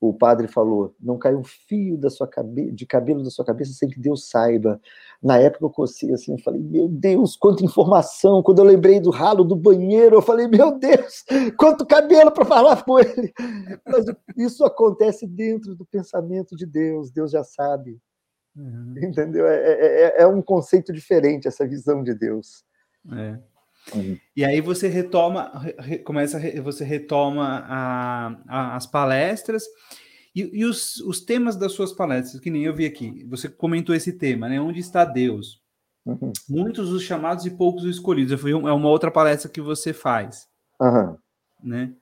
O 0.09 0.15
padre 0.15 0.49
falou: 0.49 0.95
não 1.01 1.19
cai 1.19 1.35
um 1.35 1.45
fio 1.45 1.97
da 1.97 2.11
sua 2.11 2.27
cabe 2.27 2.71
de 2.73 2.87
cabelo 2.87 3.23
da 3.23 3.31
sua 3.31 3.45
cabeça 3.45 3.73
sem 3.73 3.89
que 3.89 3.99
Deus 3.99 4.29
saiba. 4.29 4.81
Na 5.23 5.39
época 5.39 5.65
eu 5.65 5.71
cocei 5.71 6.13
assim, 6.13 6.33
eu 6.33 6.39
falei: 6.39 6.61
meu 6.61 6.89
Deus, 6.89 7.37
quanta 7.37 7.65
informação. 7.65 8.43
Quando 8.43 8.59
eu 8.59 8.65
lembrei 8.65 9.01
do 9.01 9.11
ralo 9.11 9.45
do 9.45 9.57
banheiro, 9.57 10.17
eu 10.17 10.23
falei: 10.23 10.49
meu 10.49 10.79
Deus, 10.79 11.25
quanto 11.59 11.87
cabelo 11.87 12.31
para 12.31 12.45
falar 12.45 12.85
com 12.85 12.99
ele. 12.99 13.33
Mas 13.87 14.05
isso 14.37 14.65
acontece 14.65 15.27
dentro 15.27 15.75
do 15.75 15.85
pensamento 15.85 16.57
de 16.57 16.67
Deus, 16.67 17.11
Deus 17.11 17.31
já 17.31 17.45
sabe. 17.45 17.99
Uhum. 18.57 18.95
Entendeu? 19.03 19.47
É, 19.47 19.57
é, 19.57 19.87
é, 19.87 20.23
é, 20.23 20.27
um 20.27 20.41
conceito 20.41 20.93
diferente 20.93 21.49
essa 21.49 21.67
visão 21.67 22.03
de 22.03 22.15
Deus. 22.15 22.65
É. 23.13 23.39
Uhum. 23.93 24.19
E 24.37 24.45
aí 24.45 24.61
você 24.61 24.89
retoma, 24.89 25.51
re, 25.79 25.99
começa, 25.99 26.41
você 26.63 26.85
retoma 26.85 27.65
a, 27.69 28.37
a, 28.49 28.77
as 28.77 28.87
palestras 28.87 29.65
e, 30.35 30.61
e 30.61 30.65
os, 30.65 30.97
os, 31.01 31.21
temas 31.21 31.57
das 31.57 31.73
suas 31.73 31.93
palestras, 31.93 32.41
que 32.41 32.51
nem 32.51 32.65
eu 32.65 32.75
vi 32.75 32.87
aqui. 32.87 33.25
Você 33.29 33.49
comentou 33.49 33.95
esse 33.95 34.13
tema, 34.13 34.49
né? 34.49 34.61
Onde 34.61 34.81
está 34.81 35.05
Deus? 35.05 35.63
Uhum. 36.05 36.33
Muitos 36.49 36.91
os 36.91 37.03
chamados 37.03 37.47
e 37.47 37.51
poucos 37.51 37.85
os 37.85 37.97
escolhidos. 37.97 38.41
Foi 38.41 38.53
é 38.53 38.55
uma 38.55 38.89
outra 38.89 39.11
palestra 39.11 39.51
que 39.51 39.61
você 39.61 39.93
faz, 39.93 40.49
uhum. 40.81 41.17
né? 41.63 41.93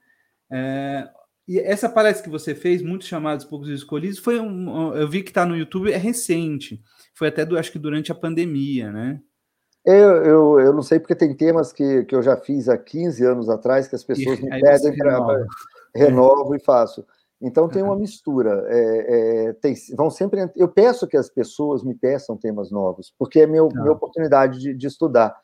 É, 0.51 1.09
e 1.47 1.59
essa 1.59 1.89
palestra 1.89 2.25
que 2.25 2.31
você 2.31 2.55
fez, 2.55 2.81
muitos 2.83 3.09
chamados, 3.09 3.45
poucos 3.45 3.69
escolhidos, 3.69 4.19
foi 4.19 4.39
um, 4.39 4.95
eu 4.95 5.09
vi 5.09 5.23
que 5.23 5.31
está 5.31 5.45
no 5.45 5.57
YouTube, 5.57 5.93
é 5.93 5.97
recente. 5.97 6.83
Foi 7.15 7.29
até 7.29 7.45
do, 7.45 7.59
acho 7.59 7.73
que 7.73 7.79
durante 7.79 8.13
a 8.13 8.15
pandemia, 8.15 8.93
né? 8.93 9.21
Eu, 9.85 10.25
eu, 10.25 10.61
eu 10.61 10.73
não 10.73 10.83
sei 10.83 11.01
porque 11.01 11.15
tem 11.15 11.35
temas 11.35 11.73
que, 11.73 12.05
que 12.05 12.15
eu 12.15 12.23
já 12.23 12.37
fiz 12.37 12.69
há 12.69 12.79
15 12.79 13.25
anos 13.25 13.49
atrás 13.49 13.89
que 13.89 13.97
as 13.97 14.05
pessoas 14.05 14.39
e, 14.39 14.43
me 14.47 14.61
pedem 14.61 14.97
para 14.97 15.47
renovo 15.95 16.55
e 16.55 16.61
faço. 16.61 17.05
Então 17.41 17.69
tem 17.69 17.83
uma 17.83 17.97
mistura. 17.97 18.65
É, 18.69 19.49
é, 19.49 19.53
tem, 19.55 19.75
vão 19.97 20.09
sempre. 20.09 20.49
Eu 20.55 20.69
peço 20.69 21.09
que 21.09 21.17
as 21.17 21.29
pessoas 21.29 21.83
me 21.83 21.95
peçam 21.95 22.37
temas 22.37 22.71
novos, 22.71 23.13
porque 23.19 23.41
é 23.41 23.47
meu, 23.47 23.69
minha 23.69 23.91
oportunidade 23.91 24.61
de, 24.61 24.73
de 24.73 24.87
estudar. 24.87 25.37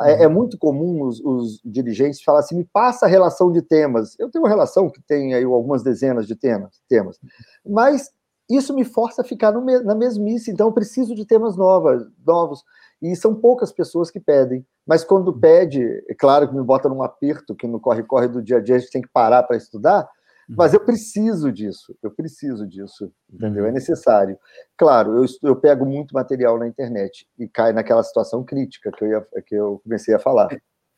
É, 0.00 0.24
é, 0.24 0.26
uhum. 0.26 0.32
muito 0.32 0.56
comum 0.56 1.02
os, 1.02 1.20
os, 1.20 1.60
dirigentes 1.62 2.22
falar 2.22 2.38
assim: 2.38 2.56
me 2.56 2.64
passa 2.64 3.04
a 3.04 3.08
relação 3.08 3.52
de 3.52 3.60
temas. 3.60 4.18
Eu 4.18 4.30
tenho 4.30 4.42
uma 4.42 4.48
relação 4.48 4.88
que 4.88 5.02
tem 5.02 5.34
aí 5.34 5.44
algumas 5.44 5.82
dezenas 5.82 6.26
de 6.26 6.34
temas, 6.34 6.80
temas. 6.88 7.20
mas 7.66 8.10
isso 8.50 8.74
me 8.74 8.84
força 8.84 9.20
a 9.20 9.24
ficar 9.24 9.52
no, 9.52 9.62
na 9.82 9.94
mesmice, 9.94 10.50
então 10.50 10.68
eu 10.68 10.72
preciso 10.72 11.14
de 11.14 11.26
temas 11.26 11.56
novas, 11.56 12.06
novos. 12.26 12.64
E 13.02 13.16
são 13.16 13.34
poucas 13.34 13.72
pessoas 13.72 14.10
que 14.10 14.20
pedem. 14.20 14.64
Mas 14.86 15.02
quando 15.02 15.28
uhum. 15.28 15.40
pede, 15.40 15.82
é 16.08 16.14
claro 16.14 16.48
que 16.48 16.54
me 16.54 16.62
bota 16.62 16.88
num 16.88 17.02
aperto, 17.02 17.54
que 17.54 17.66
no 17.66 17.80
corre-corre 17.80 18.28
do 18.28 18.40
dia 18.40 18.58
a 18.58 18.60
dia 18.60 18.76
a 18.76 18.78
gente 18.78 18.92
tem 18.92 19.02
que 19.02 19.08
parar 19.08 19.42
para 19.42 19.56
estudar, 19.56 20.08
uhum. 20.48 20.54
mas 20.56 20.72
eu 20.72 20.80
preciso 20.80 21.50
disso, 21.50 21.96
eu 22.00 22.12
preciso 22.12 22.64
disso, 22.66 23.12
entendeu? 23.30 23.64
É 23.64 23.68
uhum. 23.68 23.74
necessário. 23.74 24.38
Claro, 24.78 25.16
eu, 25.16 25.26
eu 25.42 25.56
pego 25.56 25.84
muito 25.84 26.14
material 26.14 26.56
na 26.58 26.68
internet 26.68 27.26
e 27.36 27.48
cai 27.48 27.72
naquela 27.72 28.04
situação 28.04 28.44
crítica 28.44 28.92
que 28.92 29.04
eu, 29.04 29.08
ia, 29.08 29.26
que 29.44 29.54
eu 29.54 29.80
comecei 29.82 30.14
a 30.14 30.20
falar. 30.20 30.48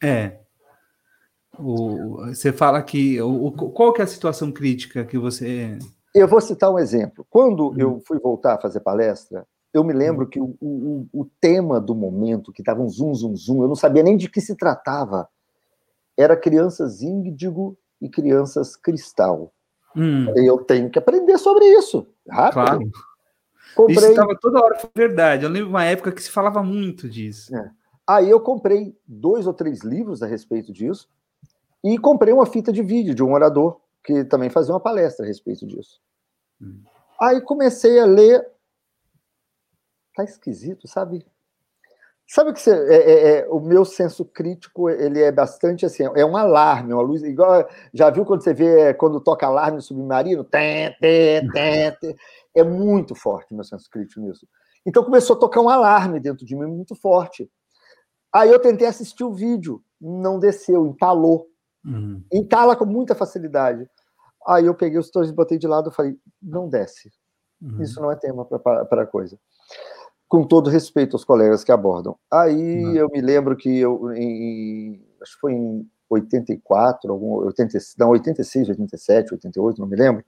É. 0.03 0.39
O, 1.59 2.27
você 2.27 2.53
fala 2.53 2.83
que. 2.83 3.21
O, 3.23 3.51
qual 3.53 3.93
que 3.93 4.01
é 4.01 4.05
a 4.05 4.09
situação 4.09 4.53
crítica 4.53 5.05
que 5.05 5.17
você. 5.17 5.79
Eu 6.15 6.29
vou 6.29 6.41
citar 6.41 6.71
um 6.71 6.79
exemplo. 6.79 7.27
Quando 7.31 7.69
uhum. 7.69 7.79
eu 7.79 8.03
fui 8.07 8.19
voltar 8.19 8.55
a 8.55 8.61
fazer 8.61 8.81
palestra, 8.81 9.47
eu 9.75 9.83
me 9.83 9.93
lembro 9.93 10.29
que 10.29 10.41
o, 10.41 10.57
o, 10.61 11.09
o 11.13 11.25
tema 11.41 11.81
do 11.81 11.97
momento, 11.97 12.53
que 12.53 12.63
estava 12.63 12.81
um 12.81 12.89
zum, 12.89 13.13
zum, 13.13 13.35
zum, 13.35 13.63
eu 13.63 13.69
não 13.69 13.75
sabia 13.75 14.05
nem 14.05 14.17
de 14.17 14.31
que 14.31 14.41
se 14.41 14.57
tratava, 14.57 15.29
era 16.17 16.37
crianças 16.37 17.03
índigo 17.03 17.77
e 18.01 18.09
crianças 18.09 18.77
cristal. 18.77 19.53
Hum. 19.97 20.33
Eu 20.37 20.59
tenho 20.59 20.89
que 20.89 20.99
aprender 20.99 21.37
sobre 21.39 21.65
isso, 21.67 22.07
rápido. 22.29 22.55
Claro. 22.55 22.91
Comprei... 23.75 23.97
Isso 23.97 24.07
estava 24.07 24.39
toda 24.41 24.63
hora, 24.63 24.79
verdade. 24.95 25.45
Eu 25.45 25.51
lembro 25.51 25.71
uma 25.71 25.85
época 25.85 26.13
que 26.13 26.23
se 26.23 26.31
falava 26.31 26.63
muito 26.63 27.09
disso. 27.09 27.55
É. 27.57 27.71
Aí 28.07 28.31
eu 28.31 28.39
comprei 28.39 28.97
dois 29.07 29.47
ou 29.47 29.53
três 29.53 29.83
livros 29.83 30.23
a 30.23 30.27
respeito 30.27 30.73
disso 30.73 31.09
e 31.83 31.99
comprei 31.99 32.33
uma 32.33 32.47
fita 32.47 32.73
de 32.73 32.83
vídeo 32.83 33.15
de 33.15 33.25
um 33.25 33.33
orador 33.33 33.81
que 34.05 34.25
também 34.25 34.51
fazia 34.51 34.73
uma 34.73 34.81
palestra 34.81 35.25
a 35.25 35.29
respeito 35.29 35.67
disso. 35.67 36.01
Hum. 36.63 36.81
Aí 37.21 37.41
comecei 37.41 37.99
a 37.99 38.05
ler 38.05 38.47
tá 40.15 40.25
esquisito, 40.25 40.89
sabe? 40.89 41.25
Sabe 42.27 42.55
que 42.55 42.61
você, 42.61 42.71
é, 42.71 42.95
é, 42.95 43.39
é, 43.41 43.49
o 43.51 43.61
meu 43.61 43.85
senso 43.85 44.25
crítico 44.25 44.89
ele 44.89 45.21
é 45.21 45.31
bastante 45.31 45.85
assim, 45.85 46.05
é 46.15 46.25
um 46.25 46.37
alarme, 46.37 46.95
uma 46.95 47.03
luz 47.03 47.23
igual 47.23 47.69
já 47.93 48.09
viu 48.09 48.25
quando 48.25 48.43
você 48.43 48.55
vê 48.55 48.81
é, 48.81 48.95
quando 48.95 49.21
toca 49.21 49.47
alarme 49.47 49.77
no 49.77 49.83
submarino, 49.83 50.43
tê, 50.43 50.97
tê, 51.01 51.43
tê, 51.53 52.17
é 52.55 52.65
muito 52.65 53.15
forte 53.15 53.53
o 53.53 53.55
meu 53.55 53.65
senso 53.65 53.91
crítico 53.91 54.23
nisso. 54.23 54.49
Então 54.87 55.05
começou 55.05 55.37
a 55.37 55.39
tocar 55.39 55.61
um 55.61 55.69
alarme 55.69 56.19
dentro 56.19 56.47
de 56.47 56.57
mim 56.57 56.67
muito 56.67 56.95
forte. 56.95 57.51
Aí 58.33 58.51
eu 58.51 58.59
tentei 58.59 58.87
assistir 58.87 59.23
o 59.23 59.35
vídeo, 59.35 59.83
não 60.01 60.39
desceu, 60.39 60.87
entalou, 60.87 61.47
uhum. 61.85 62.25
entala 62.33 62.75
com 62.75 62.87
muita 62.87 63.15
facilidade. 63.15 63.87
Aí 64.47 64.65
eu 64.65 64.75
peguei 64.75 64.99
os 64.99 65.11
dois 65.11 65.29
e 65.29 65.33
botei 65.33 65.59
de 65.59 65.67
lado 65.67 65.91
e 65.91 65.95
falei, 65.95 66.17
não 66.43 66.71
desce, 66.71 67.13
uhum. 67.61 67.83
isso 67.83 68.01
não 68.01 68.11
é 68.11 68.17
tema 68.17 68.47
para 68.47 69.03
a 69.03 69.07
coisa 69.07 69.39
com 70.29 70.47
todo 70.47 70.71
respeito 70.71 71.15
aos 71.15 71.25
colegas 71.25 71.63
que 71.63 71.73
abordam. 71.73 72.17
Aí 72.31 72.85
uhum. 72.85 72.95
eu 72.95 73.09
me 73.09 73.21
lembro 73.21 73.57
que 73.57 73.79
eu, 73.79 74.13
em, 74.13 75.01
acho 75.23 75.35
que 75.35 75.41
foi 75.41 75.53
em 75.53 75.89
84, 76.11 77.11
algum, 77.11 77.35
80, 77.47 77.79
não, 77.99 78.11
86, 78.11 78.69
87, 78.71 79.35
88, 79.35 79.81
não 79.81 79.89
me 79.89 79.97
lembro, 79.97 80.25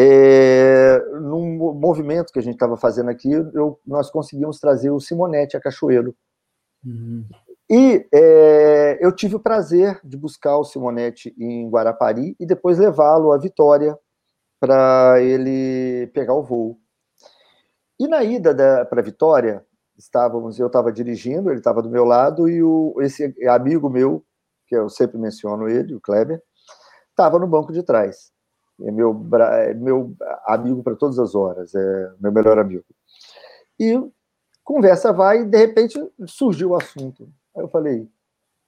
é, 0.00 1.02
num 1.20 1.74
movimento 1.74 2.32
que 2.32 2.38
a 2.38 2.42
gente 2.42 2.54
estava 2.54 2.76
fazendo 2.76 3.10
aqui, 3.10 3.32
eu, 3.32 3.80
nós 3.84 4.08
conseguimos 4.10 4.60
trazer 4.60 4.90
o 4.90 5.00
Simonetti 5.00 5.56
a 5.56 5.60
Cachoeiro. 5.60 6.14
Uhum. 6.86 7.24
E 7.68 8.06
é, 8.14 8.98
eu 9.00 9.10
tive 9.10 9.34
o 9.34 9.40
prazer 9.40 10.00
de 10.04 10.16
buscar 10.16 10.56
o 10.56 10.64
Simonetti 10.64 11.34
em 11.36 11.68
Guarapari 11.68 12.36
e 12.38 12.46
depois 12.46 12.78
levá-lo 12.78 13.32
a 13.32 13.38
Vitória 13.38 13.98
para 14.60 15.20
ele 15.20 16.06
pegar 16.14 16.34
o 16.34 16.44
voo. 16.44 16.78
E 17.98 18.06
na 18.06 18.22
ida 18.22 18.84
para 18.86 19.02
Vitória, 19.02 19.66
estávamos, 19.96 20.58
eu 20.58 20.68
estava 20.68 20.92
dirigindo, 20.92 21.50
ele 21.50 21.58
estava 21.58 21.82
do 21.82 21.90
meu 21.90 22.04
lado, 22.04 22.48
e 22.48 22.62
o, 22.62 22.94
esse 23.00 23.34
amigo 23.48 23.90
meu, 23.90 24.24
que 24.66 24.76
eu 24.76 24.88
sempre 24.88 25.18
menciono 25.18 25.68
ele, 25.68 25.94
o 25.94 26.00
Kleber, 26.00 26.40
estava 27.10 27.38
no 27.38 27.46
banco 27.46 27.72
de 27.72 27.82
trás. 27.82 28.30
É 28.80 28.92
meu, 28.92 29.20
é 29.40 29.74
meu 29.74 30.14
amigo 30.46 30.84
para 30.84 30.94
todas 30.94 31.18
as 31.18 31.34
horas, 31.34 31.74
é 31.74 32.12
meu 32.20 32.30
melhor 32.30 32.58
amigo. 32.58 32.84
E 33.78 34.00
conversa 34.62 35.12
vai, 35.12 35.40
e 35.40 35.44
de 35.44 35.58
repente 35.58 35.98
surgiu 36.26 36.70
o 36.70 36.76
assunto. 36.76 37.28
Aí 37.56 37.64
eu 37.64 37.68
falei, 37.68 38.08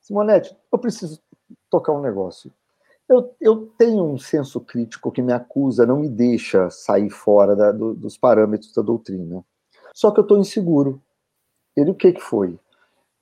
Simonete, 0.01 0.57
eu 0.73 0.79
preciso 0.79 1.23
tocar 1.71 1.93
um 1.93 2.01
negócio. 2.01 2.53
Eu, 3.11 3.35
eu 3.41 3.67
tenho 3.77 4.05
um 4.05 4.17
senso 4.17 4.61
crítico 4.61 5.11
que 5.11 5.21
me 5.21 5.33
acusa, 5.33 5.85
não 5.85 5.99
me 5.99 6.09
deixa 6.09 6.71
sair 6.71 7.11
fora 7.11 7.57
da, 7.57 7.73
do, 7.73 7.93
dos 7.93 8.17
parâmetros 8.17 8.73
da 8.73 8.83
doutrina. 8.83 9.45
Só 9.93 10.13
que 10.13 10.21
eu 10.21 10.23
estou 10.23 10.39
inseguro. 10.39 11.03
Ele, 11.77 11.91
o 11.91 11.95
que, 11.95 12.13
que 12.13 12.21
foi? 12.21 12.57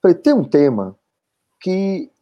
Falei, 0.02 0.14
tem 0.14 0.34
um 0.34 0.44
tema 0.44 0.94
que 1.58 2.12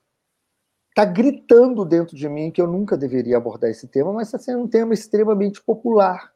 está 0.91 1.05
gritando 1.05 1.85
dentro 1.85 2.17
de 2.17 2.29
mim 2.29 2.53
que 2.53 2.63
eu 2.63 2.69
nunca 2.69 2.97
deveria 2.97 3.37
abordar 3.37 3.69
esse 3.69 3.89
tema, 3.89 4.13
mas 4.13 4.29
está 4.29 4.39
sendo 4.39 4.63
um 4.63 4.69
tema 4.69 4.95
extremamente 4.95 5.61
popular 5.61 6.33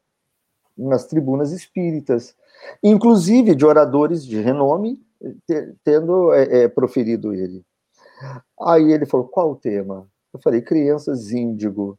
nas 0.77 1.07
tribunas 1.07 1.53
espíritas, 1.53 2.37
inclusive 2.83 3.55
de 3.55 3.65
oradores 3.65 4.27
de 4.27 4.41
renome 4.41 5.01
tendo 5.85 6.33
é, 6.33 6.63
é, 6.63 6.69
proferido 6.69 7.33
ele. 7.33 7.65
Aí 8.61 8.91
ele 8.91 9.07
falou: 9.07 9.29
qual 9.29 9.53
o 9.53 9.57
tema? 9.57 10.09
Eu 10.33 10.41
falei, 10.41 10.63
crianças 10.63 11.31
índigo. 11.31 11.99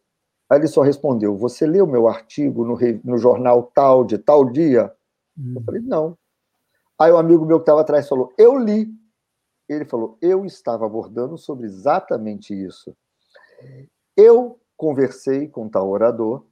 Aí 0.50 0.60
ele 0.60 0.68
só 0.68 0.82
respondeu, 0.82 1.38
você 1.38 1.66
leu 1.66 1.88
meu 1.88 2.08
artigo 2.08 2.66
no, 2.66 2.78
no 3.04 3.18
jornal 3.18 3.64
tal, 3.74 4.04
de 4.04 4.18
tal 4.18 4.50
dia? 4.50 4.94
Hum. 5.38 5.54
Eu 5.56 5.64
falei, 5.64 5.82
não. 5.82 6.18
Aí 7.00 7.12
o 7.12 7.16
um 7.16 7.18
amigo 7.18 7.46
meu 7.46 7.60
que 7.60 7.64
estava 7.64 7.82
atrás 7.82 8.08
falou, 8.08 8.34
eu 8.38 8.58
li. 8.58 8.94
Ele 9.68 9.86
falou, 9.86 10.18
eu 10.22 10.46
estava 10.46 10.86
abordando 10.86 11.38
sobre 11.38 11.66
exatamente 11.66 12.54
isso. 12.54 12.96
Eu 14.16 14.60
conversei 14.76 15.48
com 15.48 15.70
tal 15.70 15.90
orador 15.90 16.46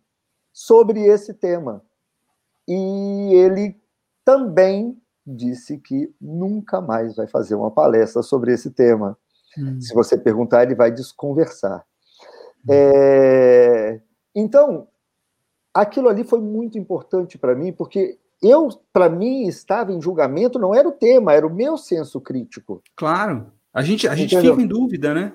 sobre 0.54 1.04
esse 1.04 1.34
tema. 1.34 1.84
E 2.68 3.34
ele 3.34 3.80
também 4.24 5.02
disse 5.26 5.78
que 5.78 6.14
nunca 6.20 6.80
mais 6.80 7.16
vai 7.16 7.28
fazer 7.28 7.56
uma 7.56 7.72
palestra 7.72 8.22
sobre 8.22 8.54
esse 8.54 8.72
tema. 8.72 9.18
Hum. 9.60 9.82
Se 9.82 9.94
você 9.94 10.18
perguntar, 10.18 10.64
ele 10.64 10.76
vai 10.76 10.92
desconversar. 10.92 11.86
Hum. 12.64 12.72
É... 12.72 14.02
Então, 14.36 14.88
aquilo 15.74 16.10
ali 16.10 16.24
foi 16.24 16.40
muito 16.40 16.78
importante 16.78 17.38
para 17.38 17.56
mim, 17.56 17.74
porque 17.74 18.18
eu, 18.42 18.70
para 18.94 19.10
mim, 19.10 19.48
estava 19.48 19.92
em 19.92 20.02
julgamento, 20.02 20.58
não 20.58 20.74
era 20.74 20.88
o 20.88 20.94
tema, 20.94 21.34
era 21.34 21.46
o 21.46 21.54
meu 21.54 21.78
senso 21.78 22.22
crítico. 22.22 22.82
Claro. 22.96 23.52
A 23.74 23.82
gente, 23.82 24.08
a 24.08 24.16
gente 24.16 24.36
fica 24.36 24.62
em 24.62 24.68
dúvida, 24.68 25.14
né? 25.14 25.34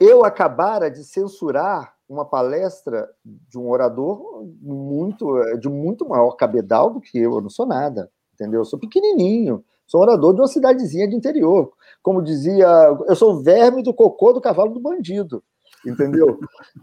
Eu 0.00 0.24
acabara 0.24 0.90
de 0.90 1.04
censurar 1.04 1.94
uma 2.08 2.24
palestra 2.24 3.08
de 3.24 3.58
um 3.58 3.68
orador 3.68 4.44
muito 4.60 5.40
de 5.58 5.68
muito 5.68 6.08
maior 6.08 6.32
cabedal 6.32 6.90
do 6.90 7.00
que 7.00 7.18
eu. 7.18 7.34
Eu 7.34 7.40
não 7.40 7.50
sou 7.50 7.66
nada, 7.66 8.10
entendeu? 8.32 8.60
Eu 8.60 8.64
sou 8.64 8.78
pequenininho, 8.78 9.62
sou 9.86 10.00
orador 10.00 10.34
de 10.34 10.40
uma 10.40 10.48
cidadezinha 10.48 11.06
de 11.06 11.14
interior. 11.14 11.72
Como 12.02 12.22
dizia, 12.22 12.66
eu 13.06 13.16
sou 13.16 13.34
o 13.34 13.42
verme 13.42 13.82
do 13.82 13.92
cocô 13.92 14.32
do 14.32 14.40
cavalo 14.40 14.72
do 14.72 14.80
bandido, 14.80 15.42
entendeu? 15.86 16.38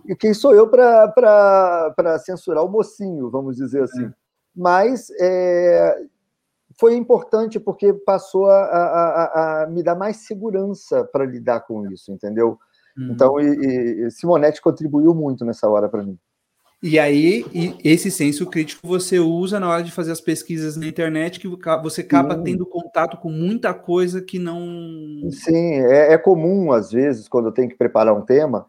e 0.06 0.16
quem 0.16 0.34
sou 0.34 0.54
eu 0.54 0.70
para 0.70 2.20
censurar 2.20 2.64
o 2.64 2.70
mocinho, 2.70 3.30
vamos 3.30 3.56
dizer 3.56 3.84
assim. 3.84 4.06
É. 4.06 4.14
Mas 4.56 5.10
é, 5.20 5.98
foi 6.80 6.96
importante 6.96 7.60
porque 7.60 7.94
passou 7.94 8.50
a, 8.50 8.64
a, 8.64 9.64
a, 9.64 9.68
me 9.68 9.82
dar 9.82 9.96
mais 9.96 10.18
segurança 10.18 11.04
para 11.04 11.26
lidar 11.26 11.62
com 11.62 11.90
isso, 11.92 12.12
entendeu? 12.12 12.60
Uhum. 12.98 13.12
Então, 13.12 13.40
e, 13.40 14.06
e 14.06 14.12
Simonetti 14.12 14.62
contribuiu 14.62 15.14
muito 15.14 15.44
nessa 15.44 15.70
hora 15.70 15.90
para 15.90 16.04
mim. 16.04 16.18
E 16.88 17.00
aí, 17.00 17.44
e 17.52 17.76
esse 17.84 18.12
senso 18.12 18.46
crítico 18.46 18.88
você 18.88 19.18
usa 19.18 19.60
na 19.60 19.68
hora 19.68 19.82
de 19.82 19.92
fazer 19.92 20.12
as 20.12 20.22
pesquisas 20.22 20.78
na 20.78 20.86
internet, 20.86 21.40
que 21.40 21.48
você 21.82 22.02
acaba 22.02 22.36
Sim. 22.36 22.44
tendo 22.44 22.64
contato 22.64 23.18
com 23.18 23.32
muita 23.32 23.74
coisa 23.74 24.22
que 24.22 24.38
não. 24.38 25.28
Sim, 25.32 25.80
é, 25.82 26.14
é, 26.14 26.18
comum, 26.20 26.72
às 26.72 26.92
vezes, 26.92 27.28
quando 27.28 27.48
eu 27.48 27.52
tenho 27.52 27.70
que 27.70 27.76
preparar 27.76 28.16
um 28.16 28.22
tema, 28.22 28.68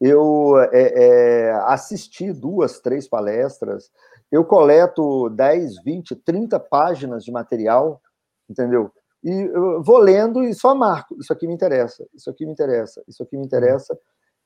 eu 0.00 0.54
é, 0.72 0.94
é, 0.94 1.50
assisti 1.66 2.32
duas, 2.32 2.80
três 2.80 3.06
palestras, 3.06 3.90
eu 4.30 4.46
coleto 4.46 5.28
10, 5.28 5.82
20, 5.84 6.16
30 6.16 6.58
páginas 6.58 7.22
de 7.22 7.30
material, 7.30 8.00
entendeu? 8.48 8.90
E 9.22 9.30
eu 9.30 9.82
vou 9.82 9.98
lendo 9.98 10.42
e 10.42 10.54
só 10.54 10.74
marco. 10.74 11.20
Isso 11.20 11.30
aqui 11.30 11.46
me 11.46 11.52
interessa, 11.52 12.06
isso 12.14 12.30
aqui 12.30 12.46
me 12.46 12.52
interessa, 12.52 13.04
isso 13.06 13.22
aqui 13.22 13.36
me 13.36 13.44
interessa. 13.44 13.94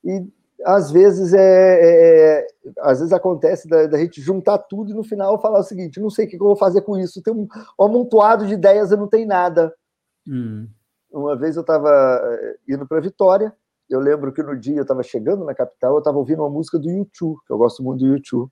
E 0.04 0.26
às 0.64 0.90
vezes 0.90 1.34
é, 1.34 1.40
é, 1.40 2.38
é 2.40 2.46
às 2.80 2.98
vezes 2.98 3.12
acontece 3.12 3.68
da, 3.68 3.86
da, 3.86 3.98
gente 3.98 4.20
juntar 4.20 4.58
tudo 4.58 4.90
e 4.90 4.94
no 4.94 5.04
final 5.04 5.40
falar 5.40 5.60
o 5.60 5.64
seguinte: 5.64 6.00
não 6.00 6.10
sei 6.10 6.26
o 6.26 6.28
que 6.28 6.36
eu 6.36 6.40
vou 6.40 6.56
fazer 6.56 6.82
com 6.82 6.98
isso. 6.98 7.22
Tem 7.22 7.32
um, 7.32 7.46
um 7.78 7.84
amontoado 7.84 8.46
de 8.46 8.54
ideias 8.54 8.90
e 8.90 8.96
não 8.96 9.08
tem 9.08 9.26
nada. 9.26 9.72
Hum. 10.26 10.68
Uma 11.10 11.36
vez 11.36 11.56
eu 11.56 11.62
estava 11.62 11.88
eh, 11.90 12.56
indo 12.68 12.86
para 12.86 13.00
Vitória. 13.00 13.54
Eu 13.88 14.00
lembro 14.00 14.32
que 14.32 14.42
no 14.42 14.58
dia 14.58 14.76
eu 14.76 14.82
estava 14.82 15.02
chegando 15.02 15.44
na 15.44 15.54
capital, 15.54 15.94
eu 15.94 16.00
estava 16.00 16.18
ouvindo 16.18 16.42
uma 16.42 16.50
música 16.50 16.78
do 16.78 16.90
YouTube, 16.90 17.38
que 17.46 17.52
eu 17.52 17.58
gosto 17.58 17.82
muito 17.82 18.00
do 18.00 18.06
YouTube. 18.06 18.50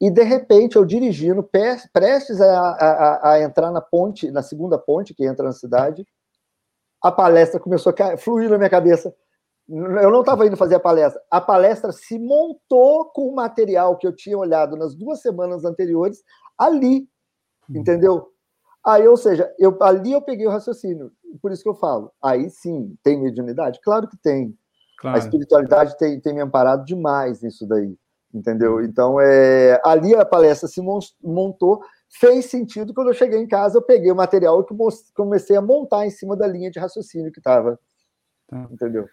E 0.00 0.10
de 0.10 0.22
repente 0.22 0.76
eu 0.76 0.84
dirigindo, 0.84 1.48
prestes 1.92 2.40
a, 2.40 2.70
a, 2.70 3.32
a 3.32 3.42
entrar 3.42 3.70
na 3.70 3.80
ponte, 3.80 4.30
na 4.30 4.42
segunda 4.42 4.78
ponte 4.78 5.14
que 5.14 5.24
entra 5.24 5.44
na 5.44 5.52
cidade, 5.52 6.04
a 7.02 7.12
palestra 7.12 7.60
começou 7.60 7.94
a 7.96 8.16
fluir 8.16 8.48
na 8.48 8.56
minha 8.56 8.70
cabeça. 8.70 9.14
Eu 9.68 10.10
não 10.10 10.20
estava 10.20 10.46
indo 10.46 10.56
fazer 10.56 10.74
a 10.74 10.80
palestra. 10.80 11.20
A 11.30 11.40
palestra 11.40 11.92
se 11.92 12.18
montou 12.18 13.06
com 13.06 13.28
o 13.28 13.34
material 13.34 13.96
que 13.96 14.06
eu 14.06 14.14
tinha 14.14 14.36
olhado 14.36 14.76
nas 14.76 14.94
duas 14.94 15.20
semanas 15.20 15.64
anteriores 15.64 16.22
ali, 16.58 17.08
uhum. 17.68 17.80
entendeu? 17.80 18.28
Aí, 18.84 19.06
ou 19.06 19.16
seja, 19.16 19.52
eu, 19.58 19.76
ali 19.80 20.12
eu 20.12 20.20
peguei 20.20 20.46
o 20.46 20.50
raciocínio. 20.50 21.12
Por 21.40 21.52
isso 21.52 21.62
que 21.62 21.68
eu 21.68 21.74
falo. 21.74 22.12
Aí 22.22 22.50
sim, 22.50 22.96
tem 23.02 23.20
mediunidade? 23.20 23.80
Claro 23.82 24.08
que 24.08 24.16
tem. 24.16 24.56
Claro. 24.98 25.16
A 25.16 25.18
espiritualidade 25.18 25.96
tem, 25.96 26.20
tem 26.20 26.34
me 26.34 26.40
amparado 26.40 26.84
demais 26.84 27.42
nisso 27.42 27.66
daí 27.66 27.96
entendeu? 28.32 28.82
Então, 28.82 29.20
é, 29.20 29.80
ali 29.84 30.14
a 30.14 30.24
palestra 30.24 30.68
se 30.68 30.80
montou, 31.22 31.82
fez 32.08 32.46
sentido. 32.46 32.94
Quando 32.94 33.08
eu 33.08 33.14
cheguei 33.14 33.38
em 33.38 33.46
casa, 33.46 33.78
eu 33.78 33.82
peguei 33.82 34.10
o 34.10 34.16
material 34.16 34.60
e 34.60 35.12
comecei 35.14 35.56
a 35.56 35.62
montar 35.62 36.06
em 36.06 36.10
cima 36.10 36.36
da 36.36 36.46
linha 36.46 36.70
de 36.70 36.78
raciocínio 36.78 37.30
que 37.30 37.40
estava, 37.40 37.78
tá. 38.48 38.68
entendeu? 38.70 39.06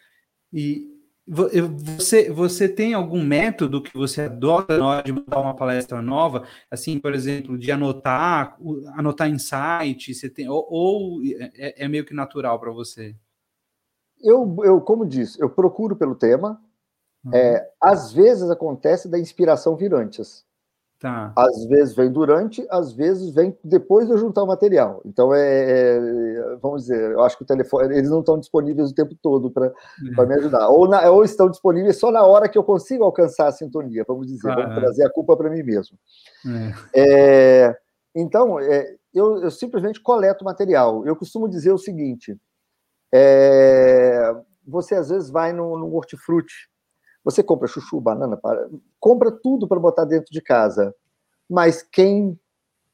E 0.51 0.87
você, 1.27 2.31
você 2.31 2.67
tem 2.67 2.93
algum 2.93 3.23
método 3.23 3.83
que 3.83 3.95
você 3.95 4.21
adota 4.21 4.77
na 4.77 4.87
hora 4.87 5.03
de 5.03 5.11
montar 5.11 5.39
uma 5.39 5.55
palestra 5.55 6.01
nova? 6.01 6.47
Assim, 6.71 6.99
por 6.99 7.13
exemplo, 7.13 7.57
de 7.57 7.71
anotar, 7.71 8.57
anotar 8.95 9.29
insight, 9.29 10.13
você 10.13 10.29
tem, 10.29 10.49
ou, 10.49 10.67
ou 10.69 11.21
é, 11.55 11.85
é 11.85 11.87
meio 11.87 12.05
que 12.05 12.13
natural 12.13 12.59
para 12.59 12.71
você? 12.71 13.15
Eu, 14.21 14.57
eu, 14.63 14.81
como 14.81 15.05
disse, 15.05 15.41
eu 15.41 15.49
procuro 15.49 15.95
pelo 15.95 16.15
tema, 16.15 16.59
Uhum. 17.23 17.35
É, 17.35 17.69
às 17.81 18.13
vezes 18.13 18.49
acontece 18.49 19.09
da 19.09 19.19
inspiração 19.19 19.75
vir 19.75 19.93
antes. 19.93 20.45
Tá. 20.99 21.31
Às 21.33 21.65
vezes 21.65 21.95
vem 21.95 22.11
durante, 22.11 22.67
às 22.69 22.91
vezes 22.91 23.29
vem 23.33 23.57
depois 23.63 24.05
de 24.05 24.13
eu 24.13 24.17
juntar 24.17 24.43
o 24.43 24.47
material. 24.47 25.01
Então, 25.05 25.33
é, 25.33 25.39
é 25.39 26.55
vamos 26.61 26.81
dizer, 26.81 27.11
eu 27.11 27.23
acho 27.23 27.37
que 27.37 27.43
o 27.43 27.47
telefone, 27.47 27.95
eles 27.95 28.09
não 28.09 28.19
estão 28.19 28.37
disponíveis 28.37 28.91
o 28.91 28.93
tempo 28.93 29.15
todo 29.21 29.49
para 29.49 29.67
é. 29.67 30.25
me 30.25 30.35
ajudar. 30.35 30.67
Ou, 30.67 30.89
na, 30.89 31.09
ou, 31.09 31.23
estão 31.23 31.49
disponíveis 31.49 31.97
só 31.97 32.11
na 32.11 32.23
hora 32.23 32.49
que 32.49 32.57
eu 32.57 32.65
consigo 32.65 33.05
alcançar 33.05 33.47
a 33.47 33.51
sintonia, 33.53 34.03
vamos 34.05 34.27
dizer, 34.27 34.51
ah, 34.51 34.55
vamos 34.55 34.77
é. 34.77 34.79
trazer 34.81 35.05
a 35.05 35.09
culpa 35.09 35.37
para 35.37 35.49
mim 35.49 35.63
mesmo. 35.63 35.97
É. 36.93 37.63
É, 37.63 37.77
então, 38.13 38.59
eu, 39.13 39.37
eu, 39.43 39.51
simplesmente 39.51 40.01
coleto 40.01 40.43
material. 40.43 41.05
Eu 41.05 41.15
costumo 41.15 41.47
dizer 41.47 41.71
o 41.71 41.77
seguinte: 41.77 42.37
você 44.67 44.95
às 44.95 45.07
vezes 45.07 45.29
vai 45.29 45.53
no, 45.53 45.77
no 45.77 45.95
hortifruti 45.95 46.69
você 47.23 47.43
compra 47.43 47.67
chuchu, 47.67 47.99
banana, 47.99 48.37
para... 48.37 48.69
compra 48.99 49.31
tudo 49.31 49.67
para 49.67 49.79
botar 49.79 50.05
dentro 50.05 50.31
de 50.31 50.41
casa. 50.41 50.93
Mas 51.49 51.81
quem 51.81 52.39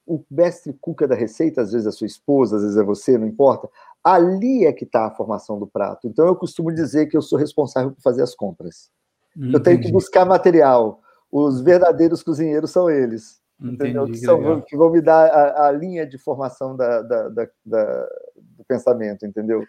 o 0.06 0.24
mestre 0.30 0.74
cuca 0.80 1.08
da 1.08 1.16
receita, 1.16 1.62
às 1.62 1.72
vezes 1.72 1.88
é 1.88 1.90
a 1.90 1.92
sua 1.92 2.08
esposa, 2.08 2.58
às 2.58 2.62
vezes 2.62 2.78
é 2.78 2.84
você, 2.84 3.18
não 3.18 3.28
importa. 3.28 3.70
Ali 4.04 4.66
é 4.66 4.72
que 4.72 4.84
está 4.84 5.08
a 5.08 5.12
formação 5.12 5.58
do 5.58 5.66
prato. 5.66 6.08
Então 6.08 6.28
eu 6.28 6.36
costumo 6.36 6.72
dizer 6.72 7.08
que 7.08 7.18
eu 7.18 7.22
sou 7.22 7.40
responsável 7.40 7.92
por 7.92 8.02
fazer 8.02 8.22
as 8.22 8.36
compras. 8.36 8.92
Entendi. 9.36 9.54
Eu 9.56 9.60
tenho 9.60 9.82
que 9.82 9.92
buscar 9.92 10.26
material. 10.26 11.02
Os 11.32 11.60
verdadeiros 11.60 12.22
cozinheiros 12.22 12.72
são 12.72 12.90
eles. 12.90 13.42
Entendi, 13.60 14.12
que, 14.12 14.18
são, 14.18 14.62
que, 14.62 14.76
vão 14.76 14.92
me 14.92 15.02
dar 15.02 15.28
a, 15.28 15.68
a 15.68 15.72
linha 15.72 16.06
de 16.06 16.18
formação 16.18 16.76
da, 16.76 17.02
da, 17.02 17.30
da, 17.30 18.08
do 18.36 18.66
pensamento, 18.68 19.26
entendeu? 19.26 19.66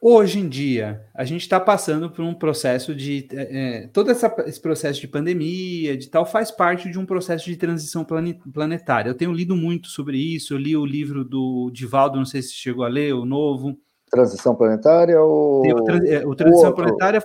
Hoje 0.00 0.38
em 0.38 0.48
dia, 0.48 1.04
a 1.12 1.24
gente 1.24 1.40
está 1.40 1.58
passando 1.58 2.08
por 2.08 2.24
um 2.24 2.34
processo 2.34 2.94
de. 2.94 3.26
É, 3.32 3.82
é, 3.82 3.86
todo 3.88 4.10
essa, 4.12 4.32
esse 4.46 4.60
processo 4.60 5.00
de 5.00 5.08
pandemia, 5.08 5.96
de 5.96 6.08
tal, 6.08 6.24
faz 6.24 6.52
parte 6.52 6.88
de 6.88 6.98
um 6.98 7.06
processo 7.06 7.44
de 7.46 7.56
transição 7.56 8.06
planetária. 8.52 9.10
Eu 9.10 9.16
tenho 9.16 9.32
lido 9.32 9.56
muito 9.56 9.88
sobre 9.88 10.18
isso. 10.18 10.54
Eu 10.54 10.58
li 10.58 10.76
o 10.76 10.86
livro 10.86 11.24
do 11.24 11.68
Divaldo, 11.72 12.16
não 12.16 12.24
sei 12.24 12.42
se 12.42 12.52
chegou 12.52 12.84
a 12.84 12.88
ler, 12.88 13.12
o 13.12 13.24
novo. 13.24 13.76
Transição 14.08 14.54
planetária 14.54 15.20
ou. 15.20 15.62
O, 15.62 15.66
é, 16.06 16.24
o 16.24 16.34
Transição 16.36 16.70
o 16.70 16.74
Planetária, 16.74 17.22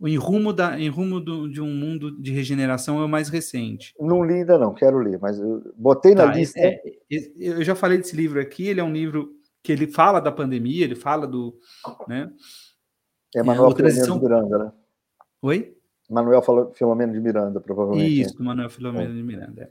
o 0.00 0.08
Em 0.08 0.16
Rumo, 0.16 0.52
da, 0.52 0.78
em 0.78 0.88
rumo 0.88 1.20
do, 1.20 1.48
de 1.48 1.60
um 1.60 1.72
Mundo 1.72 2.20
de 2.20 2.32
Regeneração, 2.32 3.00
é 3.00 3.04
o 3.04 3.08
mais 3.08 3.28
recente. 3.28 3.92
Não 4.00 4.24
li 4.24 4.34
ainda, 4.34 4.58
não, 4.58 4.74
quero 4.74 4.98
ler, 4.98 5.20
mas 5.20 5.38
eu 5.38 5.62
botei 5.76 6.12
na 6.12 6.26
tá, 6.26 6.32
lista. 6.32 6.58
É, 6.58 6.80
eu 7.38 7.62
já 7.62 7.76
falei 7.76 7.98
desse 7.98 8.16
livro 8.16 8.40
aqui, 8.40 8.66
ele 8.66 8.80
é 8.80 8.84
um 8.84 8.92
livro 8.92 9.30
que 9.64 9.72
ele 9.72 9.86
fala 9.86 10.20
da 10.20 10.30
pandemia, 10.30 10.84
ele 10.84 10.94
fala 10.94 11.26
do. 11.26 11.58
Né? 12.06 12.30
É 13.34 13.42
Manuel 13.42 13.70
é, 13.70 13.74
transição... 13.74 14.18
de 14.18 14.24
Miranda, 14.24 14.58
né? 14.58 14.72
Oi? 15.40 15.74
Manuel 16.08 16.42
Filomeno 16.74 17.14
de 17.14 17.18
Miranda, 17.20 17.58
provavelmente. 17.62 18.20
Isso, 18.20 18.36
é. 18.38 18.44
Manuel 18.44 18.68
Filomeno 18.68 19.10
é. 19.10 19.16
de 19.16 19.22
Miranda. 19.22 19.62
É. 19.62 19.70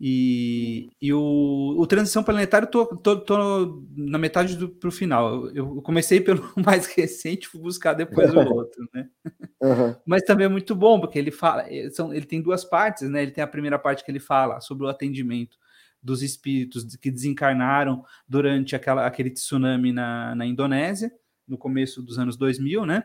E, 0.00 0.88
e 1.00 1.12
o, 1.12 1.74
o 1.78 1.86
Transição 1.86 2.24
Planetária, 2.24 2.66
tô, 2.66 2.86
tô, 2.86 3.20
tô 3.20 3.84
na 3.94 4.16
metade 4.18 4.56
do 4.56 4.70
pro 4.70 4.90
final. 4.90 5.46
Eu, 5.48 5.76
eu 5.76 5.82
comecei 5.82 6.18
pelo 6.18 6.42
mais 6.64 6.86
recente, 6.86 7.46
fui 7.46 7.60
buscar 7.60 7.92
depois 7.92 8.34
o 8.34 8.38
outro, 8.54 8.88
né? 8.94 9.06
Uhum. 9.62 9.94
Mas 10.06 10.22
também 10.22 10.46
é 10.46 10.48
muito 10.48 10.74
bom, 10.74 10.98
porque 10.98 11.18
ele 11.18 11.30
fala, 11.30 11.70
eh, 11.70 11.90
são, 11.90 12.12
ele 12.12 12.26
tem 12.26 12.40
duas 12.40 12.64
partes, 12.64 13.08
né? 13.10 13.22
Ele 13.22 13.32
tem 13.32 13.44
a 13.44 13.48
primeira 13.48 13.78
parte 13.78 14.02
que 14.02 14.10
ele 14.10 14.20
fala 14.20 14.60
sobre 14.60 14.86
o 14.86 14.88
atendimento 14.88 15.58
dos 16.06 16.22
espíritos 16.22 16.96
que 16.96 17.10
desencarnaram 17.10 18.04
durante 18.28 18.76
aquela, 18.76 19.04
aquele 19.04 19.30
tsunami 19.30 19.92
na, 19.92 20.36
na 20.36 20.46
Indonésia, 20.46 21.12
no 21.46 21.58
começo 21.58 22.00
dos 22.00 22.18
anos 22.18 22.36
2000, 22.36 22.86
né? 22.86 23.04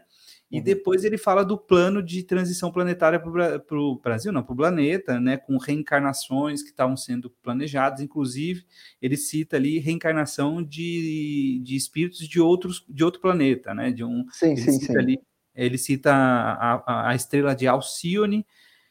E 0.52 0.58
uhum. 0.58 0.64
depois 0.64 1.04
ele 1.04 1.18
fala 1.18 1.44
do 1.44 1.58
plano 1.58 2.04
de 2.04 2.24
transição 2.24 2.72
planetária 2.72 3.20
para 3.20 3.80
o 3.80 3.96
Brasil, 3.96 4.32
não, 4.32 4.44
para 4.44 4.54
o 4.54 4.56
planeta, 4.56 5.20
né? 5.20 5.38
Com 5.38 5.58
reencarnações 5.58 6.62
que 6.62 6.70
estavam 6.70 6.96
sendo 6.96 7.30
planejadas, 7.42 8.02
inclusive 8.02 8.66
ele 9.02 9.18
cita 9.18 9.56
ali 9.56 9.80
reencarnação 9.80 10.62
de, 10.62 11.60
de 11.64 11.76
espíritos 11.76 12.28
de 12.28 12.40
outros 12.40 12.86
de 12.88 13.04
outro 13.04 13.20
planeta, 13.20 13.74
né? 13.74 13.92
De 13.92 14.04
um, 14.04 14.26
sim, 14.32 14.52
ele 14.52 14.62
sim, 14.62 14.72
cita 14.74 14.94
sim. 14.94 15.00
ali, 15.00 15.20
ele 15.56 15.78
cita 15.78 16.14
a, 16.14 16.76
a, 16.86 17.10
a 17.10 17.16
estrela 17.16 17.56
de 17.56 17.68
Alcione, 17.68 18.46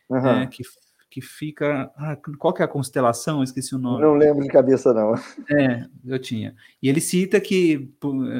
uhum. 0.08 0.22
né, 0.22 0.46
que 0.46 0.62
que 1.10 1.20
fica. 1.20 1.90
Ah, 1.96 2.16
qual 2.38 2.54
que 2.54 2.62
é 2.62 2.64
a 2.64 2.68
constelação? 2.68 3.42
esqueci 3.42 3.74
o 3.74 3.78
nome. 3.78 4.00
Não 4.00 4.14
lembro 4.14 4.42
de 4.42 4.48
cabeça, 4.48 4.94
não. 4.94 5.14
É, 5.50 5.86
eu 6.06 6.18
tinha. 6.18 6.54
E 6.80 6.88
ele 6.88 7.00
cita 7.00 7.40
que 7.40 7.92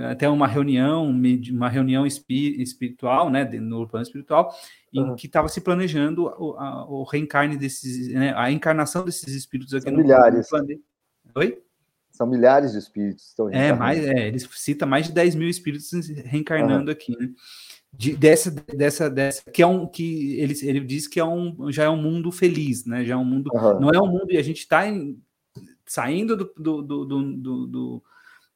até 0.09 0.29
uma 0.29 0.47
reunião, 0.47 1.11
uma 1.51 1.69
reunião 1.69 2.07
espiritual, 2.07 3.29
né, 3.29 3.45
no 3.45 3.89
plano 3.89 4.05
espiritual, 4.05 4.55
em 4.93 5.03
uhum. 5.03 5.17
que 5.17 5.27
estava 5.27 5.49
se 5.49 5.61
planejando 5.61 6.27
o, 6.39 6.57
a, 6.57 6.89
o 6.89 7.03
reencarne 7.03 7.57
desses, 7.57 8.13
né, 8.13 8.33
a 8.37 8.51
encarnação 8.53 9.05
desses 9.05 9.35
espíritos 9.35 9.75
aqui 9.75 9.85
São 9.85 9.93
no, 9.93 9.99
milhares. 10.03 10.49
planeta. 10.49 10.83
Oi? 11.35 11.61
São 12.13 12.27
milhares 12.27 12.73
de 12.73 12.79
espíritos. 12.79 13.29
Estão 13.29 13.51
é, 13.51 13.73
mais, 13.73 13.99
é, 13.99 14.29
ele 14.29 14.39
cita 14.39 14.87
mais 14.87 15.07
de 15.07 15.13
10 15.13 15.35
mil 15.35 15.49
espíritos 15.49 15.91
reencarnando 16.25 16.87
uhum. 16.87 16.93
aqui, 16.93 17.17
né? 17.19 17.31
De, 17.93 18.17
dessa, 18.17 18.51
dessa, 18.51 19.11
dessa, 19.11 19.51
que 19.51 19.63
é 19.63 19.67
um 19.67 19.87
que 19.87 20.39
ele, 20.39 20.55
ele 20.63 20.81
diz 20.81 21.07
que 21.07 21.19
é 21.19 21.25
um, 21.25 21.71
já 21.71 21.85
é 21.85 21.89
um 21.89 22.01
mundo 22.01 22.31
feliz, 22.31 22.85
né? 22.85 23.05
Já 23.05 23.15
é 23.15 23.17
um 23.17 23.25
mundo, 23.25 23.51
uhum. 23.53 23.81
não 23.81 23.91
é 23.91 24.01
um 24.01 24.07
mundo 24.07 24.31
e 24.31 24.37
a 24.37 24.43
gente 24.43 24.59
está 24.59 24.85
saindo 25.85 26.37
do, 26.37 26.53
do, 26.57 26.83
do, 26.83 27.05
do, 27.05 27.67
do, 27.67 28.03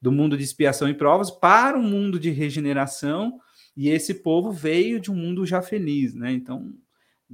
do 0.00 0.12
mundo 0.12 0.36
de 0.36 0.44
expiação 0.44 0.88
e 0.88 0.94
provas 0.94 1.30
para 1.30 1.78
um 1.78 1.82
mundo 1.82 2.18
de 2.18 2.30
regeneração 2.30 3.40
e 3.76 3.90
esse 3.90 4.14
povo 4.14 4.52
veio 4.52 5.00
de 5.00 5.10
um 5.10 5.16
mundo 5.16 5.44
já 5.44 5.60
feliz, 5.60 6.14
né? 6.14 6.32
Então, 6.32 6.72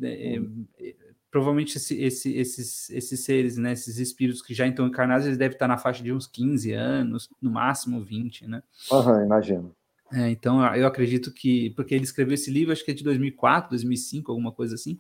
é, 0.03 0.37
é, 0.79 0.95
provavelmente 1.31 1.77
esse, 1.77 2.01
esse, 2.03 2.35
esses, 2.35 2.91
esses 2.91 3.21
seres, 3.25 3.57
né, 3.57 3.73
esses 3.73 3.99
espíritos 3.99 4.43
que 4.43 4.55
já 4.55 4.67
estão 4.67 4.87
encarnados, 4.87 5.27
eles 5.27 5.39
devem 5.39 5.55
estar 5.55 5.69
na 5.69 5.79
faixa 5.79 6.03
de 6.03 6.13
uns 6.13 6.27
15 6.27 6.73
anos, 6.73 7.29
no 7.41 7.51
máximo 7.51 8.03
20, 8.03 8.49
né? 8.49 8.63
Aham, 8.91 9.19
uhum, 9.19 9.25
imagino. 9.25 9.77
É, 10.13 10.29
então, 10.31 10.65
eu 10.75 10.87
acredito 10.87 11.33
que, 11.33 11.71
porque 11.71 11.95
ele 11.95 12.05
escreveu 12.05 12.35
esse 12.35 12.51
livro, 12.51 12.73
acho 12.73 12.85
que 12.85 12.91
é 12.91 12.95
de 12.95 13.05
2004, 13.05 13.71
2005, 13.71 14.31
alguma 14.31 14.53
coisa 14.53 14.75
assim. 14.75 14.99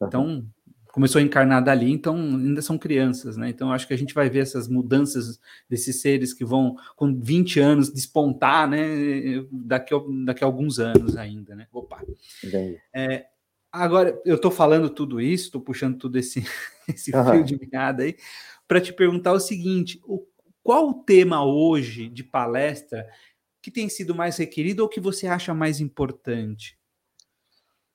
Então, 0.00 0.46
começou 0.94 1.18
a 1.18 1.22
encarnar 1.22 1.62
dali, 1.62 1.90
então 1.90 2.16
ainda 2.16 2.62
são 2.62 2.78
crianças, 2.78 3.36
né? 3.36 3.48
Então, 3.48 3.72
acho 3.72 3.86
que 3.88 3.92
a 3.92 3.98
gente 3.98 4.14
vai 4.14 4.30
ver 4.30 4.40
essas 4.40 4.68
mudanças 4.68 5.40
desses 5.68 6.00
seres 6.00 6.32
que 6.32 6.44
vão, 6.44 6.76
com 6.94 7.12
20 7.20 7.58
anos, 7.58 7.92
despontar, 7.92 8.70
né? 8.70 9.44
Daqui, 9.50 9.92
daqui 10.24 10.44
a 10.44 10.46
alguns 10.46 10.78
anos 10.78 11.16
ainda, 11.16 11.56
né? 11.56 11.66
Opa! 11.72 12.00
É, 12.94 13.26
agora, 13.72 14.16
eu 14.24 14.36
estou 14.36 14.52
falando 14.52 14.88
tudo 14.88 15.20
isso, 15.20 15.46
estou 15.46 15.60
puxando 15.60 15.98
tudo 15.98 16.16
esse, 16.16 16.44
esse 16.88 17.10
fio 17.10 17.20
uhum. 17.20 17.42
de 17.42 17.58
meada 17.72 18.04
aí, 18.04 18.16
para 18.68 18.80
te 18.80 18.92
perguntar 18.92 19.32
o 19.32 19.40
seguinte: 19.40 20.00
o, 20.04 20.24
qual 20.62 20.88
o 20.88 20.94
tema 20.94 21.44
hoje 21.44 22.08
de 22.08 22.22
palestra 22.22 23.04
que 23.64 23.70
tem 23.70 23.88
sido 23.88 24.14
mais 24.14 24.36
requerido 24.36 24.82
ou 24.82 24.88
que 24.90 25.00
você 25.00 25.26
acha 25.26 25.54
mais 25.54 25.80
importante? 25.80 26.78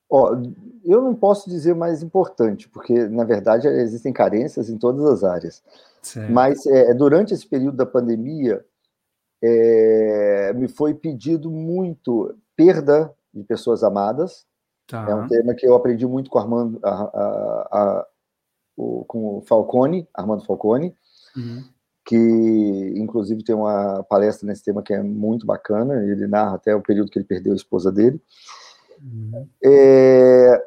Ó, 0.09 0.35
eu 0.83 0.99
não 0.99 1.13
posso 1.13 1.47
dizer 1.47 1.75
mais 1.75 2.01
importante, 2.01 2.67
porque, 2.67 3.07
na 3.07 3.23
verdade, 3.23 3.67
existem 3.67 4.11
carências 4.11 4.67
em 4.67 4.79
todas 4.79 5.05
as 5.05 5.23
áreas. 5.23 5.63
Certo. 6.01 6.33
Mas, 6.33 6.65
é, 6.65 6.91
durante 6.95 7.35
esse 7.35 7.45
período 7.45 7.77
da 7.77 7.85
pandemia, 7.85 8.65
é, 9.43 10.51
me 10.53 10.67
foi 10.67 10.95
pedido 10.95 11.51
muito 11.51 12.35
perda 12.55 13.13
de 13.31 13.43
pessoas 13.43 13.83
amadas. 13.83 14.47
Tá. 14.87 15.07
É 15.07 15.13
um 15.13 15.27
tema 15.27 15.53
que 15.53 15.67
eu 15.67 15.75
aprendi 15.75 16.07
muito 16.07 16.31
com 16.31 16.39
Armando, 16.39 16.79
a, 16.81 16.89
a, 16.89 17.67
a, 17.71 18.07
o, 18.75 19.05
com 19.05 19.37
o 19.37 19.41
Falcone, 19.41 20.07
Armando 20.15 20.43
Falcone. 20.43 20.95
Uhum 21.37 21.63
que 22.09 22.93
inclusive 22.95 23.43
tem 23.43 23.53
uma 23.53 24.03
palestra 24.09 24.47
nesse 24.47 24.63
tema 24.63 24.81
que 24.81 24.91
é 24.91 25.03
muito 25.03 25.45
bacana, 25.45 26.03
ele 26.03 26.25
narra 26.25 26.55
até 26.55 26.73
o 26.73 26.81
período 26.81 27.11
que 27.11 27.19
ele 27.19 27.25
perdeu 27.25 27.53
a 27.53 27.55
esposa 27.55 27.91
dele. 27.91 28.19
Uhum. 28.99 29.47
É, 29.63 30.59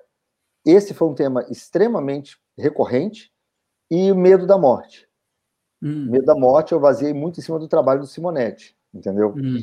esse 0.64 0.94
foi 0.94 1.08
um 1.08 1.14
tema 1.16 1.44
extremamente 1.50 2.38
recorrente 2.56 3.32
e 3.90 4.12
o 4.12 4.14
medo 4.14 4.46
da 4.46 4.56
morte. 4.56 5.08
Uhum. 5.82 6.12
Medo 6.12 6.26
da 6.26 6.36
morte 6.36 6.70
eu 6.70 6.78
baseei 6.78 7.12
muito 7.12 7.40
em 7.40 7.42
cima 7.42 7.58
do 7.58 7.66
trabalho 7.66 8.02
do 8.02 8.06
Simonetti, 8.06 8.76
entendeu? 8.94 9.34
Uhum. 9.36 9.58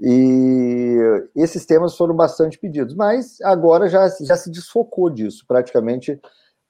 E 0.00 0.98
esses 1.36 1.64
temas 1.64 1.96
foram 1.96 2.16
bastante 2.16 2.58
pedidos, 2.58 2.92
mas 2.96 3.40
agora 3.42 3.88
já, 3.88 4.08
já 4.20 4.36
se 4.36 4.50
desfocou 4.50 5.08
disso, 5.08 5.44
praticamente 5.46 6.20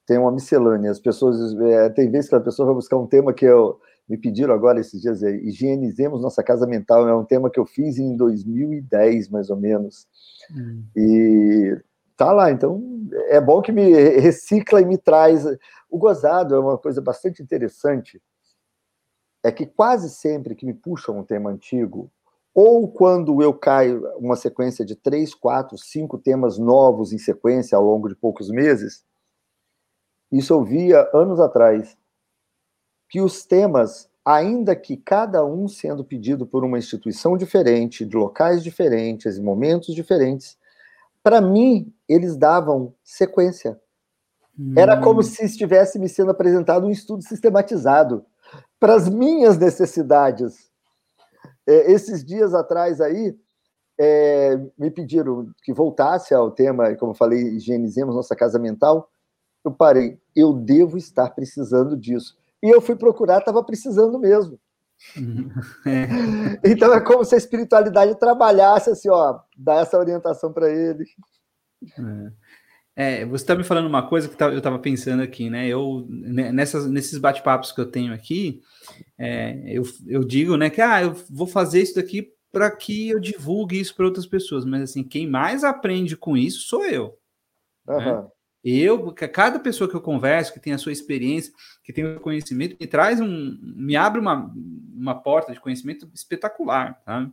tem 0.05 0.19
uma 0.19 0.31
miscelânea. 0.31 0.91
As 0.91 1.01
pessoas, 1.01 1.59
é, 1.61 1.89
tem 1.89 2.11
vezes 2.11 2.29
que 2.29 2.37
a 2.37 2.41
pessoa 2.41 2.67
vai 2.67 2.75
buscar 2.75 2.99
um 2.99 3.07
tema 3.07 3.33
que 3.33 3.47
eu 3.47 3.81
me 4.11 4.19
pediram 4.19 4.53
agora 4.53 4.81
esses 4.81 5.01
dias, 5.01 5.23
é, 5.23 5.31
higienizemos 5.37 6.21
nossa 6.21 6.43
casa 6.43 6.67
mental, 6.67 7.09
é 7.09 7.15
um 7.15 7.25
tema 7.25 7.49
que 7.49 7.61
eu 7.61 7.65
fiz 7.65 7.97
em 7.97 8.17
2010, 8.17 9.29
mais 9.29 9.51
ou 9.51 9.57
menos. 9.57 10.09
Hum. 10.51 10.83
E 10.97 11.81
tá 12.17 12.33
lá, 12.33 12.51
então 12.51 12.83
é 13.29 13.41
bom 13.41 13.63
que 13.63 13.71
me 13.71 13.89
recicla 14.19 14.81
e 14.81 14.85
me 14.85 14.99
traz. 14.99 15.45
O 15.89 15.97
gozado 15.97 16.57
é 16.57 16.59
uma 16.59 16.77
coisa 16.77 17.01
bastante 17.01 17.41
interessante, 17.41 18.21
é 19.45 19.53
que 19.53 19.65
quase 19.65 20.11
sempre 20.11 20.57
que 20.57 20.67
me 20.67 20.75
puxam 20.75 21.17
um 21.17 21.23
tema 21.23 21.49
antigo, 21.49 22.11
ou 22.53 22.91
quando 22.91 23.41
eu 23.41 23.55
caio 23.55 24.05
uma 24.19 24.35
sequência 24.35 24.85
de 24.85 24.97
três, 24.97 25.33
quatro, 25.33 25.79
cinco 25.79 26.19
temas 26.19 26.59
novos 26.59 27.13
em 27.13 27.19
sequência 27.19 27.79
ao 27.79 27.85
longo 27.85 28.09
de 28.09 28.17
poucos 28.17 28.51
meses, 28.51 29.05
isso 30.33 30.53
eu 30.53 30.65
via 30.65 31.09
anos 31.15 31.39
atrás 31.39 31.97
que 33.11 33.21
os 33.21 33.45
temas, 33.45 34.09
ainda 34.25 34.77
que 34.77 34.97
cada 34.97 35.45
um 35.45 35.67
sendo 35.67 36.05
pedido 36.05 36.47
por 36.47 36.65
uma 36.65 36.79
instituição 36.79 37.37
diferente, 37.37 38.07
de 38.07 38.17
locais 38.17 38.63
diferentes, 38.63 39.37
em 39.37 39.43
momentos 39.43 39.93
diferentes, 39.93 40.57
para 41.21 41.41
mim, 41.41 41.93
eles 42.09 42.37
davam 42.37 42.95
sequência. 43.03 43.79
Hum. 44.57 44.75
Era 44.77 44.99
como 45.01 45.25
se 45.25 45.45
estivesse 45.45 45.99
me 45.99 46.09
sendo 46.09 46.31
apresentado 46.31 46.87
um 46.87 46.91
estudo 46.91 47.23
sistematizado 47.23 48.25
para 48.79 48.95
as 48.95 49.09
minhas 49.09 49.59
necessidades. 49.59 50.71
É, 51.67 51.91
esses 51.93 52.25
dias 52.25 52.55
atrás 52.55 53.01
aí, 53.01 53.37
é, 53.99 54.57
me 54.79 54.91
pediram 54.91 55.51
que 55.65 55.75
voltasse 55.75 56.33
ao 56.33 56.51
tema, 56.51 56.95
como 56.95 57.11
eu 57.11 57.17
falei, 57.17 57.43
higienizemos 57.43 58.15
nossa 58.15 58.37
casa 58.37 58.59
mental. 58.59 59.11
Eu 59.65 59.73
parei, 59.73 60.19
eu 60.35 60.55
devo 60.55 60.97
estar 60.97 61.29
precisando 61.31 61.97
disso 61.97 62.40
e 62.63 62.69
eu 62.69 62.81
fui 62.81 62.97
procurar, 62.97 63.39
estava 63.39 63.63
precisando 63.65 64.19
mesmo. 64.19 64.59
É. 65.87 66.71
Então 66.71 66.93
é 66.93 67.01
como 67.01 67.25
se 67.25 67.35
a 67.35 67.39
espiritualidade 67.39 68.19
trabalhasse 68.19 68.91
assim, 68.91 69.09
ó, 69.09 69.41
dar 69.57 69.81
essa 69.81 69.99
orientação 69.99 70.53
para 70.53 70.71
ele. 70.71 71.05
É. 72.95 73.21
é 73.23 73.25
você 73.25 73.43
está 73.43 73.55
me 73.55 73.65
falando 73.65 73.87
uma 73.87 74.07
coisa 74.07 74.29
que 74.29 74.43
eu 74.43 74.59
estava 74.59 74.79
pensando 74.79 75.23
aqui, 75.23 75.49
né? 75.49 75.67
Eu 75.67 76.07
né, 76.09 76.53
nessas, 76.53 76.87
nesses 76.87 77.19
bate-papos 77.19 77.73
que 77.73 77.81
eu 77.81 77.91
tenho 77.91 78.13
aqui, 78.13 78.61
é, 79.19 79.63
eu, 79.67 79.85
eu 80.07 80.23
digo, 80.23 80.57
né, 80.59 80.69
que 80.69 80.83
ah, 80.83 81.03
eu 81.03 81.17
vou 81.31 81.47
fazer 81.47 81.81
isso 81.81 81.95
daqui 81.95 82.35
para 82.53 82.71
que 82.71 83.09
eu 83.09 83.21
divulgue 83.21 83.81
isso 83.81 83.95
para 83.95 84.05
outras 84.05 84.27
pessoas, 84.27 84.65
mas 84.65 84.83
assim, 84.83 85.03
quem 85.03 85.27
mais 85.27 85.65
aprende 85.65 86.17
com 86.17 86.37
isso 86.37 86.69
sou 86.69 86.85
eu. 86.85 87.17
Uhum. 87.89 87.99
Né? 87.99 88.29
Eu, 88.63 89.13
cada 89.13 89.59
pessoa 89.59 89.89
que 89.89 89.97
eu 89.97 90.01
converso, 90.01 90.53
que 90.53 90.61
tem 90.61 90.73
a 90.73 90.79
sua 90.79 90.93
experiência, 90.93 91.53
que 91.83 91.93
tem 91.93 92.05
o 92.05 92.21
conhecimento, 92.21 92.77
me 92.79 92.87
traz 92.87 93.21
um, 93.21 93.59
me 93.63 93.97
abre 93.97 94.21
uma, 94.21 94.53
uma 94.95 95.15
porta 95.15 95.53
de 95.53 95.61
conhecimento 95.61 96.09
espetacular, 96.15 97.01
tá? 97.05 97.31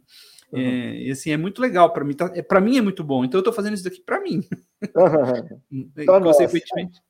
Uhum. 0.51 0.59
É, 0.59 0.95
e 1.03 1.11
assim, 1.11 1.31
é 1.31 1.37
muito 1.37 1.61
legal 1.61 1.91
para 1.91 2.05
mim, 2.05 2.13
tá, 2.13 2.31
é, 2.33 2.41
para 2.41 2.61
mim 2.61 2.77
é 2.77 2.81
muito 2.81 3.03
bom, 3.03 3.25
então 3.25 3.37
eu 3.37 3.41
estou 3.41 3.53
fazendo 3.53 3.73
isso 3.73 3.83
daqui 3.83 4.01
para 4.01 4.21
mim. 4.21 4.41
Uhum. 5.71 5.91
Consequentemente. 6.23 7.01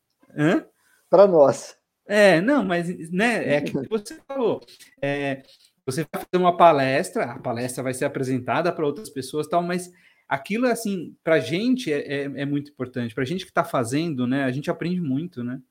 Para 1.09 1.27
nós. 1.27 1.77
É, 2.07 2.41
não, 2.41 2.63
mas 2.63 3.11
né, 3.11 3.53
é 3.53 3.57
aquilo 3.57 3.83
que 3.83 3.89
você 3.89 4.17
falou. 4.27 4.61
É, 5.01 5.43
você 5.85 6.05
vai 6.11 6.21
fazer 6.21 6.43
uma 6.43 6.57
palestra, 6.57 7.25
a 7.25 7.39
palestra 7.39 7.83
vai 7.83 7.93
ser 7.93 8.05
apresentada 8.05 8.71
para 8.71 8.85
outras 8.85 9.09
pessoas, 9.09 9.47
tal, 9.47 9.61
mas 9.61 9.91
aquilo 10.27 10.65
é 10.65 10.71
assim, 10.71 11.15
para 11.23 11.39
gente 11.39 11.91
é, 11.91 11.99
é, 11.99 12.23
é, 12.23 12.45
muito 12.45 12.71
importante. 12.71 13.15
Para 13.15 13.25
gente 13.25 13.45
que 13.45 13.51
está 13.51 13.63
fazendo, 13.63 14.27
né? 14.27 14.43
A 14.43 14.51
gente 14.51 14.69
aprende 14.69 15.01
muito, 15.01 15.43
né? 15.43 15.61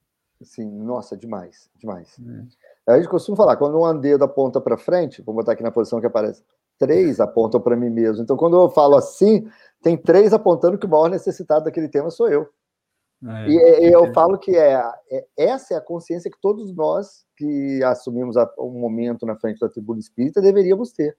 Sim, 0.43 0.71
nossa, 0.83 1.17
demais, 1.17 1.71
demais. 1.77 2.17
É. 2.87 2.93
A 2.93 2.97
gente 2.97 3.09
costuma 3.09 3.37
falar, 3.37 3.57
quando 3.57 3.81
um 3.81 4.01
dedo 4.01 4.25
aponta 4.25 4.61
para 4.61 4.77
frente, 4.77 5.23
vou 5.23 5.35
botar 5.35 5.53
aqui 5.53 5.63
na 5.63 5.71
posição 5.71 6.01
que 6.01 6.07
aparece, 6.07 6.43
três 6.79 7.21
apontam 7.21 7.61
para 7.61 7.77
mim 7.77 7.91
mesmo. 7.91 8.23
Então, 8.23 8.37
quando 8.37 8.57
eu 8.57 8.69
falo 8.69 8.97
assim, 8.97 9.49
tem 9.83 9.97
três 9.97 10.33
apontando 10.33 10.79
que 10.79 10.87
o 10.87 10.89
maior 10.89 11.09
necessitado 11.09 11.65
daquele 11.65 11.89
tema 11.89 12.11
sou 12.11 12.29
eu. 12.29 12.49
É, 13.25 13.49
e 13.49 13.93
eu 13.93 14.13
falo 14.13 14.39
que 14.39 14.55
é, 14.55 14.79
é, 15.11 15.27
essa 15.39 15.73
é 15.73 15.77
a 15.77 15.81
consciência 15.81 16.31
que 16.31 16.39
todos 16.39 16.75
nós 16.75 17.25
que 17.35 17.83
assumimos 17.83 18.37
um 18.59 18.79
momento 18.79 19.25
na 19.25 19.35
frente 19.37 19.59
da 19.59 19.69
tribuna 19.69 20.01
espírita 20.01 20.41
deveríamos 20.41 20.93
ter. 20.93 21.17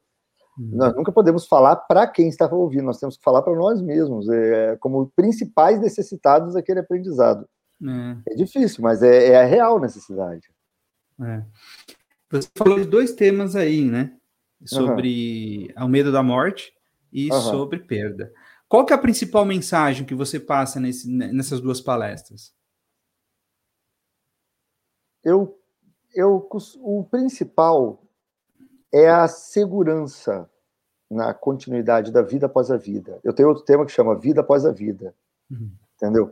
Nós 0.58 0.96
nunca 0.96 1.12
podemos 1.12 1.46
falar 1.46 1.76
para 1.76 2.08
quem 2.08 2.28
está 2.28 2.52
ouvindo, 2.52 2.86
nós 2.86 3.00
temos 3.00 3.16
que 3.16 3.24
falar 3.24 3.44
para 3.44 3.56
nós 3.56 3.80
mesmos, 3.82 4.28
é, 4.28 4.76
como 4.78 5.12
principais 5.16 5.80
necessitados 5.80 6.56
daquele 6.56 6.80
aprendizado. 6.80 7.48
É, 7.84 8.34
é 8.34 8.36
difícil, 8.36 8.82
mas 8.82 9.04
é, 9.04 9.30
é, 9.30 9.42
a 9.42 9.46
real 9.46 9.80
necessidade. 9.80 10.50
É. 11.22 11.44
Você 12.32 12.50
falou 12.58 12.80
de 12.80 12.86
dois 12.86 13.14
temas 13.14 13.56
aí, 13.56 13.86
né? 13.86 14.18
Sobre 14.66 15.72
uhum. 15.78 15.86
o 15.86 15.88
medo 15.88 16.12
da 16.12 16.24
morte 16.24 16.74
e 17.14 17.32
uhum. 17.32 17.40
sobre 17.40 17.80
perda. 17.80 18.34
Qual 18.68 18.84
que 18.84 18.92
é 18.92 18.96
a 18.96 19.00
principal 19.00 19.46
mensagem 19.46 20.06
que 20.06 20.16
você 20.16 20.40
passa 20.40 20.80
nesse, 20.80 21.08
nessas 21.08 21.62
duas 21.62 21.80
palestras? 21.80 22.54
Eu, 25.24 25.60
eu, 26.14 26.50
o 26.82 27.04
principal 27.04 28.07
é 28.94 29.10
a 29.10 29.28
segurança 29.28 30.50
na 31.10 31.34
continuidade 31.34 32.12
da 32.12 32.22
vida 32.22 32.46
após 32.46 32.70
a 32.70 32.78
vida. 32.78 33.20
Eu 33.24 33.34
tenho 33.34 33.50
outro 33.50 33.64
tema 33.64 33.86
que 33.86 33.92
chama 33.92 34.16
Vida 34.16 34.42
após 34.42 34.66
a 34.66 34.72
Vida. 34.72 35.14
Uhum. 35.50 35.72
Entendeu? 35.96 36.32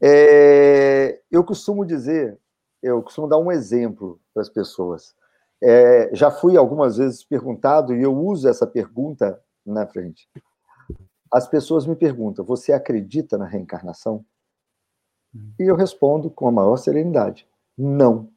É, 0.00 1.20
eu 1.30 1.42
costumo 1.44 1.86
dizer, 1.86 2.38
eu 2.82 3.02
costumo 3.02 3.28
dar 3.28 3.38
um 3.38 3.50
exemplo 3.50 4.20
para 4.34 4.42
as 4.42 4.48
pessoas. 4.48 5.14
É, 5.62 6.14
já 6.14 6.30
fui 6.30 6.56
algumas 6.56 6.96
vezes 6.96 7.24
perguntado, 7.24 7.94
e 7.94 8.02
eu 8.02 8.16
uso 8.16 8.48
essa 8.48 8.66
pergunta 8.66 9.40
na 9.64 9.86
frente. 9.86 10.28
as 11.32 11.48
pessoas 11.48 11.86
me 11.86 11.96
perguntam: 11.96 12.44
você 12.44 12.72
acredita 12.72 13.38
na 13.38 13.46
reencarnação? 13.46 14.24
Hum. 15.34 15.52
E 15.58 15.64
eu 15.64 15.76
respondo 15.76 16.30
com 16.30 16.48
a 16.48 16.52
maior 16.52 16.76
serenidade: 16.76 17.46
não. 17.76 18.30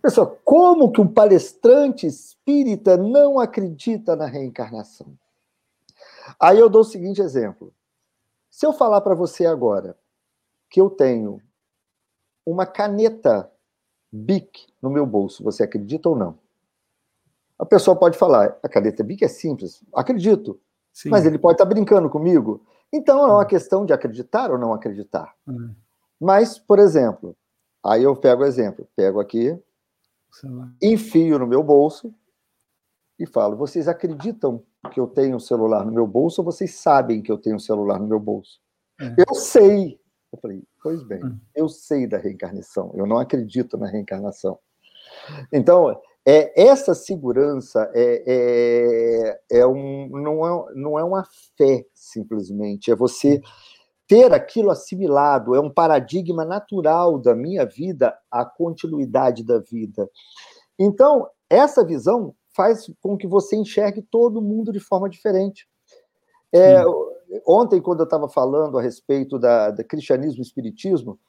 Pessoal, 0.00 0.38
como 0.44 0.92
que 0.92 1.00
um 1.00 1.08
palestrante 1.08 2.06
espírita 2.06 2.96
não 2.96 3.40
acredita 3.40 4.14
na 4.14 4.26
reencarnação? 4.26 5.18
Aí 6.38 6.58
eu 6.58 6.68
dou 6.68 6.82
o 6.82 6.84
seguinte 6.84 7.20
exemplo. 7.20 7.72
Se 8.50 8.64
eu 8.66 8.72
falar 8.72 9.00
para 9.00 9.14
você 9.14 9.46
agora 9.46 9.96
que 10.70 10.80
eu 10.80 10.88
tenho 10.88 11.40
uma 12.46 12.64
caneta 12.64 13.50
Bic 14.10 14.66
no 14.80 14.90
meu 14.90 15.04
bolso, 15.04 15.42
você 15.42 15.62
acredita 15.62 16.08
ou 16.08 16.16
não? 16.16 16.38
A 17.58 17.66
pessoa 17.66 17.96
pode 17.96 18.16
falar, 18.16 18.56
a 18.62 18.68
caneta 18.68 19.02
Bic 19.02 19.24
é 19.24 19.28
simples, 19.28 19.82
acredito. 19.92 20.60
Sim. 20.92 21.10
Mas 21.10 21.26
ele 21.26 21.38
pode 21.38 21.54
estar 21.54 21.64
tá 21.64 21.68
brincando 21.68 22.08
comigo. 22.08 22.64
Então 22.92 23.20
é 23.20 23.32
uma 23.32 23.44
questão 23.44 23.84
de 23.84 23.92
acreditar 23.92 24.50
ou 24.50 24.58
não 24.58 24.72
acreditar. 24.72 25.34
Hum. 25.46 25.74
Mas, 26.20 26.58
por 26.58 26.78
exemplo, 26.78 27.36
aí 27.84 28.02
eu 28.02 28.16
pego 28.16 28.42
o 28.42 28.46
exemplo, 28.46 28.88
pego 28.96 29.20
aqui, 29.20 29.56
enfio 30.82 31.38
no 31.38 31.46
meu 31.46 31.62
bolso 31.62 32.14
e 33.18 33.26
falo: 33.26 33.56
vocês 33.56 33.88
acreditam 33.88 34.62
que 34.92 35.00
eu 35.00 35.06
tenho 35.06 35.36
um 35.36 35.40
celular 35.40 35.84
no 35.84 35.92
meu 35.92 36.06
bolso 36.06 36.40
ou 36.40 36.44
vocês 36.44 36.74
sabem 36.74 37.20
que 37.20 37.30
eu 37.30 37.38
tenho 37.38 37.56
um 37.56 37.60
celular 37.60 37.98
no 37.98 38.06
meu 38.06 38.20
bolso? 38.20 38.60
É. 39.00 39.14
Eu 39.28 39.34
sei. 39.34 40.00
Eu 40.32 40.38
falei: 40.40 40.62
pois 40.82 41.02
bem, 41.02 41.24
hum. 41.24 41.38
eu 41.54 41.68
sei 41.68 42.06
da 42.06 42.18
reencarnação, 42.18 42.92
eu 42.94 43.06
não 43.06 43.18
acredito 43.18 43.76
na 43.76 43.86
reencarnação. 43.86 44.58
Então, 45.52 46.00
é, 46.26 46.62
essa 46.62 46.94
segurança 46.94 47.90
é, 47.94 48.22
é, 49.50 49.58
é 49.60 49.66
um, 49.66 50.08
não, 50.08 50.46
é, 50.46 50.74
não 50.74 50.98
é 50.98 51.04
uma 51.04 51.24
fé, 51.56 51.86
simplesmente, 51.94 52.90
é 52.90 52.94
você 52.94 53.40
ter 54.08 54.32
aquilo 54.32 54.70
assimilado, 54.70 55.54
é 55.54 55.60
um 55.60 55.70
paradigma 55.70 56.44
natural 56.44 57.18
da 57.18 57.34
minha 57.34 57.66
vida, 57.66 58.16
a 58.30 58.44
continuidade 58.44 59.44
da 59.44 59.58
vida. 59.58 60.10
Então, 60.78 61.28
essa 61.50 61.84
visão 61.84 62.34
faz 62.56 62.90
com 63.00 63.16
que 63.16 63.26
você 63.26 63.54
enxergue 63.54 64.02
todo 64.02 64.42
mundo 64.42 64.72
de 64.72 64.80
forma 64.80 65.08
diferente. 65.08 65.68
É, 66.52 66.82
ontem, 67.46 67.80
quando 67.82 68.00
eu 68.00 68.04
estava 68.04 68.28
falando 68.28 68.78
a 68.78 68.82
respeito 68.82 69.38
da, 69.38 69.70
da 69.70 69.84
cristianismo 69.84 70.40
e 70.40 70.42
espiritismo, 70.42 71.20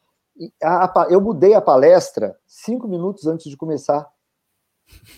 a, 0.63 0.85
a, 0.85 1.07
eu 1.09 1.19
mudei 1.19 1.53
a 1.53 1.61
palestra 1.61 2.33
cinco 2.47 2.87
minutos 2.87 3.27
antes 3.27 3.49
de 3.49 3.57
começar 3.57 4.09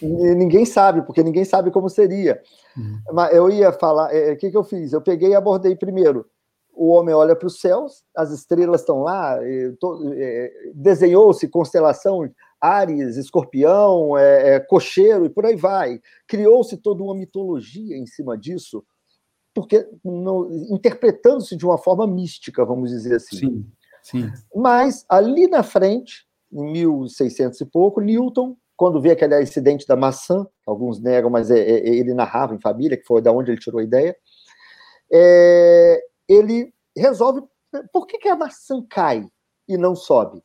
ninguém 0.01 0.66
sabe, 0.66 1.01
porque 1.01 1.24
ninguém 1.24 1.45
sabe 1.45 1.72
como 1.72 1.89
seria. 1.89 2.41
Uhum. 2.76 2.99
Mas 3.14 3.34
eu 3.34 3.49
ia 3.49 3.72
falar, 3.72 4.14
é, 4.14 4.30
o 4.30 4.32
é, 4.32 4.36
que, 4.36 4.51
que 4.51 4.57
eu 4.57 4.64
fiz? 4.64 4.93
Eu 4.93 5.01
peguei 5.01 5.30
e 5.30 5.36
abordei 5.36 5.76
primeiro. 5.76 6.26
O 6.74 6.89
homem 6.89 7.13
olha 7.13 7.36
para 7.36 7.47
os 7.47 7.59
céus, 7.59 8.03
as 8.15 8.32
estrelas 8.32 8.82
estão 8.82 9.01
lá, 9.01 9.38
é, 9.43 10.51
desenhou-se 10.74 11.47
constelação 11.47 12.30
Ares, 12.59 13.17
Escorpião, 13.17 14.17
é, 14.17 14.55
é, 14.55 14.59
Cocheiro 14.59 15.26
e 15.26 15.30
por 15.30 15.45
aí 15.45 15.55
vai. 15.55 15.99
Criou-se 16.28 16.78
toda 16.78 17.03
uma 17.03 17.15
mitologia 17.15 17.97
em 17.97 18.05
cima 18.05 18.38
disso, 18.38 18.84
porque 19.53 19.88
interpretando-se 20.69 21.55
de 21.55 21.65
uma 21.65 21.78
forma 21.78 22.07
mística, 22.07 22.63
vamos 22.63 22.89
dizer 22.89 23.15
assim. 23.15 23.38
Sim, 23.38 23.65
sim. 24.03 24.32
Mas 24.55 25.05
ali 25.09 25.47
na 25.47 25.63
frente, 25.63 26.26
em 26.51 26.72
1600 26.72 27.59
e 27.61 27.65
pouco, 27.65 27.99
Newton 27.99 28.55
quando 28.82 28.99
vê 28.99 29.11
aquele 29.11 29.36
acidente 29.36 29.86
da 29.86 29.95
maçã, 29.95 30.43
alguns 30.65 30.99
negam, 30.99 31.30
mas 31.30 31.51
é, 31.51 31.59
é, 31.59 31.88
ele 31.88 32.15
narrava 32.15 32.55
em 32.55 32.59
família, 32.59 32.97
que 32.97 33.05
foi 33.05 33.22
da 33.22 33.32
onde 33.32 33.51
ele 33.51 33.59
tirou 33.59 33.80
a 33.80 33.84
ideia, 33.84 34.15
é, 35.13 36.03
ele 36.32 36.73
resolve. 36.95 37.43
Por 37.91 38.07
que, 38.07 38.17
que 38.17 38.29
a 38.29 38.36
maçã 38.36 38.86
cai 38.89 39.27
e 39.67 39.77
não 39.77 39.95
sobe? 39.95 40.41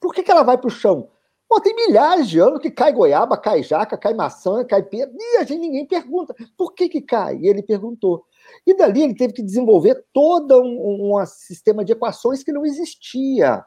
Por 0.00 0.12
que, 0.12 0.22
que 0.22 0.30
ela 0.30 0.42
vai 0.42 0.58
para 0.58 0.68
o 0.68 0.70
chão? 0.70 1.08
Pô, 1.48 1.60
tem 1.60 1.74
milhares 1.74 2.28
de 2.28 2.38
anos 2.40 2.60
que 2.60 2.70
cai 2.70 2.92
goiaba, 2.92 3.36
cai 3.36 3.62
jaca, 3.62 3.96
cai 3.96 4.12
maçã, 4.12 4.64
cai 4.64 4.82
pedra, 4.82 5.14
e 5.16 5.36
a 5.36 5.44
gente 5.44 5.60
ninguém 5.60 5.86
pergunta 5.86 6.34
por 6.56 6.74
que, 6.74 6.88
que 6.88 7.00
cai. 7.00 7.36
E 7.38 7.46
ele 7.46 7.62
perguntou. 7.62 8.24
E 8.66 8.76
dali 8.76 9.02
ele 9.02 9.14
teve 9.14 9.32
que 9.32 9.42
desenvolver 9.42 10.04
todo 10.12 10.60
um, 10.60 11.16
um 11.16 11.26
sistema 11.26 11.84
de 11.84 11.92
equações 11.92 12.42
que 12.42 12.52
não 12.52 12.66
existia 12.66 13.64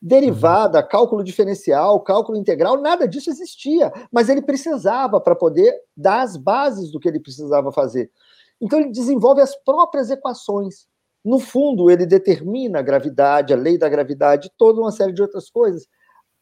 derivada, 0.00 0.82
cálculo 0.82 1.24
diferencial, 1.24 2.00
cálculo 2.00 2.38
integral, 2.38 2.80
nada 2.80 3.06
disso 3.06 3.30
existia, 3.30 3.92
mas 4.12 4.28
ele 4.28 4.42
precisava 4.42 5.20
para 5.20 5.34
poder 5.34 5.74
dar 5.96 6.22
as 6.22 6.36
bases 6.36 6.90
do 6.90 7.00
que 7.00 7.08
ele 7.08 7.20
precisava 7.20 7.72
fazer. 7.72 8.10
Então 8.60 8.80
ele 8.80 8.90
desenvolve 8.90 9.40
as 9.40 9.54
próprias 9.56 10.10
equações. 10.10 10.87
No 11.24 11.38
fundo, 11.38 11.90
ele 11.90 12.06
determina 12.06 12.78
a 12.78 12.82
gravidade, 12.82 13.52
a 13.52 13.56
lei 13.56 13.76
da 13.76 13.88
gravidade, 13.88 14.50
toda 14.56 14.80
uma 14.80 14.92
série 14.92 15.12
de 15.12 15.22
outras 15.22 15.50
coisas. 15.50 15.86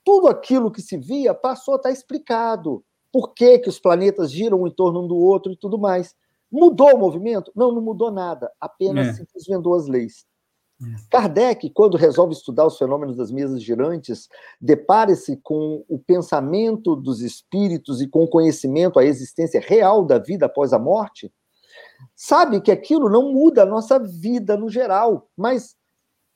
Tudo 0.05 0.29
aquilo 0.29 0.70
que 0.70 0.83
se 0.83 0.97
via 0.97 1.35
passou 1.35 1.74
a 1.74 1.77
estar 1.77 1.91
explicado. 1.91 2.85
Por 3.12 3.35
que, 3.35 3.59
que 3.59 3.68
os 3.68 3.81
planetas 3.81 4.31
giram 4.31 4.66
em 4.66 4.70
torno 4.70 5.05
um 5.05 5.09
do 5.09 5.16
outro 5.16 5.53
e 5.53 5.57
tudo 5.57 5.79
mais. 5.79 6.14
Mudou 6.51 6.95
o 6.95 6.99
movimento? 6.99 7.51
Não, 7.57 7.72
não 7.72 7.83
mudou 7.83 8.11
nada. 8.11 8.51
Apenas 8.61 9.09
é. 9.09 9.12
se 9.14 9.27
desvendou 9.35 9.74
as 9.74 9.89
leis. 9.89 10.24
Kardec, 11.11 11.70
quando 11.70 11.97
resolve 11.97 12.35
estudar 12.35 12.66
os 12.66 12.77
fenômenos 12.77 13.16
das 13.16 13.31
mesas 13.31 13.62
girantes, 13.62 14.29
depara-se 14.61 15.39
com 15.43 15.83
o 15.89 15.99
pensamento 15.99 16.95
dos 16.95 17.22
espíritos 17.22 18.03
e 18.03 18.07
com 18.07 18.24
o 18.24 18.29
conhecimento, 18.29 18.99
a 18.99 19.05
existência 19.05 19.61
real 19.61 20.05
da 20.05 20.18
vida 20.18 20.47
após 20.47 20.74
a 20.74 20.79
morte, 20.79 21.33
sabe 22.14 22.61
que 22.61 22.70
aquilo 22.70 23.09
não 23.09 23.33
muda 23.33 23.62
a 23.62 23.66
nossa 23.66 23.99
vida 23.99 24.57
no 24.57 24.68
geral, 24.68 25.29
mas 25.37 25.77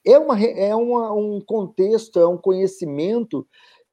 é, 0.05 0.19
uma, 0.19 0.41
é 0.41 0.75
uma, 0.75 1.13
um 1.13 1.41
contexto, 1.41 2.19
é 2.19 2.27
um 2.27 2.37
conhecimento 2.37 3.47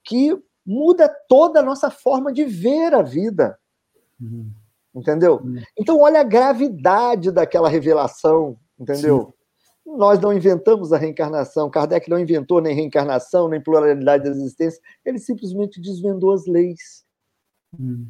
que 0.03 0.37
muda 0.65 1.09
toda 1.29 1.59
a 1.59 1.63
nossa 1.63 1.89
forma 1.89 2.31
de 2.31 2.43
ver 2.43 2.93
a 2.93 3.01
vida. 3.01 3.57
Uhum. 4.19 4.51
Entendeu? 4.93 5.41
Uhum. 5.43 5.61
Então, 5.77 5.99
olha 5.99 6.21
a 6.21 6.23
gravidade 6.23 7.31
daquela 7.31 7.69
revelação, 7.69 8.57
entendeu? 8.79 9.27
Sim. 9.85 9.97
Nós 9.97 10.19
não 10.19 10.33
inventamos 10.33 10.91
a 10.91 10.97
reencarnação. 10.97 11.69
Kardec 11.69 12.09
não 12.09 12.19
inventou 12.19 12.59
nem 12.59 12.75
reencarnação, 12.75 13.47
nem 13.47 13.61
pluralidade 13.61 14.25
da 14.25 14.31
existência. 14.31 14.81
Ele 15.05 15.17
simplesmente 15.17 15.79
desvendou 15.79 16.33
as 16.33 16.45
leis. 16.45 17.05
Hum. 17.79 18.07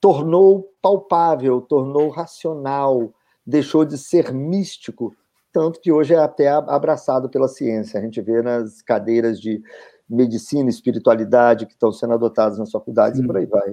Tornou 0.00 0.72
palpável, 0.80 1.60
tornou 1.60 2.08
racional, 2.08 3.12
deixou 3.46 3.84
de 3.84 3.98
ser 3.98 4.32
místico, 4.32 5.14
tanto 5.52 5.80
que 5.80 5.90
hoje 5.90 6.14
é 6.14 6.18
até 6.18 6.48
abraçado 6.48 7.28
pela 7.28 7.48
ciência. 7.48 7.98
A 7.98 8.02
gente 8.02 8.20
vê 8.20 8.42
nas 8.42 8.82
cadeiras 8.82 9.40
de 9.40 9.62
medicina, 10.08 10.70
espiritualidade 10.70 11.66
que 11.66 11.72
estão 11.72 11.92
sendo 11.92 12.14
adotadas 12.14 12.58
nas 12.58 12.70
faculdades 12.70 13.20
hum. 13.20 13.24
e 13.24 13.26
por 13.26 13.36
aí 13.36 13.46
vai. 13.46 13.70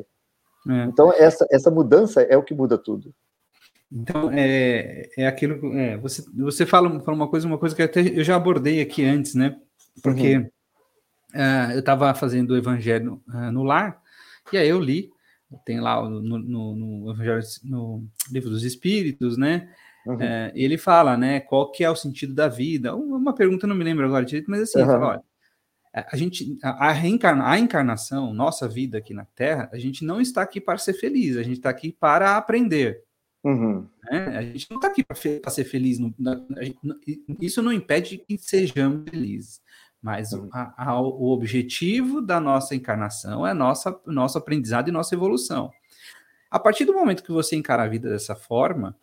É. 0.67 0.85
Então, 0.85 1.13
essa, 1.13 1.45
essa 1.51 1.69
mudança 1.69 2.21
é 2.21 2.35
o 2.35 2.43
que 2.43 2.53
muda 2.53 2.77
tudo. 2.77 3.13
Então, 3.91 4.31
é, 4.31 5.07
é 5.17 5.27
aquilo. 5.27 5.73
É, 5.77 5.97
você, 5.97 6.23
você 6.35 6.65
fala, 6.65 6.99
fala 7.01 7.15
uma 7.15 7.29
coisa, 7.29 7.47
uma 7.47 7.57
coisa 7.57 7.75
que 7.75 7.83
até 7.83 8.01
eu 8.01 8.23
já 8.23 8.35
abordei 8.35 8.81
aqui 8.81 9.05
antes, 9.05 9.35
né? 9.35 9.55
Porque 10.01 10.37
uhum. 10.37 10.49
uh, 11.35 11.71
eu 11.73 11.79
estava 11.79 12.13
fazendo 12.15 12.51
o 12.51 12.57
Evangelho 12.57 13.21
uh, 13.29 13.51
no 13.51 13.63
lar, 13.63 14.01
e 14.51 14.57
aí 14.57 14.67
eu 14.67 14.79
li, 14.79 15.11
tem 15.65 15.79
lá 15.79 16.01
no, 16.07 16.21
no, 16.21 16.75
no 16.75 17.15
no 17.63 18.07
Livro 18.31 18.49
dos 18.49 18.63
Espíritos, 18.63 19.37
né? 19.37 19.69
Uhum. 20.05 20.15
Uh, 20.15 20.51
e 20.53 20.63
ele 20.63 20.77
fala, 20.77 21.17
né? 21.17 21.39
Qual 21.39 21.71
que 21.71 21.83
é 21.83 21.89
o 21.89 21.95
sentido 21.95 22.33
da 22.33 22.47
vida? 22.47 22.95
Uma 22.95 23.33
pergunta, 23.33 23.65
não 23.65 23.75
me 23.75 23.83
lembro 23.83 24.05
agora 24.05 24.25
direito, 24.25 24.49
mas 24.49 24.61
assim, 24.61 24.79
uhum. 24.79 24.85
fala, 24.85 25.07
olha, 25.07 25.23
a 25.93 26.17
gente, 26.17 26.57
a, 26.61 26.91
reencarna, 26.91 27.49
a 27.49 27.57
encarnação, 27.57 28.33
nossa 28.33 28.67
vida 28.67 28.97
aqui 28.97 29.13
na 29.13 29.23
Terra, 29.23 29.69
a 29.71 29.77
gente 29.77 30.03
não 30.03 30.19
está 30.19 30.41
aqui 30.41 30.59
para 30.59 30.77
ser 30.77 30.93
feliz, 30.93 31.37
a 31.37 31.43
gente 31.43 31.57
está 31.57 31.69
aqui 31.69 31.95
para 31.97 32.35
aprender. 32.35 33.01
Uhum. 33.45 33.87
Né? 34.11 34.37
A 34.37 34.41
gente 34.41 34.67
não 34.69 34.77
está 34.77 34.87
aqui 34.87 35.03
para 35.03 35.15
ser 35.51 35.63
feliz. 35.63 35.99
Isso 37.39 37.61
não 37.61 37.71
impede 37.71 38.17
que 38.17 38.37
sejamos 38.37 39.09
felizes. 39.09 39.61
Mas 40.05 40.33
uhum. 40.33 40.47
a, 40.53 40.91
a, 40.91 41.01
o 41.01 41.31
objetivo 41.31 42.21
da 42.21 42.39
nossa 42.39 42.75
encarnação 42.75 43.45
é 43.45 43.55
nossa, 43.55 43.99
nosso 44.05 44.37
aprendizado 44.37 44.87
e 44.87 44.91
nossa 44.91 45.15
evolução. 45.15 45.71
A 46.47 46.59
partir 46.59 46.85
do 46.85 46.93
momento 46.93 47.23
que 47.23 47.31
você 47.31 47.55
encara 47.55 47.81
a 47.81 47.87
vida 47.87 48.07
dessa 48.07 48.35
forma, 48.35 48.95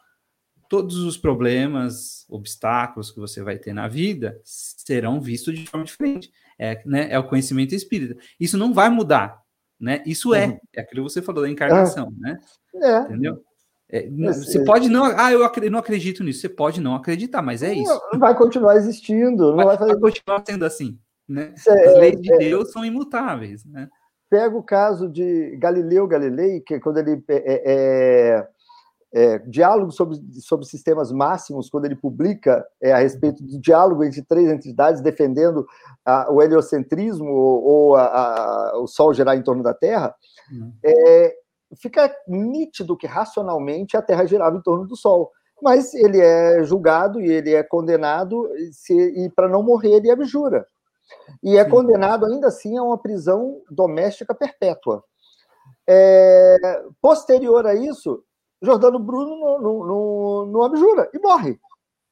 todos 0.68 0.98
os 0.98 1.18
problemas, 1.18 2.24
obstáculos 2.28 3.10
que 3.10 3.18
você 3.18 3.42
vai 3.42 3.58
ter 3.58 3.72
na 3.72 3.88
vida 3.88 4.40
serão 4.44 5.20
vistos 5.20 5.58
de 5.58 5.66
forma 5.66 5.84
diferente. 5.84 6.32
É, 6.56 6.80
né, 6.86 7.08
é 7.10 7.18
o 7.18 7.26
conhecimento 7.26 7.74
espírita. 7.74 8.16
Isso 8.38 8.56
não 8.56 8.72
vai 8.72 8.88
mudar, 8.88 9.42
né? 9.80 10.04
Isso 10.06 10.32
é, 10.32 10.46
uhum. 10.46 10.60
é 10.72 10.82
aquilo 10.82 11.04
que 11.04 11.12
você 11.12 11.20
falou 11.20 11.42
da 11.42 11.50
encarnação, 11.50 12.14
é. 12.16 12.20
né? 12.20 12.38
É. 12.76 12.98
Entendeu? 13.00 13.44
É, 13.92 14.08
você 14.08 14.64
pode 14.64 14.88
não. 14.88 15.04
Ah, 15.04 15.30
eu 15.30 15.70
não 15.70 15.78
acredito 15.78 16.24
nisso. 16.24 16.40
Você 16.40 16.48
pode 16.48 16.80
não 16.80 16.94
acreditar, 16.94 17.42
mas 17.42 17.62
é 17.62 17.74
isso. 17.74 18.00
Vai 18.18 18.34
continuar 18.34 18.76
existindo. 18.76 19.50
Não 19.50 19.56
vai, 19.56 19.66
vai, 19.66 19.78
fazer... 19.78 20.00
continuar 20.00 20.42
sendo 20.46 20.64
assim. 20.64 20.98
Né? 21.28 21.54
É, 21.68 21.88
As 21.88 21.98
leis 21.98 22.20
de 22.20 22.32
é, 22.32 22.38
Deus 22.38 22.72
são 22.72 22.82
imutáveis. 22.82 23.66
Né? 23.66 23.88
Pega 24.30 24.56
o 24.56 24.62
caso 24.62 25.10
de 25.10 25.56
Galileu 25.58 26.06
Galilei, 26.06 26.60
que 26.60 26.80
quando 26.80 26.98
ele 26.98 27.22
é, 27.28 27.42
é, 27.72 28.48
é, 29.14 29.38
diálogo 29.40 29.92
sobre, 29.92 30.18
sobre 30.40 30.64
sistemas 30.64 31.12
máximos, 31.12 31.68
quando 31.68 31.84
ele 31.84 31.94
publica 31.94 32.66
é, 32.80 32.92
a 32.92 32.98
respeito 32.98 33.42
do 33.42 33.60
diálogo 33.60 34.02
entre 34.02 34.22
três 34.22 34.50
entidades 34.50 35.02
defendendo 35.02 35.66
a, 36.02 36.32
o 36.32 36.40
heliocentrismo 36.40 37.28
ou, 37.28 37.62
ou 37.62 37.96
a, 37.96 38.04
a, 38.06 38.78
o 38.80 38.86
Sol 38.86 39.12
girar 39.12 39.36
em 39.36 39.42
torno 39.42 39.62
da 39.62 39.74
Terra, 39.74 40.14
uhum. 40.50 40.72
é, 40.82 41.41
fica 41.76 42.14
nítido 42.26 42.96
que 42.96 43.06
racionalmente 43.06 43.96
a 43.96 44.02
Terra 44.02 44.26
girava 44.26 44.56
em 44.56 44.62
torno 44.62 44.86
do 44.86 44.96
Sol. 44.96 45.30
Mas 45.60 45.94
ele 45.94 46.20
é 46.20 46.64
julgado 46.64 47.20
e 47.20 47.30
ele 47.30 47.54
é 47.54 47.62
condenado, 47.62 48.48
se, 48.72 48.92
e 48.92 49.30
para 49.30 49.48
não 49.48 49.62
morrer 49.62 49.94
ele 49.94 50.10
abjura. 50.10 50.66
E 51.42 51.56
é 51.56 51.64
Sim. 51.64 51.70
condenado 51.70 52.26
ainda 52.26 52.48
assim 52.48 52.76
a 52.76 52.82
uma 52.82 52.98
prisão 52.98 53.60
doméstica 53.70 54.34
perpétua. 54.34 55.04
É, 55.88 56.82
posterior 57.00 57.66
a 57.66 57.74
isso, 57.74 58.24
Jordano 58.60 58.98
Bruno 58.98 59.36
no, 59.36 59.60
no, 59.60 59.86
no, 59.86 60.46
no 60.46 60.64
abjura 60.64 61.10
e 61.12 61.18
morre. 61.18 61.58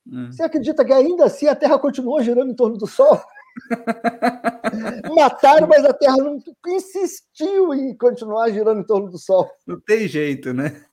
Hum. 0.06 0.30
Você 0.30 0.42
acredita 0.42 0.84
que 0.84 0.92
ainda 0.92 1.24
assim 1.24 1.46
a 1.46 1.54
Terra 1.54 1.78
continuou 1.78 2.22
girando 2.22 2.50
em 2.50 2.56
torno 2.56 2.76
do 2.76 2.86
Sol? 2.86 3.20
Mataram, 5.14 5.66
mas 5.66 5.84
a 5.84 5.92
Terra 5.92 6.16
não 6.16 6.38
insistiu 6.68 7.74
em 7.74 7.96
continuar 7.96 8.50
girando 8.50 8.80
em 8.80 8.86
torno 8.86 9.10
do 9.10 9.18
Sol. 9.18 9.50
Não 9.66 9.80
tem 9.80 10.06
jeito, 10.08 10.52
né? 10.52 10.84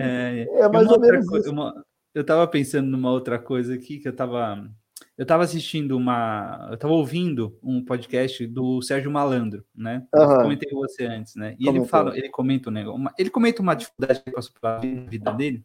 É, 0.00 0.46
é 0.60 0.68
mais 0.68 0.88
ou 0.88 1.00
menos 1.00 1.26
coisa. 1.26 1.50
Uma, 1.50 1.84
eu 2.14 2.22
estava 2.22 2.46
pensando 2.46 2.88
numa 2.88 3.10
outra 3.10 3.38
coisa 3.38 3.74
aqui 3.74 3.98
que 3.98 4.08
eu 4.08 4.12
estava 4.12 4.68
eu 5.16 5.24
estava 5.24 5.44
assistindo 5.44 5.96
uma. 5.96 6.66
Eu 6.70 6.74
estava 6.74 6.92
ouvindo 6.94 7.58
um 7.62 7.84
podcast 7.84 8.46
do 8.46 8.80
Sérgio 8.80 9.10
Malandro, 9.10 9.64
né? 9.74 10.06
Uhum. 10.14 10.22
Eu 10.22 10.42
comentei 10.42 10.70
com 10.70 10.76
você 10.76 11.04
antes, 11.04 11.34
né? 11.34 11.54
E 11.58 11.68
ele 11.68 11.84
fala, 11.84 12.16
ele 12.16 12.28
comenta 12.30 12.70
um 12.70 12.72
negócio, 12.72 12.98
uma, 12.98 13.14
ele 13.18 13.30
comenta 13.30 13.60
uma 13.60 13.74
dificuldade 13.74 14.22
que 14.22 14.30
passou 14.30 14.52
pela 14.58 14.80
vida 14.80 15.32
dele, 15.32 15.64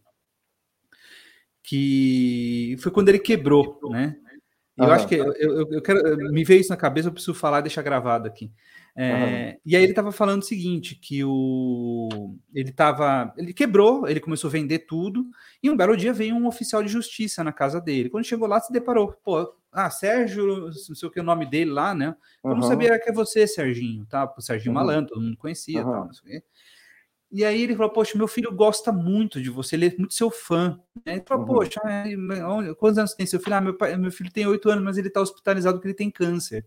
que 1.64 2.76
foi 2.80 2.92
quando 2.92 3.10
ele 3.10 3.20
quebrou, 3.20 3.80
né? 3.90 4.18
Uhum. 4.78 4.86
eu 4.86 4.92
acho 4.92 5.08
que 5.08 5.16
eu, 5.16 5.34
eu, 5.34 5.72
eu, 5.72 5.82
quero. 5.82 6.18
Me 6.32 6.44
veio 6.44 6.62
isso 6.62 6.70
na 6.70 6.78
cabeça, 6.78 7.08
eu 7.08 7.12
preciso 7.12 7.34
falar 7.34 7.60
e 7.60 7.64
deixar 7.64 7.82
gravado 7.82 8.28
aqui. 8.28 8.52
É, 8.96 9.12
uhum. 9.12 9.60
E 9.66 9.76
aí 9.76 9.84
ele 9.84 9.92
estava 9.92 10.12
falando 10.12 10.42
o 10.42 10.46
seguinte, 10.46 10.96
que 10.96 11.24
o 11.24 12.36
ele 12.54 12.70
estava, 12.70 13.32
ele 13.38 13.54
quebrou, 13.54 14.08
ele 14.08 14.20
começou 14.20 14.48
a 14.48 14.52
vender 14.52 14.80
tudo, 14.80 15.28
e 15.62 15.70
um 15.70 15.78
belo 15.78 15.96
dia 15.96 16.12
veio 16.12 16.36
um 16.36 16.48
oficial 16.48 16.82
de 16.82 16.90
justiça 16.90 17.44
na 17.44 17.52
casa 17.52 17.80
dele. 17.80 18.10
Quando 18.10 18.26
chegou 18.26 18.48
lá, 18.48 18.60
se 18.60 18.74
deparou, 18.74 19.14
pô, 19.24 19.54
ah, 19.72 19.90
Sérgio, 19.92 20.66
não 20.66 20.72
sei 20.72 21.08
o 21.08 21.12
que 21.12 21.20
é 21.20 21.22
o 21.22 21.26
nome 21.26 21.46
dele 21.46 21.70
lá, 21.70 21.94
né? 21.94 22.16
Eu 22.44 22.52
uhum. 22.52 22.56
não 22.58 22.64
sabia 22.64 23.00
que 23.00 23.10
é 23.10 23.14
você, 23.14 23.46
Serginho, 23.46 24.04
tá? 24.08 24.32
O 24.36 24.42
Serginho 24.42 24.72
uhum. 24.72 24.80
Malandro, 24.80 25.14
todo 25.14 25.22
mundo 25.24 25.38
conhecia, 25.38 25.86
uhum. 25.86 25.92
tal, 25.92 26.10
E 27.30 27.44
aí 27.44 27.64
ele 27.64 27.76
falou, 27.76 27.92
poxa, 27.92 28.18
meu 28.18 28.28
filho 28.28 28.52
gosta 28.54 28.92
muito 28.92 29.42
de 29.42 29.50
você, 29.50 29.76
ele 29.76 29.88
é 29.88 29.96
muito 29.98 30.14
seu 30.14 30.32
fã. 30.32 30.80
Ele 31.06 31.22
falou, 31.26 31.46
uhum. 31.46 31.56
poxa, 31.56 31.82
quantos 32.78 32.98
anos 32.98 33.14
tem 33.14 33.26
seu 33.26 33.40
filho? 33.40 33.56
Ah, 33.56 33.62
meu, 33.62 33.74
pai, 33.74 33.98
meu 33.98 34.12
filho 34.12 34.32
tem 34.32 34.48
oito 34.48 34.70
anos, 34.70 34.84
mas 34.84 34.98
ele 34.98 35.10
está 35.10 35.20
hospitalizado 35.20 35.78
porque 35.78 35.90
ele 35.90 35.94
tem 35.96 36.10
câncer. 36.10 36.66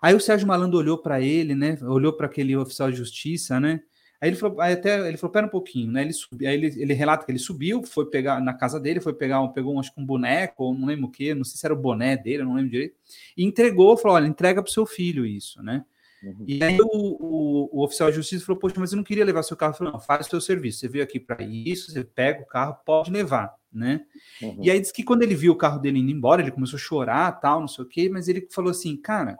Aí 0.00 0.14
o 0.14 0.20
Sérgio 0.20 0.46
Malandro 0.46 0.78
olhou 0.78 0.98
para 0.98 1.20
ele, 1.20 1.54
né? 1.54 1.78
Olhou 1.82 2.12
para 2.12 2.26
aquele 2.26 2.56
oficial 2.56 2.90
de 2.90 2.96
justiça, 2.96 3.60
né? 3.60 3.82
Aí 4.18 4.30
ele 4.30 4.36
falou, 4.36 4.60
aí 4.62 4.72
até 4.72 5.06
ele 5.06 5.18
falou, 5.18 5.32
pera 5.32 5.46
um 5.46 5.50
pouquinho, 5.50 5.92
né? 5.92 6.02
Ele 6.02 6.12
subiu, 6.12 6.48
aí 6.48 6.54
ele, 6.54 6.80
ele 6.80 6.94
relata 6.94 7.26
que 7.26 7.30
ele 7.30 7.38
subiu, 7.38 7.82
foi 7.82 8.06
pegar 8.06 8.40
na 8.40 8.54
casa 8.54 8.80
dele, 8.80 9.00
foi 9.00 9.12
pegar 9.12 9.42
um, 9.42 9.48
pegou 9.52 9.74
um, 9.74 9.80
acho 9.80 9.94
que 9.94 10.00
um 10.00 10.06
boneco, 10.06 10.64
ou 10.64 10.74
não 10.74 10.86
lembro 10.86 11.06
o 11.06 11.10
que, 11.10 11.34
não 11.34 11.44
sei 11.44 11.58
se 11.58 11.66
era 11.66 11.74
o 11.74 11.78
boné 11.78 12.16
dele, 12.16 12.42
não 12.42 12.54
lembro 12.54 12.70
direito, 12.70 12.96
e 13.36 13.44
entregou, 13.44 13.96
falou, 13.96 14.16
olha, 14.16 14.26
entrega 14.26 14.62
pro 14.62 14.72
seu 14.72 14.86
filho 14.86 15.26
isso, 15.26 15.62
né? 15.62 15.84
Uhum. 16.26 16.44
E 16.46 16.62
aí 16.62 16.76
o, 16.80 16.86
o, 16.92 17.68
o, 17.72 17.84
oficial 17.84 18.10
de 18.10 18.16
justiça 18.16 18.44
falou, 18.44 18.58
poxa, 18.58 18.74
mas 18.78 18.90
eu 18.90 18.96
não 18.96 19.04
queria 19.04 19.24
levar 19.24 19.44
seu 19.44 19.56
carro. 19.56 19.70
Ele 19.70 19.78
falou, 19.78 19.92
não, 19.92 20.00
faz 20.00 20.26
o 20.26 20.30
seu 20.30 20.40
serviço, 20.40 20.80
você 20.80 20.88
veio 20.88 21.04
aqui 21.04 21.20
para 21.20 21.44
isso, 21.44 21.92
você 21.92 22.02
pega 22.02 22.42
o 22.42 22.46
carro, 22.46 22.76
pode 22.84 23.12
levar, 23.12 23.54
né? 23.72 24.04
Uhum. 24.42 24.58
E 24.60 24.70
aí 24.70 24.80
disse 24.80 24.92
que 24.92 25.04
quando 25.04 25.22
ele 25.22 25.36
viu 25.36 25.52
o 25.52 25.56
carro 25.56 25.78
dele 25.78 26.00
indo 26.00 26.10
embora, 26.10 26.42
ele 26.42 26.50
começou 26.50 26.76
a 26.76 26.80
chorar, 26.80 27.30
tal, 27.40 27.60
não 27.60 27.68
sei 27.68 27.84
o 27.84 27.88
quê, 27.88 28.08
mas 28.08 28.26
ele 28.26 28.48
falou 28.50 28.72
assim, 28.72 28.96
cara, 28.96 29.36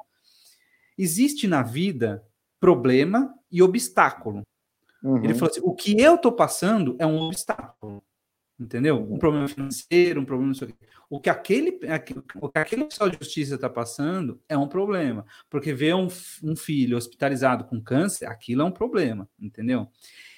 existe 0.97 1.49
na 1.49 1.63
vida 1.63 2.25
problema 2.61 3.35
e 3.51 3.63
obstáculo. 3.63 4.43
Uhum. 5.03 5.23
Ele 5.25 5.35
falou 5.35 5.51
assim: 5.51 5.61
o 5.63 5.75
que 5.75 6.01
eu 6.01 6.15
estou 6.15 6.33
passando 6.33 6.97
é 6.99 7.07
um 7.07 7.21
obstáculo. 7.21 8.03
Entendeu? 8.59 8.97
Um 8.97 9.19
problema 9.19 9.47
financeiro, 9.47 10.21
um 10.21 10.25
problema. 10.25 10.53
O 11.11 11.21
que 11.21 11.29
aquele, 11.29 11.79
o 12.41 12.49
que 12.49 12.59
aquele 12.59 12.85
oficial 12.85 13.11
de 13.11 13.19
justiça 13.19 13.57
está 13.57 13.69
passando 13.69 14.41
é 14.49 14.57
um 14.57 14.67
problema. 14.67 15.27
Porque 15.51 15.75
ver 15.75 15.95
um, 15.95 16.09
um, 16.43 16.57
filho 16.57 16.97
hospitalizado 16.97 17.65
com 17.65 17.81
câncer, 17.81 18.27
aquilo 18.27 18.63
é 18.63 18.65
um 18.65 18.71
problema, 18.71 19.29
entendeu? 19.39 19.87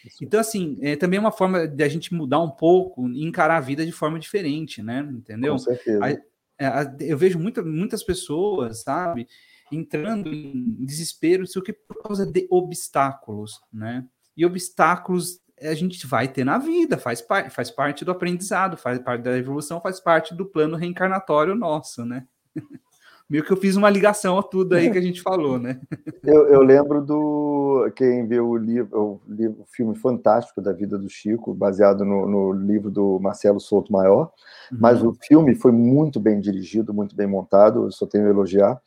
Isso. 0.05 0.25
Então, 0.25 0.41
assim, 0.41 0.77
é 0.83 0.97
também 0.97 1.19
é 1.19 1.21
uma 1.21 1.33
forma 1.33 1.67
de 1.69 1.83
a 1.83 1.89
gente 1.89 2.13
mudar 2.13 2.41
um 2.41 2.51
pouco 2.51 3.09
e 3.09 3.25
encarar 3.25 3.57
a 3.57 3.61
vida 3.61 3.87
de 3.87 3.93
forma 3.93 4.19
diferente, 4.19 4.83
né? 4.83 5.09
Entendeu? 5.13 5.53
Com 5.53 5.59
certeza. 5.59 6.05
A, 6.05 6.11
é, 6.11 6.67
a, 6.67 6.97
eu 7.01 7.17
vejo 7.17 7.39
muita, 7.39 7.63
muitas 7.63 8.03
pessoas, 8.03 8.83
sabe? 8.83 9.29
entrando 9.71 10.33
em 10.33 10.85
desespero, 10.85 11.45
isso 11.45 11.63
que 11.63 11.73
por 11.73 12.03
causa 12.03 12.27
de 12.27 12.47
obstáculos, 12.51 13.61
né? 13.73 14.07
E 14.37 14.45
obstáculos 14.47 15.41
a 15.63 15.75
gente 15.75 16.07
vai 16.07 16.29
ter 16.29 16.45
na 16.45 16.59
vida, 16.59 16.99
faz, 16.99 17.21
par 17.21 17.51
faz 17.51 17.71
parte 17.71 18.05
do 18.05 18.11
aprendizado, 18.11 18.77
faz 18.77 18.99
parte 18.99 19.23
da 19.23 19.37
evolução, 19.37 19.81
faz 19.81 20.01
parte 20.01 20.35
do 20.35 20.47
plano 20.47 20.77
reencarnatório 20.77 21.55
nosso, 21.55 22.05
né? 22.05 22.27
Meio 23.29 23.45
que 23.45 23.53
eu 23.53 23.59
fiz 23.59 23.77
uma 23.77 23.91
ligação 23.91 24.39
a 24.39 24.43
tudo 24.43 24.75
aí 24.75 24.91
que 24.91 24.97
a 24.97 25.03
gente 25.03 25.21
falou, 25.21 25.59
né? 25.59 25.79
Eu, 26.25 26.47
eu 26.49 26.63
lembro 26.63 27.01
do. 27.01 27.91
Quem 27.95 28.27
viu 28.27 28.49
o 28.49 28.57
livro, 28.57 28.99
o 28.99 29.21
livro, 29.33 29.63
o 29.63 29.67
filme 29.67 29.95
fantástico 29.97 30.61
da 30.61 30.73
vida 30.73 30.99
do 30.99 31.09
Chico, 31.09 31.55
baseado 31.55 32.05
no, 32.05 32.27
no 32.27 32.53
livro 32.53 32.91
do 32.91 33.19
Marcelo 33.19 33.61
Souto 33.61 33.93
Maior, 33.93 34.33
uhum. 34.71 34.79
mas 34.81 35.03
o 35.03 35.17
filme 35.27 35.55
foi 35.55 35.73
muito 35.73 36.19
bem 36.19 36.41
dirigido, 36.41 36.93
muito 36.93 37.15
bem 37.15 37.27
montado, 37.27 37.85
eu 37.85 37.91
só 37.91 38.07
tenho 38.07 38.27
a 38.27 38.31
elogiar 38.31 38.81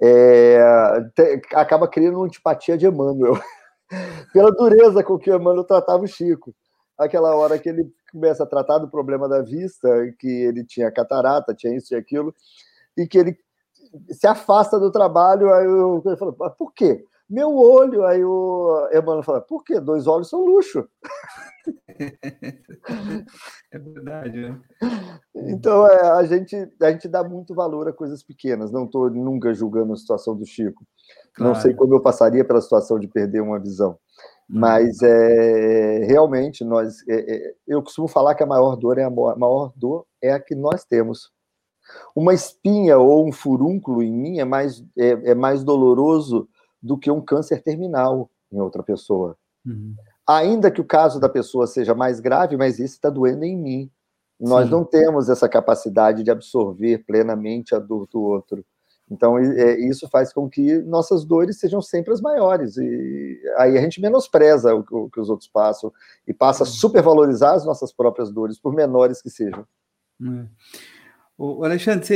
é, 0.00 0.58
te, 1.14 1.40
acaba 1.54 1.88
criando 1.88 2.16
uma 2.16 2.26
antipatia 2.26 2.76
de 2.76 2.86
Emmanuel, 2.86 3.34
pela 4.32 4.50
dureza 4.50 5.02
com 5.02 5.18
que 5.18 5.30
Emmanuel 5.30 5.64
tratava 5.64 6.02
o 6.02 6.08
Chico. 6.08 6.54
Aquela 6.98 7.34
hora 7.34 7.58
que 7.58 7.68
ele 7.68 7.92
começa 8.10 8.44
a 8.44 8.46
tratar 8.46 8.78
do 8.78 8.88
problema 8.88 9.28
da 9.28 9.42
vista, 9.42 9.88
que 10.18 10.28
ele 10.28 10.64
tinha 10.64 10.90
catarata, 10.90 11.54
tinha 11.54 11.76
isso 11.76 11.94
e 11.94 11.96
aquilo, 11.96 12.34
e 12.96 13.06
que 13.06 13.18
ele 13.18 13.38
se 14.10 14.26
afasta 14.26 14.78
do 14.78 14.90
trabalho, 14.90 15.52
aí 15.52 15.64
eu, 15.64 16.02
ele 16.04 16.16
fala, 16.16 16.32
por 16.50 16.72
quê? 16.72 17.04
Meu 17.28 17.56
olho, 17.56 18.06
aí 18.06 18.24
o 18.24 18.88
Emmanuel 18.92 19.22
fala, 19.22 19.40
por 19.40 19.64
quê? 19.64 19.80
Dois 19.80 20.06
olhos 20.06 20.28
são 20.28 20.44
luxo. 20.44 20.86
É 23.72 23.78
verdade, 23.78 24.40
né? 24.40 24.60
Então, 25.34 25.84
é, 25.84 26.00
a, 26.12 26.24
gente, 26.24 26.54
a 26.80 26.92
gente 26.92 27.08
dá 27.08 27.24
muito 27.24 27.54
valor 27.54 27.88
a 27.88 27.92
coisas 27.92 28.22
pequenas. 28.22 28.70
Não 28.70 28.84
estou 28.84 29.10
nunca 29.10 29.52
julgando 29.52 29.92
a 29.92 29.96
situação 29.96 30.36
do 30.36 30.46
Chico. 30.46 30.86
Claro. 31.36 31.52
Não 31.52 31.60
sei 31.60 31.74
como 31.74 31.94
eu 31.94 32.00
passaria 32.00 32.44
pela 32.44 32.60
situação 32.60 32.98
de 32.98 33.06
perder 33.06 33.42
uma 33.42 33.58
visão. 33.58 33.98
Hum. 34.50 34.58
Mas 34.58 35.02
é, 35.02 36.04
realmente 36.06 36.64
nós, 36.64 37.06
é, 37.08 37.36
é, 37.36 37.54
eu 37.66 37.82
costumo 37.82 38.08
falar 38.08 38.34
que 38.34 38.42
a 38.42 38.46
maior 38.46 38.76
dor 38.76 38.98
é 38.98 39.04
a 39.04 39.10
maior 39.10 39.72
dor 39.76 40.06
é 40.22 40.32
a 40.32 40.40
que 40.40 40.54
nós 40.54 40.84
temos. 40.84 41.30
Uma 42.14 42.34
espinha 42.34 42.98
ou 42.98 43.26
um 43.26 43.32
furúnculo 43.32 44.02
em 44.02 44.12
mim 44.12 44.38
é 44.38 44.44
mais, 44.44 44.82
é, 44.98 45.30
é 45.30 45.34
mais 45.34 45.62
doloroso 45.62 46.48
do 46.82 46.98
que 46.98 47.10
um 47.10 47.20
câncer 47.20 47.62
terminal 47.62 48.30
em 48.50 48.60
outra 48.60 48.82
pessoa. 48.82 49.36
Uhum. 49.64 49.94
Ainda 50.26 50.70
que 50.70 50.80
o 50.80 50.84
caso 50.84 51.20
da 51.20 51.28
pessoa 51.28 51.66
seja 51.66 51.94
mais 51.94 52.18
grave, 52.18 52.56
mas 52.56 52.78
isso 52.78 52.94
está 52.94 53.10
doendo 53.10 53.44
em 53.44 53.56
mim. 53.56 53.90
Nós 54.40 54.66
Sim. 54.66 54.72
não 54.72 54.84
temos 54.84 55.28
essa 55.28 55.48
capacidade 55.48 56.22
de 56.22 56.30
absorver 56.30 57.04
plenamente 57.06 57.74
a 57.74 57.78
dor 57.78 58.06
do 58.06 58.20
outro. 58.20 58.64
Então, 59.10 59.38
é, 59.38 59.78
isso 59.80 60.08
faz 60.08 60.32
com 60.32 60.48
que 60.48 60.78
nossas 60.82 61.24
dores 61.24 61.58
sejam 61.58 61.80
sempre 61.80 62.12
as 62.12 62.20
maiores. 62.20 62.76
E 62.76 63.40
aí 63.56 63.78
a 63.78 63.80
gente 63.80 64.00
menospreza 64.00 64.74
o, 64.74 65.08
que 65.08 65.20
os 65.20 65.30
outros 65.30 65.48
passam 65.48 65.92
e 66.26 66.34
passa 66.34 66.64
a 66.64 66.66
supervalorizar 66.66 67.54
as 67.54 67.64
nossas 67.64 67.92
próprias 67.92 68.32
dores, 68.32 68.58
por 68.58 68.74
menores 68.74 69.22
que 69.22 69.30
sejam. 69.30 69.64
É. 70.22 70.46
O 71.38 71.62
Alexandre, 71.64 72.06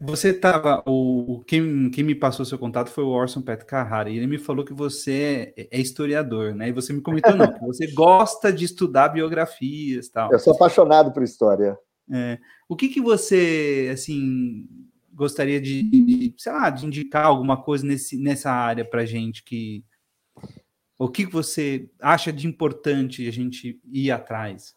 você, 0.00 0.28
é, 0.28 0.30
estava. 0.30 0.82
O, 0.86 1.42
quem, 1.44 1.90
quem 1.90 2.04
me 2.04 2.14
passou 2.14 2.46
seu 2.46 2.56
contato 2.56 2.88
foi 2.88 3.02
o 3.02 3.08
Orson 3.08 3.42
Pet 3.42 3.64
Carrara, 3.64 4.08
e 4.08 4.16
ele 4.16 4.28
me 4.28 4.38
falou 4.38 4.64
que 4.64 4.72
você 4.72 5.52
é, 5.56 5.68
é 5.72 5.80
historiador, 5.80 6.54
né? 6.54 6.68
E 6.68 6.72
você 6.72 6.92
me 6.92 7.00
comentou, 7.00 7.34
não, 7.34 7.52
que 7.52 7.66
você 7.66 7.88
gosta 7.88 8.52
de 8.52 8.64
estudar 8.64 9.08
biografias 9.08 10.08
tal. 10.08 10.30
Eu 10.30 10.38
sou 10.38 10.54
apaixonado 10.54 11.12
por 11.12 11.24
história. 11.24 11.76
É, 12.10 12.38
o 12.68 12.76
que, 12.76 12.88
que 12.88 13.00
você, 13.00 13.90
assim, 13.92 14.68
gostaria 15.18 15.60
de, 15.60 15.82
de, 15.82 16.34
sei 16.38 16.52
lá, 16.52 16.70
de 16.70 16.86
indicar 16.86 17.26
alguma 17.26 17.60
coisa 17.60 17.84
nesse, 17.84 18.16
nessa 18.16 18.50
área 18.50 18.84
para 18.84 19.04
gente 19.04 19.42
que. 19.42 19.84
O 20.96 21.08
que 21.08 21.26
você 21.26 21.88
acha 22.00 22.32
de 22.32 22.46
importante 22.46 23.28
a 23.28 23.32
gente 23.32 23.80
ir 23.84 24.10
atrás? 24.10 24.74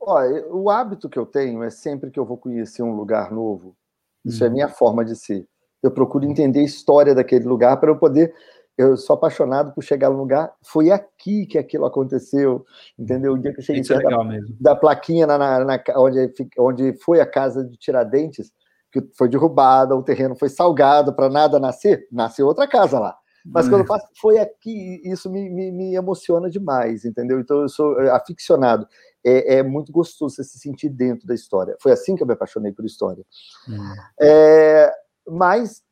Olha, 0.00 0.46
o 0.48 0.70
hábito 0.70 1.08
que 1.08 1.18
eu 1.18 1.26
tenho 1.26 1.62
é 1.62 1.70
sempre 1.70 2.10
que 2.10 2.18
eu 2.18 2.24
vou 2.24 2.38
conhecer 2.38 2.82
um 2.82 2.94
lugar 2.94 3.30
novo, 3.30 3.76
isso 4.24 4.44
é 4.44 4.46
uhum. 4.46 4.52
é 4.52 4.54
minha 4.54 4.68
forma 4.68 5.04
de 5.04 5.16
ser. 5.16 5.46
Eu 5.82 5.90
procuro 5.90 6.24
entender 6.24 6.60
a 6.60 6.64
história 6.64 7.14
daquele 7.14 7.44
lugar 7.46 7.78
para 7.78 7.90
eu 7.90 7.98
poder 7.98 8.34
eu 8.78 8.96
sou 8.96 9.14
apaixonado 9.14 9.74
por 9.74 9.82
chegar 9.82 10.08
no 10.08 10.16
lugar. 10.16 10.54
Foi 10.62 10.92
aqui 10.92 11.44
que 11.46 11.58
aquilo 11.58 11.84
aconteceu, 11.84 12.64
entendeu? 12.96 13.32
O 13.32 13.38
dia 13.38 13.52
que 13.52 13.58
eu 13.58 13.64
cheguei 13.64 13.82
é 13.82 14.02
da, 14.02 14.40
da, 14.60 14.76
plaquinha 14.76 15.26
na, 15.26 15.36
na, 15.36 15.64
na, 15.64 15.82
onde, 15.96 16.32
onde 16.56 16.92
foi 17.02 17.18
a 17.18 17.26
casa 17.26 17.64
de 17.64 17.76
Tiradentes, 17.76 18.52
que 18.92 19.02
foi 19.16 19.28
derrubada, 19.28 19.94
o 19.94 20.02
terreno 20.02 20.34
foi 20.36 20.48
salgado 20.48 21.14
para 21.14 21.28
nada 21.28 21.58
nascer, 21.58 22.06
nasceu 22.10 22.46
outra 22.46 22.66
casa 22.66 22.98
lá. 22.98 23.16
Mas 23.50 23.68
quando 23.68 23.80
eu 23.80 23.86
faço, 23.86 24.06
foi 24.20 24.38
aqui, 24.38 25.00
isso 25.04 25.30
me, 25.30 25.48
me, 25.48 25.70
me, 25.72 25.94
emociona 25.94 26.50
demais, 26.50 27.04
entendeu? 27.04 27.40
Então 27.40 27.62
eu 27.62 27.68
sou 27.68 27.98
aficionado. 28.10 28.86
É, 29.24 29.56
é, 29.56 29.62
muito 29.62 29.90
gostoso 29.90 30.36
você 30.36 30.44
se 30.44 30.58
sentir 30.58 30.88
dentro 30.90 31.26
da 31.26 31.34
história. 31.34 31.76
Foi 31.80 31.92
assim 31.92 32.14
que 32.14 32.22
eu 32.22 32.26
me 32.26 32.34
apaixonei 32.34 32.72
por 32.72 32.84
história. 32.84 33.24
Hum. 33.68 33.94
É, 34.20 34.92
mas 35.26 35.82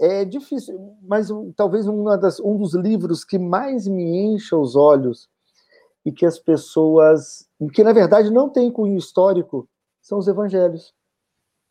é 0.00 0.24
difícil, 0.24 0.78
mas 1.02 1.28
talvez 1.56 1.86
das, 2.20 2.38
um 2.40 2.56
dos 2.56 2.74
livros 2.74 3.24
que 3.24 3.38
mais 3.38 3.88
me 3.88 4.04
encha 4.04 4.56
os 4.56 4.76
olhos 4.76 5.28
e 6.04 6.12
que 6.12 6.24
as 6.24 6.38
pessoas, 6.38 7.48
que 7.72 7.82
na 7.82 7.92
verdade 7.92 8.30
não 8.30 8.48
tem 8.48 8.70
cunho 8.70 8.96
histórico, 8.96 9.68
são 10.00 10.18
os 10.18 10.28
evangelhos. 10.28 10.94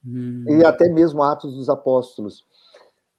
Hum. 0.05 0.45
E 0.47 0.65
até 0.65 0.89
mesmo 0.89 1.23
Atos 1.23 1.55
dos 1.55 1.69
Apóstolos. 1.69 2.45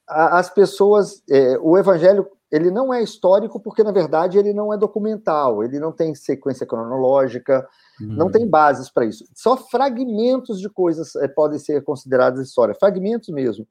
As 0.07 0.49
pessoas, 0.49 1.22
é, 1.29 1.59
o 1.59 1.76
evangelho, 1.76 2.26
ele 2.51 2.70
não 2.70 2.93
é 2.95 3.03
histórico 3.03 3.61
porque 3.61 3.85
na 3.85 3.93
verdade 3.93 4.39
ele 4.39 4.55
não 4.55 4.72
é 4.72 4.79
documental, 4.79 5.62
ele 5.62 5.79
não 5.79 5.93
tem 5.93 6.14
sequência 6.14 6.66
cronológica, 6.66 7.68
hum. 8.01 8.14
não 8.16 8.31
tem 8.31 8.49
bases 8.49 8.91
para 8.91 9.05
isso. 9.05 9.26
Só 9.35 9.57
fragmentos 9.57 10.61
de 10.61 10.68
coisas 10.68 11.14
é, 11.16 11.29
podem 11.29 11.59
ser 11.59 11.85
considerados 11.85 12.41
história, 12.41 12.74
fragmentos 12.74 13.29
mesmo. 13.29 13.66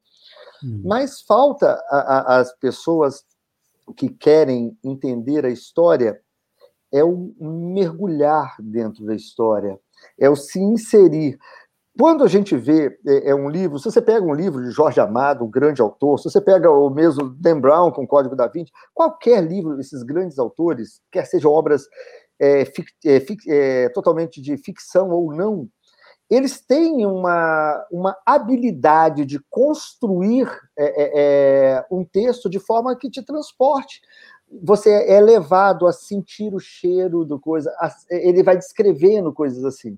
Hum. 0.64 0.84
Mas 0.86 1.22
falta 1.22 1.82
às 1.89 2.53
pessoas 2.53 3.24
que 3.95 4.10
querem 4.10 4.78
entender 4.84 5.45
a 5.45 5.49
história 5.49 6.20
é 6.91 7.03
o 7.03 7.34
mergulhar 7.39 8.55
dentro 8.60 9.05
da 9.05 9.16
história, 9.16 9.80
é 10.18 10.30
o 10.30 10.36
se 10.36 10.60
inserir. 10.60 11.38
Quando 11.98 12.24
a 12.24 12.28
gente 12.28 12.56
vê 12.56 12.98
é, 13.08 13.32
é, 13.32 13.36
um 13.36 13.50
livro, 13.50 13.80
se 13.80 13.86
você 13.86 14.02
pega 14.02 14.24
um 14.24 14.34
livro 14.34 14.64
de 14.64 14.70
Jorge 14.70 15.00
Amado, 15.00 15.43
um 15.43 15.50
grande 15.50 15.82
autor, 15.82 16.20
se 16.20 16.30
você 16.30 16.39
pega 16.39 16.70
o 16.70 16.89
mesmo 16.89 17.30
Dan 17.30 17.60
Brown 17.60 17.91
com 17.91 18.04
o 18.04 18.08
Código 18.08 18.36
da 18.36 18.48
Vinci, 18.48 18.72
qualquer 18.93 19.43
livro 19.43 19.76
desses 19.76 20.04
grandes 20.04 20.38
autores, 20.38 21.02
quer 21.12 21.26
sejam 21.26 21.52
obras 21.52 21.88
é, 22.39 22.66
fic, 22.66 22.91
é, 23.04 23.24
é, 23.48 23.89
totalmente 23.89 24.39
de 24.39 24.58
ficção 24.58 25.10
ou 25.10 25.34
não, 25.34 25.68
eles 26.30 26.60
têm 26.60 27.06
uma, 27.06 27.86
uma 27.91 28.16
habilidade 28.26 29.26
de 29.26 29.39
construir 29.50 30.48
é, 30.78 31.78
é, 31.78 31.86
um 31.89 32.04
texto 32.04 32.50
de 32.50 32.60
forma 32.60 32.95
que 32.95 33.10
te 33.10 33.24
transporte. 33.24 34.02
Você 34.62 34.91
é 34.91 35.20
levado 35.20 35.88
a 35.88 35.91
sentir 35.91 36.54
o 36.54 36.60
cheiro 36.60 37.26
do 37.26 37.39
coisa, 37.39 37.74
ele 38.10 38.43
vai 38.43 38.56
descrevendo 38.56 39.34
coisas 39.34 39.64
assim. 39.66 39.98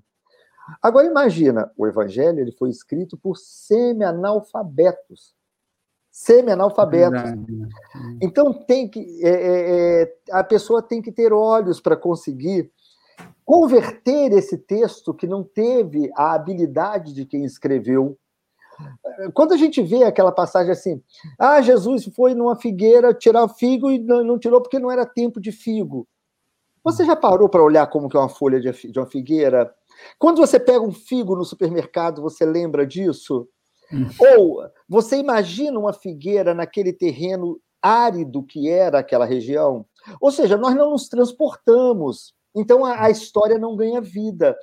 Agora 0.80 1.06
imagina, 1.06 1.70
o 1.76 1.86
Evangelho 1.86 2.40
ele 2.40 2.52
foi 2.52 2.70
escrito 2.70 3.16
por 3.16 3.36
semi-analfabetos. 3.36 5.34
Semi-analfabetos. 6.10 7.22
Então 8.20 8.52
tem 8.52 8.88
que 8.88 9.20
é, 9.24 9.30
é, 9.30 10.02
é, 10.02 10.14
a 10.32 10.42
pessoa 10.44 10.82
tem 10.82 11.00
que 11.00 11.12
ter 11.12 11.32
olhos 11.32 11.80
para 11.80 11.96
conseguir 11.96 12.70
converter 13.44 14.32
esse 14.32 14.56
texto 14.56 15.12
que 15.14 15.26
não 15.26 15.42
teve 15.42 16.10
a 16.14 16.32
habilidade 16.34 17.12
de 17.12 17.26
quem 17.26 17.44
escreveu. 17.44 18.16
Quando 19.34 19.52
a 19.52 19.56
gente 19.56 19.82
vê 19.82 20.04
aquela 20.04 20.32
passagem 20.32 20.72
assim, 20.72 21.02
ah, 21.38 21.60
Jesus 21.60 22.08
foi 22.14 22.34
numa 22.34 22.56
figueira 22.56 23.12
tirar 23.12 23.48
figo 23.48 23.90
e 23.90 23.98
não, 23.98 24.38
tirou 24.38 24.60
porque 24.60 24.78
não 24.78 24.90
era 24.90 25.04
tempo 25.04 25.40
de 25.40 25.52
figo. 25.52 26.06
Você 26.82 27.04
já 27.04 27.14
parou 27.14 27.48
para 27.48 27.62
olhar 27.62 27.86
como 27.88 28.08
que 28.08 28.16
é 28.16 28.20
uma 28.20 28.28
folha 28.28 28.58
de, 28.60 28.98
uma 28.98 29.06
figueira? 29.06 29.74
Quando 30.18 30.38
você 30.38 30.58
pega 30.58 30.80
um 30.80 30.92
figo 30.92 31.36
no 31.36 31.44
supermercado, 31.44 32.22
você 32.22 32.44
lembra 32.44 32.86
disso? 32.86 33.48
Hum. 33.92 34.06
Ou 34.18 34.62
você 34.88 35.16
imagina 35.16 35.78
uma 35.78 35.92
figueira 35.92 36.54
naquele 36.54 36.92
terreno 36.92 37.60
árido 37.82 38.42
que 38.42 38.68
era 38.68 38.98
aquela 38.98 39.24
região? 39.24 39.86
Ou 40.20 40.30
seja, 40.30 40.56
nós 40.56 40.74
não 40.74 40.90
nos 40.90 41.08
transportamos 41.08 42.34
então 42.54 42.84
a, 42.84 43.04
a 43.04 43.10
história 43.10 43.58
não 43.58 43.76
ganha 43.76 44.00
vida. 44.00 44.56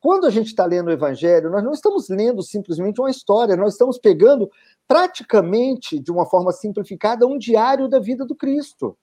Quando 0.00 0.26
a 0.26 0.30
gente 0.30 0.48
está 0.48 0.64
lendo 0.64 0.88
o 0.88 0.92
Evangelho, 0.92 1.50
nós 1.50 1.62
não 1.62 1.72
estamos 1.72 2.08
lendo 2.08 2.42
simplesmente 2.42 3.00
uma 3.00 3.10
história, 3.10 3.56
nós 3.56 3.74
estamos 3.74 3.98
pegando 3.98 4.50
praticamente, 4.86 5.98
de 5.98 6.10
uma 6.10 6.26
forma 6.26 6.52
simplificada, 6.52 7.26
um 7.26 7.38
diário 7.38 7.88
da 7.88 7.98
vida 7.98 8.24
do 8.24 8.34
Cristo. 8.34 8.96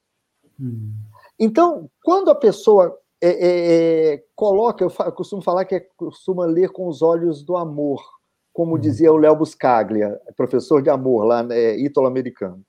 Hum. 0.60 0.94
Então, 1.40 1.90
quando 2.04 2.30
a 2.30 2.36
pessoa 2.36 2.98
é, 3.22 3.30
é, 3.30 4.14
é, 4.14 4.24
coloca, 4.36 4.84
eu, 4.84 4.92
eu, 5.06 5.12
costumo 5.12 5.42
falar 5.42 5.66
que 5.66 5.76
é, 5.76 5.86
costuma 5.98 6.46
ler 6.46 6.70
com 6.70 6.88
os 6.88 7.02
olhos 7.02 7.44
do 7.44 7.58
amor, 7.58 8.02
como 8.54 8.76
hum. 8.76 8.80
dizia 8.80 9.12
o 9.12 9.18
Léo 9.18 9.36
Buscaglia, 9.36 10.20
professor 10.36 10.82
de 10.82 10.90
amor 10.90 11.26
lá, 11.26 11.44
né, 11.44 11.78
ítalo-americano. 11.78 12.64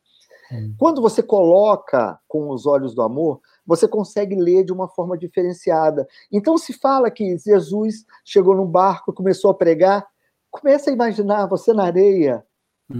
Hum. 0.52 0.74
Quando 0.76 1.00
você 1.00 1.22
coloca 1.22 2.18
com 2.26 2.50
os 2.50 2.66
olhos 2.66 2.94
do 2.94 3.02
amor, 3.02 3.40
você 3.64 3.86
consegue 3.86 4.34
ler 4.34 4.64
de 4.64 4.72
uma 4.72 4.88
forma 4.88 5.16
diferenciada. 5.16 6.06
Então, 6.32 6.58
se 6.58 6.72
fala 6.72 7.10
que 7.10 7.38
Jesus 7.38 8.04
chegou 8.24 8.56
num 8.56 8.66
barco, 8.66 9.12
começou 9.12 9.50
a 9.50 9.54
pregar, 9.54 10.04
começa 10.50 10.90
a 10.90 10.92
imaginar 10.92 11.46
você 11.46 11.72
na 11.72 11.84
areia, 11.84 12.44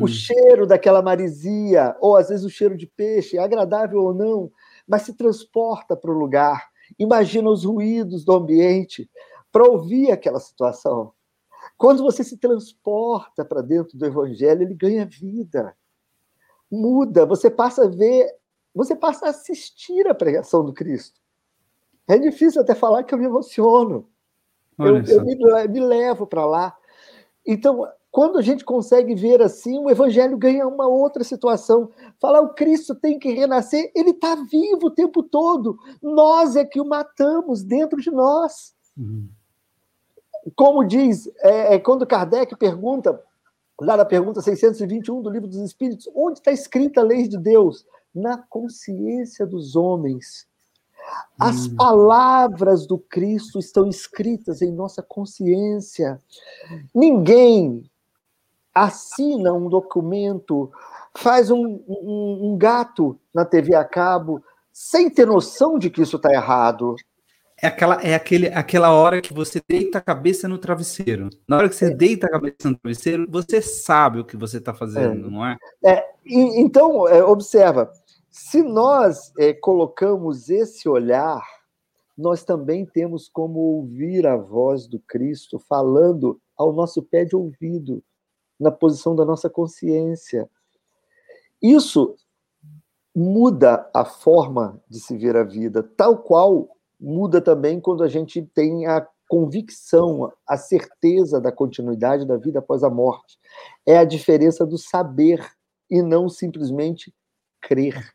o 0.01 0.07
cheiro 0.07 0.67
daquela 0.67 1.03
marisia, 1.03 1.97
ou 2.01 2.17
às 2.17 2.29
vezes 2.29 2.45
o 2.45 2.51
cheiro 2.51 2.77
de 2.77 2.87
peixe, 2.87 3.39
agradável 3.39 4.05
ou 4.05 4.15
não, 4.15 4.51
mas 4.87 5.03
se 5.03 5.15
transporta 5.15 5.97
para 5.97 6.13
o 6.13 6.19
lugar. 6.19 6.70
Imagina 6.99 7.49
os 7.49 7.65
ruídos 7.65 8.25
do 8.25 8.33
ambiente 8.33 9.11
para 9.51 9.69
ouvir 9.69 10.11
aquela 10.11 10.41
situação. 10.41 11.13
Quando 11.77 12.03
você 12.03 12.23
se 12.23 12.37
transporta 12.37 13.45
para 13.45 13.63
dentro 13.63 13.99
do 13.99 14.07
evangelho, 14.07 14.63
ele 14.63 14.75
ganha 14.75 15.07
vida. 15.07 15.77
Muda, 16.71 17.27
você 17.27 17.51
passa 17.51 17.85
a 17.85 17.89
ver 17.89 18.41
você 18.75 18.95
passa 18.95 19.27
a 19.27 19.31
assistir 19.31 20.07
a 20.07 20.15
pregação 20.15 20.65
do 20.65 20.73
Cristo. 20.73 21.21
É 22.09 22.19
difícil 22.19 22.63
até 22.63 22.75
falar 22.75 23.03
que 23.05 23.15
eu 23.15 23.19
me 23.19 23.25
emociono. 23.25 24.09
Eu, 24.79 24.97
eu, 25.05 25.25
me, 25.25 25.37
me 25.69 25.81
levo 25.81 26.27
para 26.27 26.47
lá. 26.47 26.77
Então, 27.47 27.87
quando 28.11 28.39
a 28.39 28.43
gente 28.43 28.65
consegue 28.65 29.15
ver 29.15 29.41
assim, 29.41 29.79
o 29.79 29.91
evangelho 29.91 30.37
ganha 30.37 30.67
uma 30.67 30.87
outra 30.87 31.23
situação. 31.23 31.91
Falar 32.21 32.41
o 32.41 32.55
Cristo 32.55 32.95
tem 32.95 33.19
que 33.19 33.33
renascer, 33.33 33.91
ele 33.95 34.11
está 34.11 34.35
vivo 34.35 34.87
o 34.87 34.91
tempo 34.91 35.23
todo. 35.23 35.79
Nós 36.03 36.57
é 36.57 36.65
que 36.65 36.81
o 36.81 36.85
matamos 36.85 37.63
dentro 37.63 38.01
de 38.01 38.11
nós. 38.11 38.75
Uhum. 38.97 39.29
Como 40.57 40.85
diz, 40.85 41.31
é, 41.39 41.75
é, 41.75 41.79
quando 41.79 42.07
Kardec 42.07 42.57
pergunta, 42.57 43.23
lá 43.81 43.97
na 43.97 44.05
pergunta 44.05 44.41
621 44.41 45.23
do 45.23 45.31
Livro 45.31 45.47
dos 45.47 45.59
Espíritos, 45.59 46.11
onde 46.15 46.39
está 46.39 46.51
escrita 46.51 47.01
a 47.01 47.05
lei 47.05 47.29
de 47.29 47.39
Deus? 47.39 47.85
na 48.15 48.39
consciência 48.39 49.47
dos 49.47 49.77
homens. 49.77 50.49
As 51.39 51.67
hum. 51.67 51.77
palavras 51.77 52.87
do 52.87 52.99
Cristo 52.99 53.59
estão 53.59 53.89
escritas 53.89 54.61
em 54.61 54.71
nossa 54.71 55.03
consciência. 55.03 56.21
Ninguém 56.95 57.91
assina 58.75 59.53
um 59.53 59.69
documento, 59.69 60.71
faz 61.17 61.51
um, 61.51 61.83
um, 61.89 62.51
um 62.53 62.59
gato 62.59 63.19
na 63.35 63.45
TV 63.45 63.75
a 63.75 63.85
cabo, 63.85 64.43
sem 64.73 65.11
ter 65.11 65.27
noção 65.27 65.79
de 65.79 65.91
que 65.91 66.03
isso 66.03 66.17
está 66.17 66.33
errado. 66.33 66.95
É, 67.63 67.67
aquela, 67.67 68.03
é 68.03 68.15
aquele, 68.15 68.47
aquela 68.49 68.93
hora 68.93 69.21
que 69.21 69.35
você 69.35 69.61
deita 69.69 69.99
a 69.99 70.01
cabeça 70.01 70.49
no 70.49 70.57
travesseiro. 70.57 71.29
Na 71.47 71.59
hora 71.59 71.69
que 71.69 71.75
você 71.75 71.87
é. 71.87 71.95
deita 71.95 72.27
a 72.27 72.31
cabeça 72.31 72.71
no 72.71 72.77
travesseiro, 72.79 73.27
você 73.29 73.61
sabe 73.61 74.21
o 74.21 74.25
que 74.25 74.37
você 74.37 74.57
está 74.57 74.73
fazendo, 74.73 75.27
é. 75.27 75.31
não 75.31 75.47
é? 75.47 75.57
é 75.85 76.05
e, 76.25 76.61
então, 76.61 77.07
é, 77.07 77.23
observa, 77.23 77.93
se 78.31 78.63
nós 78.63 79.33
é, 79.39 79.53
colocamos 79.53 80.49
esse 80.49 80.89
olhar, 80.89 81.43
nós 82.17 82.45
também 82.45 82.87
temos 82.87 83.29
como 83.29 83.59
ouvir 83.59 84.27
a 84.27 84.37
voz 84.37 84.87
do 84.87 84.99
Cristo 85.01 85.59
falando 85.59 86.41
ao 86.57 86.73
nosso 86.73 87.03
pé 87.03 87.25
de 87.25 87.37
ouvido, 87.37 88.03
na 88.61 88.71
posição 88.71 89.17
da 89.17 89.25
nossa 89.25 89.49
consciência. 89.49 90.49
Isso 91.61 92.15
muda 93.15 93.89
a 93.95 94.05
forma 94.05 94.81
de 94.89 95.01
se 95.01 95.17
ver 95.17 95.37
a 95.37 95.43
vida, 95.43 95.83
tal 95.83 96.19
qual 96.19 96.77
muda 97.01 97.41
também 97.41 97.81
quando 97.81 98.05
a 98.05 98.09
gente 98.09 98.43
tem 98.55 98.87
a 98.87 99.07
convicção, 99.29 100.33
a 100.47 100.57
certeza 100.57 101.41
da 101.41 101.53
continuidade 101.53 102.27
da 102.27 102.37
vida 102.37 102.59
após 102.59 102.83
a 102.83 102.91
morte. 102.91 103.39
É 103.87 103.97
a 103.97 104.05
diferença 104.05 104.67
do 104.67 104.77
saber 104.77 105.45
e 105.89 106.03
não 106.03 106.29
simplesmente 106.29 107.15
crer. 107.61 108.13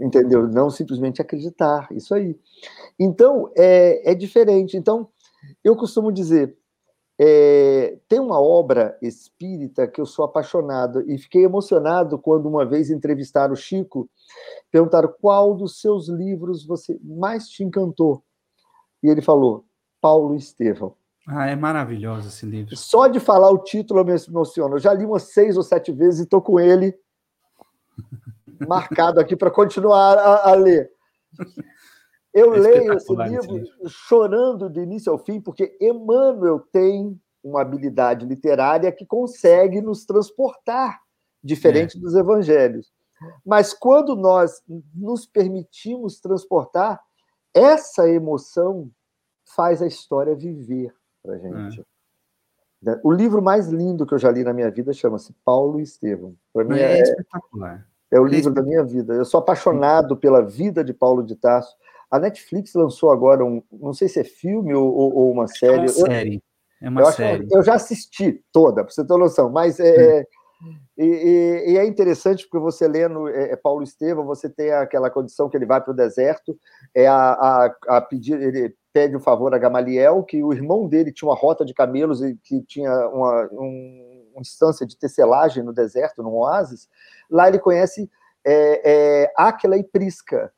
Entendeu? 0.00 0.46
Não 0.46 0.70
simplesmente 0.70 1.20
acreditar. 1.20 1.88
Isso 1.90 2.14
aí. 2.14 2.38
Então, 2.98 3.50
é, 3.56 4.12
é 4.12 4.14
diferente. 4.14 4.76
Então, 4.76 5.08
eu 5.64 5.76
costumo 5.76 6.12
dizer: 6.12 6.56
É, 7.18 7.96
tem 8.08 8.18
uma 8.18 8.40
obra 8.40 8.98
espírita 9.00 9.86
que 9.86 10.00
eu 10.00 10.06
sou 10.06 10.24
apaixonado 10.24 11.08
e 11.08 11.16
fiquei 11.16 11.44
emocionado 11.44 12.18
quando 12.18 12.46
uma 12.46 12.64
vez 12.64 12.90
entrevistaram 12.90 13.52
o 13.52 13.56
Chico, 13.56 14.08
perguntaram 14.70 15.14
qual 15.20 15.54
dos 15.54 15.80
seus 15.80 16.08
livros 16.08 16.66
você 16.66 16.98
mais 17.02 17.48
te 17.48 17.62
encantou. 17.62 18.22
E 19.02 19.08
ele 19.08 19.22
falou, 19.22 19.64
Paulo 20.00 20.34
Estevão. 20.34 20.94
Ah, 21.26 21.46
é 21.46 21.56
maravilhoso 21.56 22.28
esse 22.28 22.44
livro. 22.44 22.76
Só 22.76 23.06
de 23.06 23.18
falar 23.18 23.50
o 23.50 23.58
título 23.58 24.00
eu 24.00 24.04
me 24.04 24.12
emociono. 24.12 24.74
Eu 24.74 24.80
já 24.80 24.92
li 24.92 25.06
umas 25.06 25.24
seis 25.24 25.56
ou 25.56 25.62
sete 25.62 25.90
vezes 25.92 26.20
e 26.20 26.22
estou 26.24 26.42
com 26.42 26.60
ele 26.60 26.94
marcado 28.68 29.20
aqui 29.20 29.36
para 29.36 29.50
continuar 29.50 30.18
a, 30.18 30.50
a, 30.50 30.54
ler. 30.54 30.90
Eu 32.34 32.54
é 32.54 32.58
leio 32.58 32.94
esse 32.94 33.14
livro, 33.14 33.62
chorando 33.86 34.68
do 34.68 34.80
início 34.80 35.12
ao 35.12 35.18
fim, 35.18 35.40
porque 35.40 35.76
Emmanuel 35.80 36.58
tem 36.72 37.18
uma 37.42 37.60
habilidade 37.60 38.26
literária 38.26 38.90
que 38.90 39.06
consegue 39.06 39.80
nos 39.80 40.04
transportar, 40.04 41.00
diferente 41.42 41.96
é. 41.96 42.00
dos 42.00 42.14
evangelhos. 42.14 42.92
Mas 43.46 43.72
quando 43.72 44.16
nós 44.16 44.62
nos 44.94 45.26
permitimos 45.26 46.18
transportar, 46.20 47.00
essa 47.54 48.08
emoção 48.08 48.90
faz 49.44 49.80
a 49.80 49.86
história 49.86 50.34
viver 50.34 50.92
para 51.22 51.38
gente. 51.38 51.80
É. 52.86 53.00
O 53.02 53.12
livro 53.12 53.40
mais 53.40 53.68
lindo 53.68 54.04
que 54.04 54.12
eu 54.12 54.18
já 54.18 54.30
li 54.30 54.42
na 54.42 54.52
minha 54.52 54.70
vida 54.70 54.92
chama-se 54.92 55.32
Paulo 55.44 55.78
e 55.78 55.84
Estevão. 55.84 56.34
Para 56.52 56.64
mim 56.64 56.78
é, 56.78 56.98
é, 56.98 57.02
espetacular. 57.02 57.86
É 58.10 58.20
o 58.20 58.24
livro 58.24 58.52
da 58.52 58.62
minha 58.62 58.84
vida. 58.84 59.14
Eu 59.14 59.24
sou 59.24 59.40
apaixonado 59.40 60.16
pela 60.16 60.42
vida 60.42 60.84
de 60.84 60.92
Paulo 60.92 61.22
de 61.22 61.34
Tarso. 61.34 61.74
A 62.10 62.18
Netflix 62.18 62.74
lançou 62.74 63.10
agora 63.10 63.44
um, 63.44 63.62
não 63.72 63.92
sei 63.92 64.08
se 64.08 64.20
é 64.20 64.24
filme 64.24 64.74
ou, 64.74 64.92
ou 64.94 65.32
uma 65.32 65.46
série. 65.46 65.74
É 65.74 65.80
uma 65.80 65.88
série. 65.88 66.42
É 66.82 66.88
uma 66.88 67.00
eu, 67.00 67.12
série. 67.12 67.48
eu 67.50 67.62
já 67.62 67.74
assisti 67.74 68.42
toda, 68.52 68.84
para 68.84 68.92
você 68.92 69.04
ter 69.04 69.16
noção. 69.16 69.50
Mas 69.50 69.80
é, 69.80 70.20
hum. 70.20 70.24
E, 70.96 71.04
e, 71.04 71.72
e, 71.72 71.78
é 71.78 71.84
interessante 71.84 72.44
porque 72.44 72.58
você 72.58 72.86
lendo 72.86 73.28
é, 73.28 73.52
é, 73.52 73.56
Paulo 73.56 73.82
Estevão, 73.82 74.24
você 74.24 74.48
tem 74.48 74.72
aquela 74.72 75.10
condição 75.10 75.48
que 75.48 75.56
ele 75.56 75.66
vai 75.66 75.80
para 75.80 75.92
o 75.92 75.96
deserto, 75.96 76.56
é 76.94 77.06
a, 77.06 77.32
a, 77.32 77.76
a, 77.88 78.00
pedir, 78.00 78.40
ele 78.40 78.74
pede 78.92 79.16
um 79.16 79.20
favor 79.20 79.52
a 79.52 79.58
Gamaliel, 79.58 80.22
que 80.22 80.42
o 80.42 80.52
irmão 80.52 80.88
dele 80.88 81.12
tinha 81.12 81.28
uma 81.28 81.36
rota 81.36 81.64
de 81.64 81.74
camelos 81.74 82.22
e 82.22 82.36
que 82.36 82.62
tinha 82.62 83.08
uma, 83.08 83.48
um, 83.52 84.30
uma 84.32 84.40
instância 84.40 84.86
de 84.86 84.96
tecelagem 84.96 85.64
no 85.64 85.72
deserto, 85.72 86.22
no 86.22 86.32
oásis. 86.32 86.88
Lá 87.28 87.48
ele 87.48 87.58
conhece 87.58 88.08
é, 88.44 89.24
é, 89.24 89.32
Áquila 89.36 89.76
e 89.76 89.82
Prisca. 89.82 90.52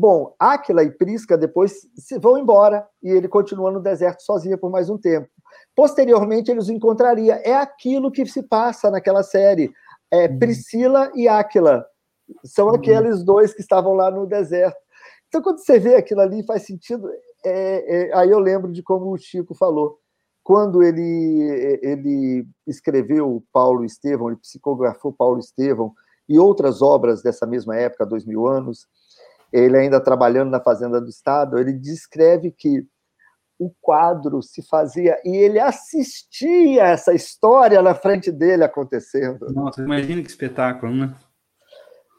Bom, 0.00 0.32
Áquila 0.38 0.84
e 0.84 0.92
Prisca 0.92 1.36
depois 1.36 1.88
se 1.96 2.20
vão 2.20 2.38
embora 2.38 2.86
e 3.02 3.10
ele 3.10 3.26
continua 3.26 3.72
no 3.72 3.80
deserto 3.80 4.22
sozinho 4.22 4.56
por 4.56 4.70
mais 4.70 4.88
um 4.88 4.96
tempo. 4.96 5.28
Posteriormente, 5.74 6.52
ele 6.52 6.60
os 6.60 6.68
encontraria. 6.68 7.34
É 7.44 7.56
aquilo 7.56 8.12
que 8.12 8.24
se 8.24 8.44
passa 8.44 8.92
naquela 8.92 9.24
série. 9.24 9.72
É 10.08 10.28
uhum. 10.28 10.38
Priscila 10.38 11.10
e 11.16 11.26
Áquila. 11.26 11.84
São 12.44 12.68
uhum. 12.68 12.76
aqueles 12.76 13.24
dois 13.24 13.52
que 13.52 13.60
estavam 13.60 13.94
lá 13.94 14.08
no 14.08 14.24
deserto. 14.24 14.78
Então, 15.26 15.42
quando 15.42 15.58
você 15.58 15.80
vê 15.80 15.96
aquilo 15.96 16.20
ali, 16.20 16.46
faz 16.46 16.62
sentido. 16.62 17.10
É, 17.44 18.10
é, 18.10 18.14
aí 18.14 18.30
eu 18.30 18.38
lembro 18.38 18.70
de 18.70 18.84
como 18.84 19.12
o 19.12 19.18
Chico 19.18 19.52
falou. 19.52 19.98
Quando 20.44 20.80
ele, 20.80 21.80
ele 21.82 22.46
escreveu 22.68 23.42
Paulo 23.52 23.84
Estevão, 23.84 24.28
ele 24.28 24.38
psicografou 24.38 25.12
Paulo 25.12 25.40
Estevão 25.40 25.92
e 26.28 26.38
outras 26.38 26.82
obras 26.82 27.20
dessa 27.20 27.44
mesma 27.44 27.74
época, 27.74 28.06
dois 28.06 28.24
mil 28.24 28.46
anos, 28.46 28.86
ele 29.52 29.76
ainda 29.76 30.00
trabalhando 30.00 30.50
na 30.50 30.60
Fazenda 30.60 31.00
do 31.00 31.08
Estado, 31.08 31.58
ele 31.58 31.72
descreve 31.72 32.50
que 32.50 32.86
o 33.58 33.72
quadro 33.80 34.40
se 34.40 34.62
fazia 34.62 35.20
e 35.24 35.36
ele 35.36 35.58
assistia 35.58 36.84
essa 36.84 37.12
história 37.12 37.82
na 37.82 37.94
frente 37.94 38.30
dele 38.30 38.62
acontecendo. 38.62 39.52
Nossa, 39.52 39.82
imagina 39.82 40.22
que 40.22 40.28
espetáculo, 40.28 40.94
né? 40.94 41.14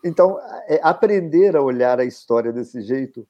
Então, 0.04 0.38
é, 0.68 0.80
aprender 0.84 1.56
a 1.56 1.62
olhar 1.62 2.00
a 2.00 2.06
história 2.06 2.52
desse 2.52 2.82
jeito 2.82 3.28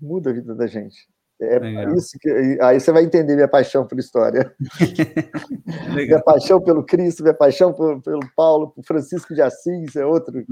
muda 0.00 0.30
a 0.30 0.32
vida 0.32 0.54
da 0.54 0.66
gente. 0.66 1.08
É 1.40 1.94
isso 1.96 2.18
que 2.20 2.58
aí 2.60 2.80
você 2.80 2.90
vai 2.90 3.04
entender 3.04 3.36
minha 3.36 3.46
paixão 3.46 3.86
por 3.86 3.96
história. 3.98 4.52
minha 5.94 6.20
paixão 6.20 6.60
pelo 6.60 6.84
Cristo, 6.84 7.22
minha 7.22 7.34
paixão 7.34 7.72
por, 7.72 8.02
pelo 8.02 8.28
Paulo, 8.34 8.70
por 8.70 8.84
Francisco 8.84 9.32
de 9.32 9.40
Assis, 9.40 9.94
é 9.94 10.04
outro. 10.04 10.44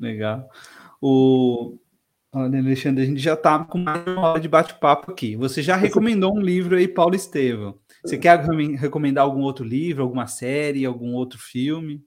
Legal. 0.00 0.48
O 1.00 1.76
Olha, 2.34 2.58
Alexandre, 2.60 3.02
a 3.02 3.06
gente 3.06 3.20
já 3.20 3.34
está 3.34 3.62
com 3.62 3.76
mais 3.76 4.06
uma 4.06 4.30
hora 4.30 4.40
de 4.40 4.48
bate-papo 4.48 5.12
aqui. 5.12 5.36
Você 5.36 5.62
já 5.62 5.76
recomendou 5.76 6.34
um 6.34 6.40
livro 6.40 6.76
aí, 6.76 6.88
Paulo 6.88 7.14
Estevam. 7.14 7.78
Você 8.02 8.16
quer 8.16 8.42
recomendar 8.78 9.22
algum 9.22 9.42
outro 9.42 9.62
livro, 9.62 10.02
alguma 10.02 10.26
série, 10.26 10.86
algum 10.86 11.14
outro 11.14 11.38
filme? 11.38 12.02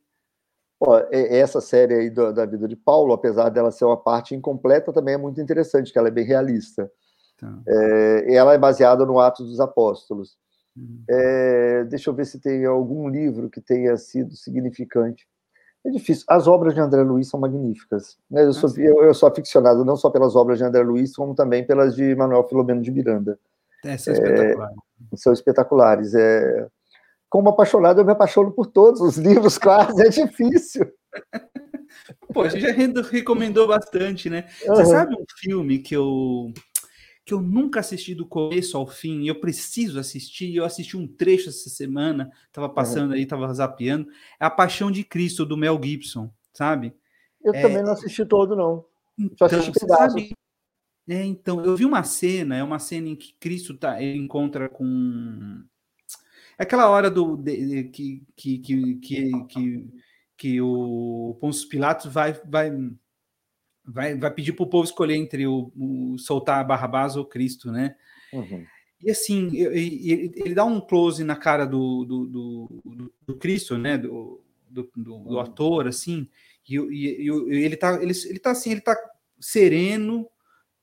essa 1.12 1.62
série 1.62 1.94
aí 1.94 2.10
da 2.10 2.46
vida 2.46 2.68
de 2.68 2.76
Paulo, 2.76 3.14
apesar 3.14 3.50
dela 3.50 3.72
ser 3.72 3.86
uma 3.86 3.98
parte 3.98 4.36
incompleta, 4.36 4.92
também 4.92 5.14
é 5.14 5.18
muito 5.18 5.40
interessante, 5.40 5.92
que 5.92 5.98
ela 5.98 6.10
é 6.10 6.12
bem 6.12 6.26
realista. 6.26 6.92
Tá. 7.38 7.60
É, 7.68 8.36
ela 8.36 8.54
é 8.54 8.58
baseada 8.58 9.06
no 9.06 9.20
Atos 9.20 9.48
dos 9.48 9.60
Apóstolos. 9.60 10.38
Uhum. 10.76 11.04
É, 11.10 11.84
deixa 11.86 12.10
eu 12.10 12.14
ver 12.14 12.26
se 12.26 12.40
tem 12.40 12.66
algum 12.66 13.08
livro 13.10 13.50
que 13.50 13.62
tenha 13.62 13.96
sido 13.98 14.36
significante. 14.36 15.28
É 15.86 15.90
difícil. 15.92 16.26
As 16.28 16.48
obras 16.48 16.74
de 16.74 16.80
André 16.80 17.04
Luiz 17.04 17.30
são 17.30 17.40
magníficas. 17.40 18.18
Né? 18.30 18.44
Eu, 18.44 18.54
sou, 18.54 18.70
ah, 18.70 18.82
eu, 18.82 19.04
eu, 19.04 19.14
sou 19.14 19.30
aficionado 19.30 19.86
não 19.86 19.96
só 19.96 20.10
pelas 20.10 20.36
obras 20.36 20.58
de 20.58 20.64
André 20.64 20.82
Luiz, 20.82 21.16
como 21.16 21.36
também 21.36 21.66
pelas 21.66 21.96
de 21.96 22.16
Manuel 22.16 22.48
Filomeno 22.48 22.82
de 22.82 22.92
Miranda. 22.92 23.38
É, 23.84 23.96
são 23.96 24.14
espetaculares. 24.14 24.78
É, 25.14 25.16
são 25.18 25.34
espetaculares. 25.34 26.16
É... 26.16 26.68
Como 27.30 27.50
apaixonado, 27.50 28.02
eu 28.02 28.06
me 28.06 28.14
apaixono 28.14 28.52
por 28.52 28.66
todos 28.66 29.00
os 29.00 29.18
livros, 29.18 29.58
quase. 29.60 30.02
É 30.02 30.10
difícil. 30.10 30.92
Pô, 32.34 32.42
a 32.42 32.50
gente 32.50 32.62
já 32.62 33.02
recomendou 33.04 33.68
bastante, 33.68 34.28
né? 34.28 34.46
Uhum. 34.68 34.76
Você 34.76 34.86
sabe 34.86 35.14
um 35.16 35.26
filme 35.40 35.80
que 35.80 35.96
eu 35.96 36.52
que 37.26 37.34
eu 37.34 37.42
nunca 37.42 37.80
assisti 37.80 38.14
do 38.14 38.26
começo 38.26 38.78
ao 38.78 38.86
fim, 38.86 39.22
e 39.22 39.28
eu 39.28 39.40
preciso 39.40 40.00
assistir, 40.00 40.56
eu 40.56 40.64
assisti 40.64 40.96
um 40.96 41.08
trecho 41.08 41.50
essa 41.50 41.70
semana, 41.70 42.32
estava 42.46 42.70
passando 42.70 43.10
uhum. 43.10 43.16
aí, 43.16 43.24
estava 43.24 43.52
zapeando, 43.52 44.08
é 44.40 44.46
A 44.46 44.50
Paixão 44.50 44.92
de 44.92 45.04
Cristo, 45.04 45.44
do 45.44 45.58
Mel 45.58 45.80
Gibson, 45.84 46.32
sabe? 46.54 46.94
Eu 47.44 47.54
é... 47.54 47.62
também 47.62 47.82
não 47.82 47.94
assisti 47.94 48.24
todo, 48.26 48.56
não. 48.56 48.86
Só 49.38 49.48
então, 49.48 49.60
assisti 49.60 49.80
sabe, 49.88 50.36
é, 51.08 51.24
então, 51.24 51.64
eu 51.64 51.76
vi 51.76 51.86
uma 51.86 52.04
cena, 52.04 52.56
é 52.56 52.64
uma 52.64 52.80
cena 52.80 53.10
em 53.10 53.16
que 53.16 53.34
Cristo 53.40 53.76
tá, 53.76 54.02
ele 54.02 54.18
encontra 54.18 54.68
com... 54.68 55.64
É 56.58 56.64
aquela 56.64 56.90
hora 56.90 57.12
do, 57.12 57.36
de, 57.36 57.86
que, 57.86 58.24
que, 58.36 58.58
que, 58.60 58.96
que, 58.96 59.46
que, 59.48 59.90
que 60.38 60.62
o 60.62 61.38
Pôncio 61.40 61.68
Pilatos 61.70 62.12
vai, 62.12 62.34
vai 62.34 62.72
vai, 63.88 64.16
vai 64.16 64.32
pedir 64.32 64.54
para 64.54 64.64
o 64.64 64.70
povo 64.70 64.84
escolher 64.84 65.16
entre 65.16 65.46
o, 65.48 65.72
o, 65.76 66.18
soltar 66.18 66.66
Barrabás 66.66 67.16
ou 67.16 67.26
Cristo, 67.26 67.72
né? 67.72 67.96
Uhum. 68.34 68.66
E 69.02 69.12
assim, 69.12 69.56
ele, 69.56 70.32
ele, 70.36 70.56
dá 70.56 70.66
um 70.66 70.82
close 70.82 71.24
na 71.24 71.36
cara 71.36 71.66
do, 71.66 72.06
do, 72.06 72.26
do, 72.26 73.14
do 73.26 73.36
Cristo, 73.36 73.78
né? 73.78 73.98
Do, 73.98 74.42
do, 74.70 74.90
do, 74.96 75.20
do, 75.20 75.40
ator, 75.40 75.88
assim, 75.88 76.28
e, 76.68 76.76
e, 76.76 77.30
e, 77.30 77.64
ele 77.64 77.78
tá, 77.78 78.02
ele, 78.02 78.14
ele 78.26 78.40
tá 78.40 78.52
assim, 78.52 78.72
ele 78.72 78.82
tá 78.82 78.96
sereno, 79.40 80.28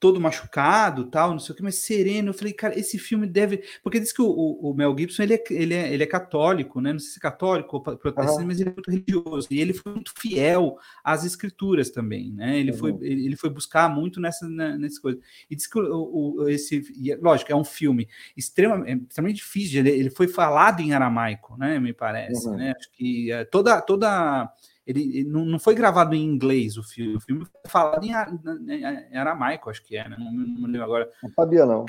todo 0.02 0.20
machucado, 0.20 1.04
tal, 1.04 1.30
não 1.30 1.38
sei 1.38 1.52
o 1.52 1.56
que, 1.56 1.62
mas 1.62 1.76
sereno. 1.76 2.30
Eu 2.30 2.34
falei, 2.34 2.52
cara, 2.52 2.76
esse 2.76 2.98
filme 2.98 3.24
deve. 3.24 3.62
Porque 3.84 4.00
diz 4.00 4.12
que 4.12 4.20
o, 4.20 4.26
o, 4.28 4.74
Mel 4.74 4.92
Gibson 4.98 5.22
ele 5.22 5.34
é, 5.34 5.44
ele, 5.48 5.74
é, 5.74 5.94
ele 5.94 6.02
é 6.02 6.06
católico, 6.06 6.80
né? 6.80 6.92
Não 6.92 6.98
sei 6.98 7.10
se 7.10 7.18
é 7.18 7.22
católico 7.22 7.76
ou 7.76 7.80
protestante, 7.80 8.40
uhum. 8.40 8.46
mas 8.48 8.60
ele 8.60 8.70
é 8.70 8.72
muito 8.72 8.90
religioso. 8.90 9.46
E 9.48 9.60
ele 9.60 9.72
foi 9.72 9.92
muito 9.92 10.12
fiel 10.18 10.76
às 11.04 11.24
escrituras 11.24 11.88
também, 11.88 12.32
né? 12.32 12.58
Ele, 12.58 12.72
uhum. 12.72 12.78
foi, 12.78 12.98
ele 13.00 13.36
foi 13.36 13.48
buscar 13.48 13.88
muito 13.88 14.20
nessa, 14.20 14.48
né, 14.48 14.76
nessas 14.76 14.98
coisas. 14.98 15.22
E 15.48 15.54
diz 15.54 15.68
que 15.68 15.78
o, 15.78 16.40
o, 16.40 16.48
esse. 16.48 16.82
É, 17.08 17.14
lógico, 17.14 17.52
é 17.52 17.54
um 17.54 17.62
filme 17.62 18.08
extremamente, 18.36 18.90
é 18.90 18.96
extremamente 19.08 19.36
difícil. 19.36 19.78
Ele, 19.78 19.90
ele 19.90 20.10
foi 20.10 20.26
falado 20.26 20.80
em 20.80 20.92
aramaico, 20.92 21.56
né? 21.56 21.78
Me 21.78 21.92
parece, 21.92 22.48
uhum. 22.48 22.56
né? 22.56 22.74
Acho 22.76 22.90
que 22.90 23.30
é, 23.30 23.44
toda. 23.44 23.80
toda 23.80 24.52
ele, 24.86 25.24
não, 25.24 25.44
não 25.44 25.58
foi 25.58 25.74
gravado 25.74 26.14
em 26.14 26.24
inglês 26.24 26.76
o 26.76 26.82
filme, 26.82 27.16
o 27.16 27.20
filme 27.20 27.44
foi 27.44 27.70
falado 27.70 28.04
em, 28.04 28.10
em 28.10 29.16
aramaico, 29.16 29.70
acho 29.70 29.82
que 29.84 29.96
é, 29.96 30.08
né? 30.08 30.16
não, 30.18 30.32
não 30.32 30.66
lembro 30.66 30.84
agora. 30.84 31.10
Não 31.22 31.30
sabia, 31.30 31.64
não. 31.64 31.86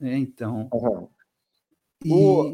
É, 0.00 0.16
então. 0.16 0.68
Uhum. 0.72 1.08
E 2.04 2.12
o... 2.12 2.52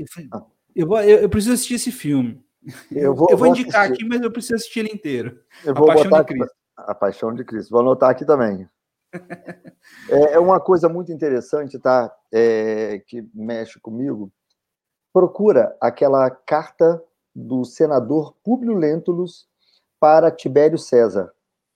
eu, 0.75 0.87
vou, 0.87 1.01
eu, 1.01 1.19
eu, 1.19 1.29
preciso 1.29 1.55
assistir 1.55 1.75
esse 1.75 1.93
filme. 1.93 2.45
Eu 2.91 3.15
vou, 3.15 3.29
eu 3.31 3.37
vou 3.37 3.47
indicar 3.47 3.83
assistir. 3.83 4.05
aqui, 4.05 4.09
mas 4.09 4.23
eu 4.23 4.31
preciso 4.31 4.57
assistir 4.57 4.81
ele 4.81 4.93
inteiro. 4.93 5.41
Eu 5.65 5.75
vou 5.75 5.91
A 5.91 5.95
Paixão 5.95 6.19
de 6.19 6.25
Cristo. 6.25 6.57
A 6.77 6.95
Paixão 6.95 7.35
de 7.35 7.45
Cristo. 7.45 7.71
Vou 7.71 7.81
anotar 7.81 8.11
aqui 8.11 8.25
também. 8.25 8.69
é, 10.11 10.33
é 10.33 10.39
uma 10.39 10.59
coisa 10.59 10.89
muito 10.89 11.13
interessante, 11.13 11.79
tá? 11.79 12.13
É, 12.33 12.99
que 13.07 13.29
mexe 13.33 13.79
comigo. 13.79 14.33
Procura 15.13 15.77
aquela 15.81 16.29
carta 16.29 17.01
do 17.37 17.67
senador 17.67 18.35
Públio 18.43 18.75
Lentulus 18.75 19.47
para 20.01 20.31
Tibério 20.31 20.79
César. 20.79 21.31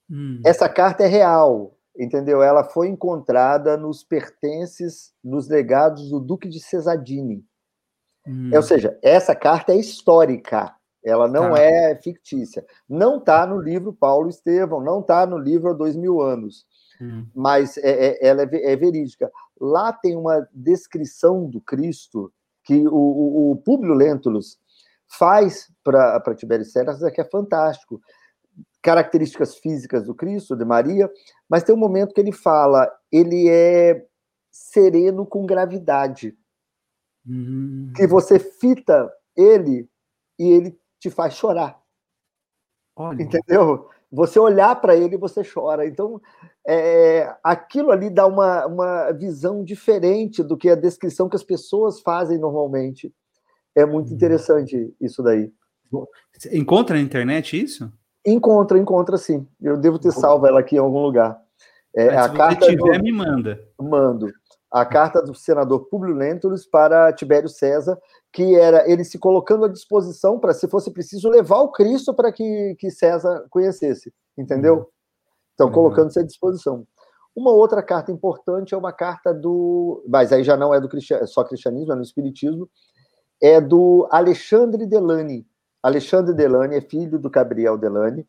Hum. 0.09 0.41
Essa 0.43 0.67
carta 0.67 1.03
é 1.03 1.07
real, 1.07 1.77
entendeu? 1.95 2.41
Ela 2.41 2.63
foi 2.63 2.87
encontrada 2.87 3.77
nos 3.77 4.03
pertences, 4.03 5.13
nos 5.23 5.47
legados 5.47 6.09
do 6.09 6.19
Duque 6.19 6.49
de 6.49 6.59
Cesadini. 6.59 7.45
Hum. 8.27 8.51
ou 8.53 8.61
seja, 8.61 8.99
essa 9.01 9.35
carta 9.35 9.71
é 9.71 9.77
histórica, 9.77 10.75
ela 11.03 11.27
não 11.27 11.53
tá. 11.53 11.59
é 11.59 11.95
fictícia. 11.95 12.63
Não 12.87 13.17
está 13.17 13.47
no 13.47 13.59
livro 13.59 13.93
Paulo 13.93 14.29
Estevão, 14.29 14.79
não 14.79 14.99
está 14.99 15.25
no 15.25 15.37
livro 15.37 15.71
há 15.71 15.73
dois 15.73 15.95
mil 15.95 16.21
anos, 16.21 16.65
hum. 16.99 17.25
mas 17.35 17.77
é, 17.77 17.89
é, 17.89 18.27
ela 18.27 18.43
é, 18.43 18.73
é, 18.73 18.75
verídica. 18.75 19.31
Lá 19.59 19.93
tem 19.93 20.15
uma 20.15 20.47
descrição 20.53 21.47
do 21.47 21.61
Cristo 21.61 22.31
que 22.63 22.87
o, 22.87 22.93
o, 22.93 23.51
o 23.51 23.55
Públio 23.57 23.93
Lentulus 23.93 24.59
faz 25.17 25.71
para 25.83 26.35
Tibério 26.35 26.65
César 26.65 27.11
que 27.11 27.21
é 27.21 27.25
fantástico. 27.25 28.01
Características 28.81 29.57
físicas 29.57 30.05
do 30.05 30.15
Cristo, 30.15 30.55
de 30.55 30.65
Maria, 30.65 31.09
mas 31.47 31.63
tem 31.63 31.75
um 31.75 31.77
momento 31.77 32.13
que 32.13 32.21
ele 32.21 32.31
fala, 32.31 32.91
ele 33.11 33.47
é 33.47 34.05
sereno 34.49 35.25
com 35.25 35.45
gravidade. 35.45 36.35
Hum. 37.27 37.91
Que 37.95 38.07
você 38.07 38.39
fita 38.39 39.11
ele 39.35 39.87
e 40.39 40.49
ele 40.49 40.79
te 40.99 41.09
faz 41.09 41.35
chorar. 41.35 41.79
Olha. 42.95 43.21
Entendeu? 43.21 43.89
Você 44.11 44.39
olhar 44.39 44.75
para 44.81 44.95
ele, 44.95 45.15
você 45.15 45.41
chora. 45.43 45.87
Então, 45.87 46.21
é, 46.67 47.33
aquilo 47.43 47.91
ali 47.91 48.09
dá 48.09 48.27
uma, 48.27 48.65
uma 48.65 49.11
visão 49.11 49.63
diferente 49.63 50.43
do 50.43 50.57
que 50.57 50.69
a 50.69 50.75
descrição 50.75 51.29
que 51.29 51.35
as 51.35 51.43
pessoas 51.43 52.01
fazem 52.01 52.37
normalmente. 52.37 53.13
É 53.75 53.85
muito 53.85 54.11
hum. 54.11 54.15
interessante 54.15 54.93
isso 54.99 55.21
daí. 55.21 55.51
Encontra 56.51 56.95
na 56.95 57.01
internet 57.01 57.61
isso? 57.61 57.91
Encontra, 58.25 58.77
encontra 58.77 59.17
sim. 59.17 59.47
Eu 59.61 59.77
devo 59.77 59.99
ter 59.99 60.11
salvo 60.11 60.45
ela 60.45 60.59
aqui 60.59 60.75
em 60.75 60.79
algum 60.79 61.01
lugar. 61.01 61.39
É, 61.95 62.15
a 62.15 62.29
se 62.29 62.35
carta 62.35 62.65
você 62.65 62.77
tiver, 62.77 62.97
do... 62.97 63.03
me 63.03 63.11
manda. 63.11 63.59
Mando 63.79 64.31
a 64.71 64.85
carta 64.85 65.21
do 65.21 65.35
senador 65.35 65.87
Publio 65.89 66.15
Lentulus 66.15 66.65
para 66.65 67.11
Tibério 67.11 67.49
César, 67.49 67.99
que 68.31 68.55
era 68.55 68.89
ele 68.89 69.03
se 69.03 69.19
colocando 69.19 69.65
à 69.65 69.67
disposição 69.67 70.39
para, 70.39 70.53
se 70.53 70.67
fosse 70.69 70.89
preciso, 70.91 71.29
levar 71.29 71.59
o 71.59 71.71
Cristo 71.71 72.13
para 72.13 72.31
que, 72.31 72.75
que 72.79 72.89
César 72.89 73.45
conhecesse, 73.49 74.13
entendeu? 74.37 74.75
Uhum. 74.75 74.85
Então, 75.53 75.67
uhum. 75.67 75.73
colocando-se 75.73 76.19
à 76.19 76.23
disposição. 76.23 76.87
Uma 77.35 77.51
outra 77.51 77.83
carta 77.83 78.11
importante 78.11 78.73
é 78.73 78.77
uma 78.77 78.93
carta 78.93 79.33
do. 79.33 80.03
Mas 80.07 80.31
aí 80.31 80.43
já 80.43 80.55
não 80.55 80.73
é 80.73 80.79
do 80.79 80.87
cristian... 80.87 81.25
só 81.25 81.43
cristianismo, 81.43 81.91
é 81.91 81.95
no 81.95 82.01
Espiritismo, 82.01 82.69
é 83.41 83.59
do 83.59 84.07
Alexandre 84.11 84.85
Delany. 84.85 85.45
Alexandre 85.81 86.33
Delany 86.33 86.75
é 86.75 86.81
filho 86.81 87.17
do 87.17 87.29
Gabriel 87.29 87.77
Delany, 87.77 88.25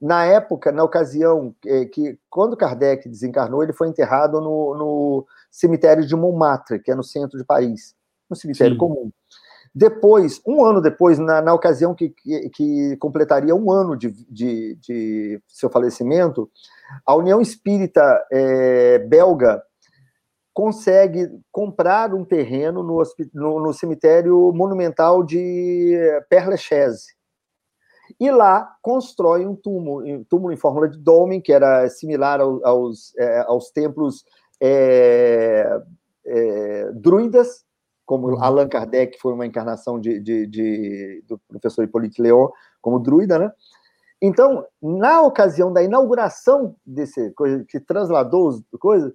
na 0.00 0.24
época, 0.24 0.70
na 0.70 0.84
ocasião 0.84 1.54
que, 1.60 1.86
que, 1.86 2.18
quando 2.28 2.56
Kardec 2.56 3.08
desencarnou, 3.08 3.62
ele 3.62 3.72
foi 3.72 3.88
enterrado 3.88 4.40
no, 4.40 4.74
no, 4.74 5.26
cemitério 5.50 6.06
de 6.06 6.14
Montmartre, 6.14 6.78
que 6.78 6.90
é 6.90 6.94
no 6.94 7.02
centro 7.02 7.38
de 7.38 7.44
Paris, 7.44 7.94
no 8.28 8.36
cemitério 8.36 8.74
Sim. 8.74 8.78
comum. 8.78 9.10
Depois, 9.74 10.40
um 10.46 10.64
ano 10.64 10.80
depois, 10.80 11.18
na, 11.18 11.40
na 11.40 11.52
ocasião 11.52 11.94
que, 11.94 12.10
que, 12.10 12.48
que, 12.50 12.96
completaria 12.98 13.54
um 13.54 13.70
ano 13.70 13.96
de, 13.96 14.10
de, 14.30 14.74
de, 14.76 15.42
seu 15.48 15.68
falecimento, 15.70 16.50
a 17.04 17.14
União 17.14 17.40
Espírita 17.40 18.26
é, 18.30 18.98
belga 19.00 19.62
consegue 20.56 21.28
comprar 21.52 22.14
um 22.14 22.24
terreno 22.24 22.82
no, 22.82 23.02
no, 23.34 23.60
no 23.60 23.72
cemitério 23.74 24.50
monumental 24.54 25.22
de 25.22 25.94
Père 26.30 26.48
Lachaise, 26.48 27.14
e 28.18 28.30
lá 28.30 28.74
constrói 28.80 29.44
um 29.44 29.54
túmulo, 29.54 30.24
túmulo 30.30 30.54
em 30.54 30.56
forma 30.56 30.88
de 30.88 30.98
dolmen, 30.98 31.42
que 31.42 31.52
era 31.52 31.86
similar 31.90 32.40
ao, 32.40 32.66
aos, 32.66 33.14
é, 33.18 33.40
aos 33.40 33.70
templos 33.70 34.24
é, 34.58 35.78
é, 36.24 36.90
druidas, 36.92 37.62
como 38.06 38.28
uhum. 38.28 38.42
Allan 38.42 38.66
Kardec 38.66 39.20
foi 39.20 39.34
uma 39.34 39.44
encarnação 39.44 40.00
de, 40.00 40.18
de, 40.20 40.46
de, 40.46 41.24
do 41.28 41.38
professor 41.48 41.84
Hippolyte 41.84 42.22
Leon 42.22 42.48
como 42.80 42.98
druida, 42.98 43.38
né? 43.38 43.52
Então, 44.22 44.64
na 44.80 45.20
ocasião 45.20 45.70
da 45.70 45.82
inauguração 45.82 46.74
desse 46.86 47.30
coisa 47.32 47.62
que 47.68 47.78
transladou 47.78 48.48
as 48.48 48.62
coisas, 48.80 49.12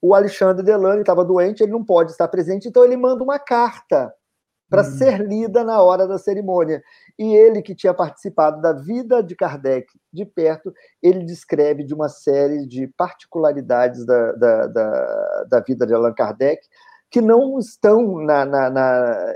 o 0.00 0.14
Alexandre 0.14 0.64
Delane 0.64 1.00
estava 1.00 1.24
doente, 1.24 1.62
ele 1.62 1.72
não 1.72 1.84
pode 1.84 2.12
estar 2.12 2.28
presente, 2.28 2.68
então 2.68 2.84
ele 2.84 2.96
manda 2.96 3.22
uma 3.22 3.38
carta 3.38 4.12
para 4.68 4.82
uhum. 4.82 4.90
ser 4.90 5.20
lida 5.20 5.62
na 5.62 5.80
hora 5.80 6.06
da 6.06 6.18
cerimônia. 6.18 6.82
E 7.18 7.34
ele, 7.34 7.62
que 7.62 7.74
tinha 7.74 7.94
participado 7.94 8.60
da 8.60 8.72
vida 8.72 9.22
de 9.22 9.36
Kardec 9.36 9.86
de 10.12 10.24
perto, 10.24 10.72
ele 11.02 11.24
descreve 11.24 11.84
de 11.84 11.94
uma 11.94 12.08
série 12.08 12.66
de 12.66 12.88
particularidades 12.96 14.04
da, 14.04 14.32
da, 14.32 14.66
da, 14.66 15.44
da 15.48 15.60
vida 15.60 15.86
de 15.86 15.94
Allan 15.94 16.12
Kardec 16.12 16.60
que 17.10 17.20
não 17.20 17.58
estão 17.58 18.18
na, 18.18 18.44
na, 18.44 18.70
na 18.70 19.34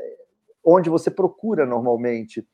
onde 0.64 0.90
você 0.90 1.10
procura 1.10 1.64
normalmente. 1.64 2.46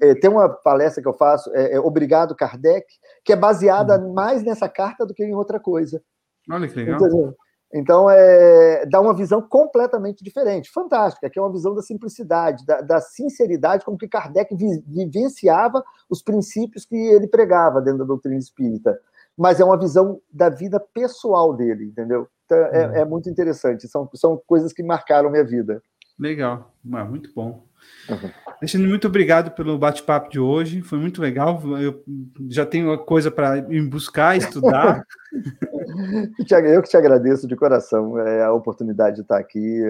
É, 0.00 0.14
tem 0.14 0.30
uma 0.30 0.48
palestra 0.48 1.02
que 1.02 1.08
eu 1.08 1.14
faço, 1.14 1.50
é, 1.54 1.74
é 1.74 1.80
Obrigado 1.80 2.34
Kardec, 2.34 2.86
que 3.24 3.32
é 3.32 3.36
baseada 3.36 3.98
uhum. 3.98 4.12
mais 4.12 4.42
nessa 4.42 4.68
carta 4.68 5.06
do 5.06 5.14
que 5.14 5.24
em 5.24 5.34
outra 5.34 5.60
coisa. 5.60 6.02
Olha 6.50 6.68
que 6.68 6.74
legal. 6.74 6.96
Entendeu? 6.96 7.34
Então, 7.72 8.08
é, 8.08 8.86
dá 8.86 9.00
uma 9.00 9.14
visão 9.14 9.42
completamente 9.42 10.22
diferente, 10.22 10.70
fantástica, 10.70 11.28
que 11.28 11.38
é 11.38 11.42
uma 11.42 11.52
visão 11.52 11.74
da 11.74 11.82
simplicidade, 11.82 12.64
da, 12.64 12.80
da 12.80 13.00
sinceridade 13.00 13.84
com 13.84 13.96
que 13.96 14.08
Kardec 14.08 14.54
vi, 14.54 14.82
vivenciava 14.86 15.82
os 16.08 16.22
princípios 16.22 16.84
que 16.84 16.96
ele 16.96 17.26
pregava 17.26 17.80
dentro 17.80 17.98
da 18.00 18.04
doutrina 18.04 18.38
espírita. 18.38 18.98
Mas 19.36 19.60
é 19.60 19.64
uma 19.64 19.78
visão 19.78 20.20
da 20.32 20.48
vida 20.48 20.80
pessoal 20.80 21.52
dele, 21.54 21.86
entendeu? 21.86 22.28
Então, 22.44 22.58
é, 22.58 22.86
uhum. 22.86 22.94
é 22.94 23.04
muito 23.04 23.28
interessante, 23.28 23.88
são, 23.88 24.08
são 24.14 24.40
coisas 24.46 24.72
que 24.72 24.82
marcaram 24.82 25.30
minha 25.30 25.44
vida. 25.44 25.82
Legal, 26.18 26.72
muito 26.82 27.30
bom. 27.34 27.66
Uhum. 28.08 28.30
Alexandre, 28.58 28.88
muito 28.88 29.06
obrigado 29.06 29.50
pelo 29.50 29.78
bate-papo 29.78 30.30
de 30.30 30.40
hoje. 30.40 30.80
Foi 30.80 30.98
muito 30.98 31.20
legal. 31.20 31.60
Eu 31.78 32.02
já 32.48 32.64
tenho 32.64 32.86
uma 32.86 32.98
coisa 32.98 33.30
para 33.30 33.58
ir 33.58 33.82
buscar, 33.86 34.36
estudar. 34.36 35.02
eu 36.74 36.82
que 36.82 36.88
te 36.88 36.96
agradeço 36.96 37.46
de 37.46 37.56
coração. 37.56 38.18
É, 38.18 38.44
a 38.44 38.52
oportunidade 38.52 39.16
de 39.16 39.22
estar 39.22 39.38
aqui 39.38 39.82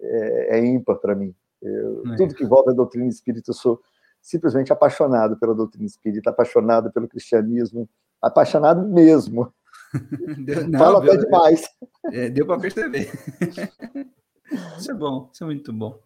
é, 0.00 0.58
é 0.58 0.64
ímpar 0.64 0.96
para 0.96 1.14
mim. 1.14 1.34
Eu, 1.60 2.02
é. 2.12 2.16
Tudo 2.16 2.34
que 2.34 2.44
envolve 2.44 2.70
a 2.70 2.74
doutrina 2.74 3.08
espírita, 3.08 3.50
eu 3.50 3.54
sou 3.54 3.80
simplesmente 4.20 4.72
apaixonado 4.72 5.36
pela 5.38 5.54
doutrina 5.54 5.86
espírita, 5.86 6.30
apaixonado 6.30 6.90
pelo 6.92 7.08
cristianismo, 7.08 7.88
apaixonado 8.20 8.86
mesmo. 8.86 9.52
Deu, 10.44 10.68
não, 10.68 10.78
Fala 10.78 11.04
até 11.04 11.16
demais. 11.16 11.68
É, 12.12 12.28
deu 12.28 12.46
para 12.46 12.60
perceber. 12.60 13.10
Isso 14.78 14.90
é 14.90 14.94
bom, 14.94 15.30
isso 15.32 15.42
é 15.42 15.46
muito 15.46 15.72
bom. 15.72 15.98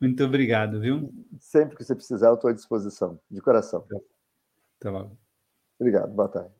Muito 0.00 0.22
obrigado, 0.24 0.80
viu? 0.80 1.12
Sempre 1.38 1.76
que 1.76 1.84
você 1.84 1.94
precisar, 1.94 2.28
eu 2.28 2.34
estou 2.34 2.50
à 2.50 2.52
disposição, 2.52 3.18
de 3.30 3.40
coração. 3.40 3.86
Tá 4.78 4.90
bom. 4.90 5.16
Obrigado, 5.78 6.12
boa 6.12 6.28
tarde. 6.28 6.59